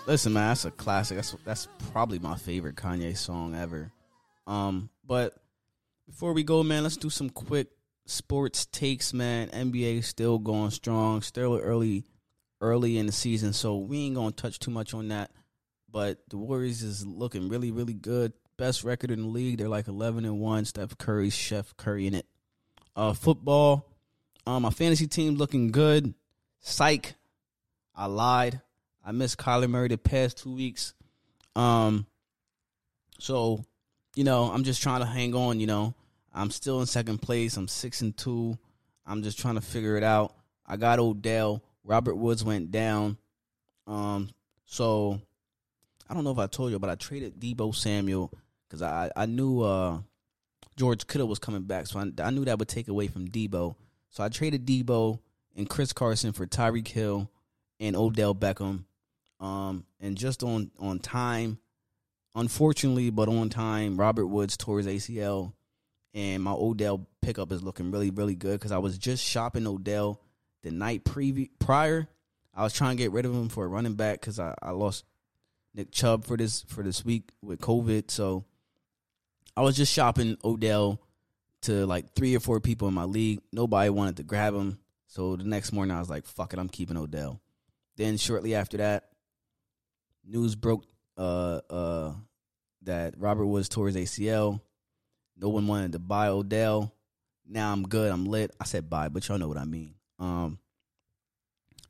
[0.06, 1.16] Listen, man, that's a classic.
[1.16, 3.90] That's that's probably my favorite Kanye song ever.
[4.46, 5.34] Um, but
[6.06, 7.68] before we go, man, let's do some quick
[8.06, 9.48] sports takes, man.
[9.48, 12.04] NBA still going strong, still early,
[12.60, 15.30] early in the season, so we ain't gonna touch too much on that.
[15.90, 18.32] But the Warriors is looking really, really good.
[18.56, 19.58] Best record in the league.
[19.58, 20.64] They're like eleven and one.
[20.64, 22.26] Steph Curry, Chef Curry in it.
[22.94, 23.86] Uh, football.
[24.46, 26.14] Um, my fantasy team looking good.
[26.60, 27.14] Psych.
[27.94, 28.60] I lied.
[29.04, 30.94] I missed Kyler Murray the past two weeks.
[31.56, 32.06] Um,
[33.18, 33.64] so
[34.14, 35.60] you know, I'm just trying to hang on.
[35.60, 35.94] You know,
[36.32, 37.56] I'm still in second place.
[37.56, 38.58] I'm six and two.
[39.06, 40.34] I'm just trying to figure it out.
[40.66, 41.62] I got Odell.
[41.84, 43.16] Robert Woods went down.
[43.86, 44.30] Um,
[44.66, 45.20] so
[46.08, 48.32] I don't know if I told you, but I traded Deebo Samuel
[48.68, 49.98] because I I knew uh
[50.76, 53.74] George Kittle was coming back, so I, I knew that would take away from Deebo.
[54.10, 55.18] So I traded Deebo
[55.56, 57.28] and Chris Carson for Tyreek Hill
[57.78, 58.84] and Odell Beckham.
[59.40, 61.58] Um, and just on on time,
[62.34, 65.52] unfortunately, but on time, Robert Woods tore his ACL,
[66.14, 70.20] and my Odell pickup is looking really really good because I was just shopping Odell
[70.62, 72.08] the night previ- prior.
[72.54, 74.72] I was trying to get rid of him for a running back because I, I
[74.72, 75.04] lost
[75.74, 78.44] Nick Chubb for this for this week with COVID, so
[79.56, 81.00] I was just shopping Odell
[81.62, 83.40] to like three or four people in my league.
[83.52, 84.78] Nobody wanted to grab him.
[85.06, 87.40] So the next morning I was like, fuck it, I'm keeping Odell.
[87.96, 89.10] Then shortly after that,
[90.24, 90.84] news broke
[91.20, 92.12] uh uh
[92.82, 94.60] that Robert Woods tore his ACL.
[95.36, 96.92] No one wanted to buy Odell.
[97.46, 98.54] Now I'm good, I'm lit.
[98.60, 99.94] I said buy, but y'all know what I mean.
[100.18, 100.58] Um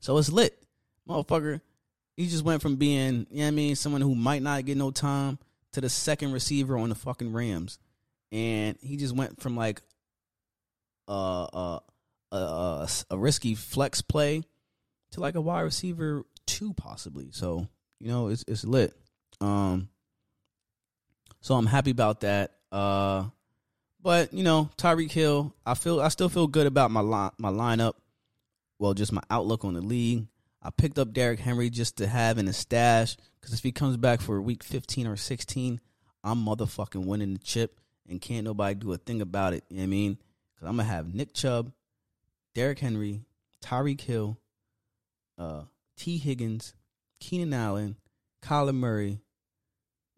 [0.01, 0.61] so it's lit.
[1.09, 1.61] Motherfucker,
[2.17, 4.91] he just went from being, you know I mean, someone who might not get no
[4.91, 5.39] time
[5.73, 7.79] to the second receiver on the fucking Rams.
[8.33, 9.83] And he just went from like
[11.07, 11.79] uh uh
[12.33, 14.43] a, a, a risky flex play
[15.13, 17.29] to like a wide receiver two possibly.
[17.31, 17.69] So
[18.01, 18.95] you know it's it's lit.
[19.41, 19.89] Um,
[21.41, 22.53] so I'm happy about that.
[22.71, 23.25] Uh,
[24.03, 27.51] but you know Tyreek Hill, I feel I still feel good about my line my
[27.51, 27.95] lineup.
[28.79, 30.27] Well, just my outlook on the league.
[30.63, 33.97] I picked up Derrick Henry just to have in a stash because if he comes
[33.97, 35.81] back for week 15 or 16,
[36.23, 37.79] I'm motherfucking winning the chip
[38.09, 39.65] and can't nobody do a thing about it.
[39.71, 40.19] You know what I mean?
[40.55, 41.73] Because I'm gonna have Nick Chubb,
[42.55, 43.23] Derrick Henry,
[43.63, 44.39] Tyreek Hill,
[45.39, 45.63] uh,
[45.97, 46.75] Tee Higgins,
[47.21, 47.97] Keenan Allen,
[48.43, 49.21] Kyler Murray,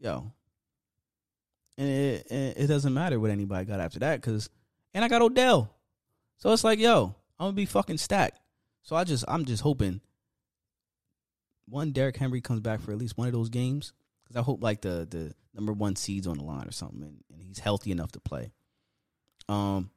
[0.03, 0.33] yo.
[1.79, 4.51] And it, it, doesn't matter what anybody got after that because,
[4.93, 5.75] and I got Odell.
[6.37, 8.39] So it's like, yo, I'm gonna be fucking stacked.
[8.83, 10.01] So I just, I'm just hoping
[11.67, 14.63] one Derrick Henry comes back for at least one of those games because I hope
[14.63, 17.91] like the the number one seeds on the line or something, and, and he's healthy
[17.91, 18.53] enough to play.
[19.49, 19.91] Um,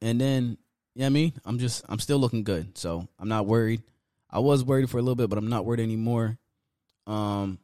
[0.00, 0.58] and then
[0.94, 3.82] yeah, I mean, I'm just I'm still looking good, so I'm not worried.
[4.30, 6.38] I was worried for a little bit, but I'm not worried anymore.
[7.06, 7.58] Um,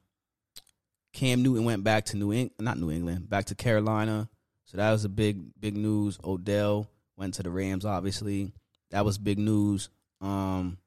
[1.12, 4.28] Cam Newton went back to New England, not New England, back to Carolina.
[4.66, 6.18] So that was a big, big news.
[6.22, 8.52] Odell went to the Rams, obviously.
[8.90, 9.88] That was big news.
[10.20, 10.78] Um,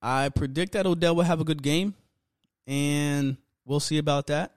[0.00, 1.94] I predict that Odell will have a good game,
[2.66, 4.52] and we'll see about that.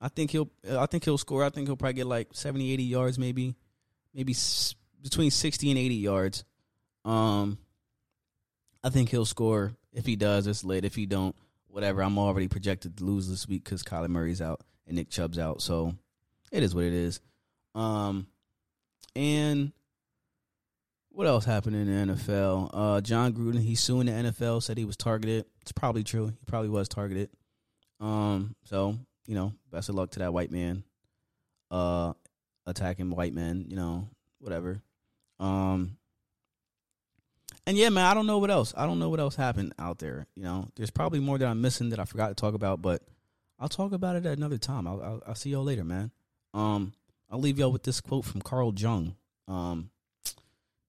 [0.00, 1.44] I think he'll, I think he'll score.
[1.44, 3.54] I think he'll probably get like 70, 80 yards, maybe,
[4.14, 4.34] maybe
[5.02, 6.44] between 60 and 80 yards.
[7.04, 7.58] Um,
[8.82, 9.74] I think he'll score.
[9.92, 10.84] If he does, it's lit.
[10.84, 11.34] If he don't,
[11.76, 12.02] whatever.
[12.02, 15.60] I'm already projected to lose this week because Kyler Murray's out and Nick Chubb's out.
[15.60, 15.94] So
[16.50, 17.20] it is what it is.
[17.74, 18.28] Um,
[19.14, 19.72] and
[21.10, 22.70] what else happened in the NFL?
[22.72, 25.44] Uh, Jon Gruden, he's suing the NFL, said he was targeted.
[25.60, 26.28] It's probably true.
[26.28, 27.28] He probably was targeted.
[28.00, 28.96] Um, so,
[29.26, 30.82] you know, best of luck to that white man.
[31.70, 32.14] Uh,
[32.64, 34.80] attacking white men, you know, whatever.
[35.38, 35.98] Um,
[37.66, 38.72] and yeah, man, I don't know what else.
[38.76, 40.26] I don't know what else happened out there.
[40.36, 43.02] You know, there's probably more that I'm missing that I forgot to talk about, but
[43.58, 44.86] I'll talk about it at another time.
[44.86, 46.12] I'll, I'll, I'll see y'all later, man.
[46.54, 46.92] Um,
[47.30, 49.16] I'll leave y'all with this quote from Carl Jung.
[49.48, 49.90] Um,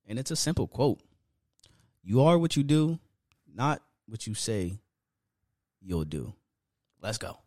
[0.06, 1.00] and it's a simple quote.
[2.04, 3.00] You are what you do,
[3.54, 4.80] not what you say
[5.82, 6.34] you'll do.
[7.02, 7.40] Let's go.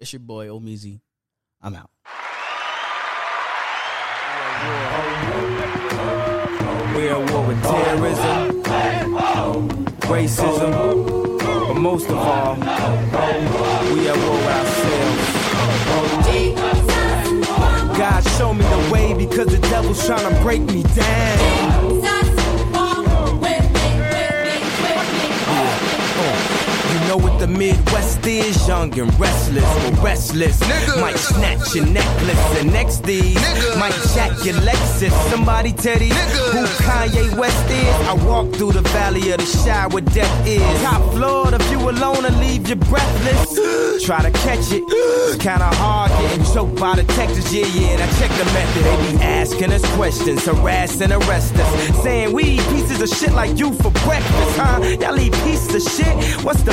[0.00, 1.00] It's your boy Omeezy.
[1.60, 1.90] I'm out.
[6.94, 8.62] We're at war with terrorism,
[10.02, 15.42] racism, but most of all, we are war with ourselves.
[17.98, 22.21] God show me the way because the devil's trying to break me down.
[27.12, 28.66] Know what the Midwest is?
[28.66, 30.58] Young and restless, but restless.
[30.98, 33.36] Might snatch your necklace, and next these
[33.76, 35.12] might jack your Lexus.
[35.30, 36.14] Somebody tell these
[36.52, 37.94] who Kanye West is.
[38.08, 40.62] I walk through the valley of the Chi where death is.
[40.80, 43.60] Top floor, if you alone and leave you breathless.
[44.06, 44.82] Try to catch it.
[44.88, 47.54] It's kinda hard getting choked by detectives.
[47.54, 48.84] Yeah, yeah, and I check the method.
[48.84, 52.02] They be asking us questions, harass and arrest us.
[52.02, 54.80] Saying we eat pieces of shit like you for breakfast, huh?
[55.00, 56.42] Y'all eat pieces of shit?
[56.42, 56.72] What's the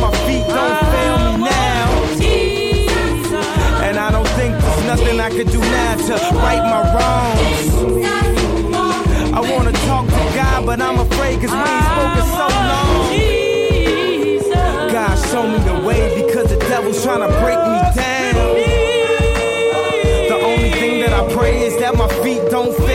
[5.35, 7.71] could do now to right my wrongs.
[9.33, 13.05] I wanna talk to God, but I'm afraid cause we ain't spoken so long.
[14.91, 18.55] God show me the way because the devil's trying to break me down.
[20.27, 22.90] The only thing that I pray is that my feet don't fail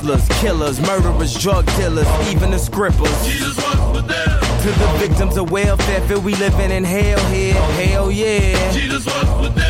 [0.00, 3.10] hustlers, killers, murderers, drug dealers, even the scribblers.
[3.22, 7.54] To the victims of welfare, feel we living in hell here.
[7.54, 8.72] Hell yeah.
[8.72, 9.69] Jesus was with them.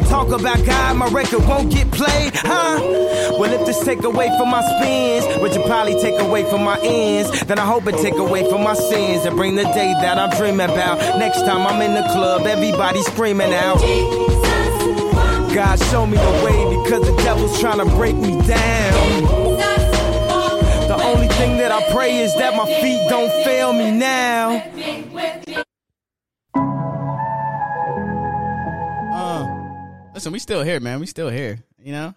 [0.01, 2.79] talk about God, my record won't get played, huh?
[3.37, 6.79] Well, if this take away from my spins, which will probably take away from my
[6.81, 10.17] ends, then I hope it take away from my sins and bring the day that
[10.17, 10.99] I'm dreaming about.
[11.19, 13.79] Next time I'm in the club, everybody screaming out.
[15.53, 19.21] God show me the way because the devil's trying to break me down.
[20.87, 24.63] The only thing that I pray is that my feet don't fail me now.
[30.13, 30.99] Listen, we still here, man.
[30.99, 31.59] We still here.
[31.79, 32.13] You know,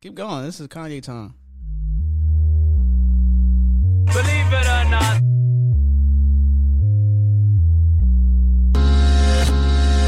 [0.00, 0.44] keep going.
[0.44, 1.34] This is Kanye time.
[4.06, 5.20] Believe it or not.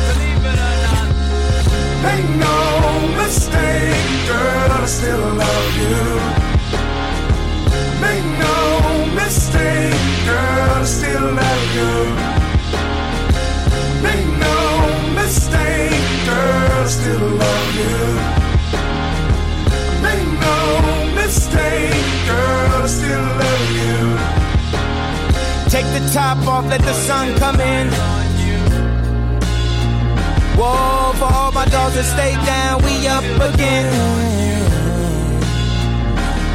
[0.06, 1.08] Believe it or not.
[2.02, 2.56] Make no
[3.16, 6.20] mistake, girl, I still love you.
[8.00, 8.56] Make no
[9.14, 11.92] mistake, girl, I still love you.
[14.02, 14.58] Make no
[15.14, 15.65] mistake, girl,
[16.86, 17.98] I still love you.
[20.06, 20.58] Make no
[21.16, 23.98] mistake, girl, I still love you.
[25.68, 27.88] Take the top off, let the sun come in.
[30.56, 33.92] Whoa, for all my dogs that stay down, we up again.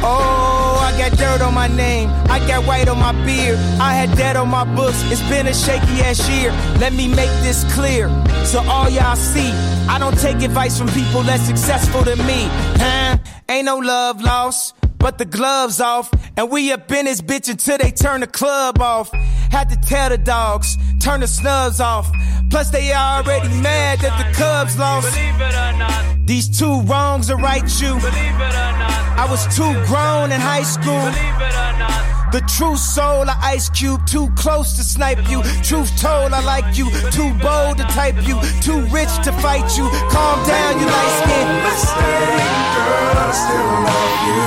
[0.02, 0.61] Oh,
[0.92, 4.36] I got dirt on my name, I got white on my beard, I had debt
[4.36, 5.02] on my books.
[5.10, 6.52] It's been a shaky ass year.
[6.80, 8.08] Let me make this clear
[8.44, 9.50] so all y'all see.
[9.88, 12.46] I don't take advice from people less successful than me,
[12.76, 13.16] huh?
[13.48, 16.10] Ain't no love lost but the gloves off.
[16.36, 19.10] And we up in this bitch until they turn the club off.
[19.50, 22.08] Had to tell the dogs, turn the snubs off.
[22.52, 25.08] Plus they already mad that the Cubs lost.
[25.08, 27.94] Believe it or not, These two wrongs are right you.
[27.96, 31.00] believe it or not, I was too grown in high school.
[31.00, 35.42] believe it or not, The true soul of Ice Cube, too close to snipe you.
[35.64, 36.90] Truth told, I like you.
[37.10, 38.36] Too bold to type you.
[38.60, 39.88] Too rich to fight you.
[40.12, 41.48] Calm down, you light skin.
[41.64, 44.44] Mistake, girl, I still love you.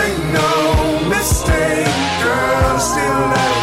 [0.00, 0.50] Make no
[1.12, 1.92] mistake,
[2.24, 3.59] girl, I still love you.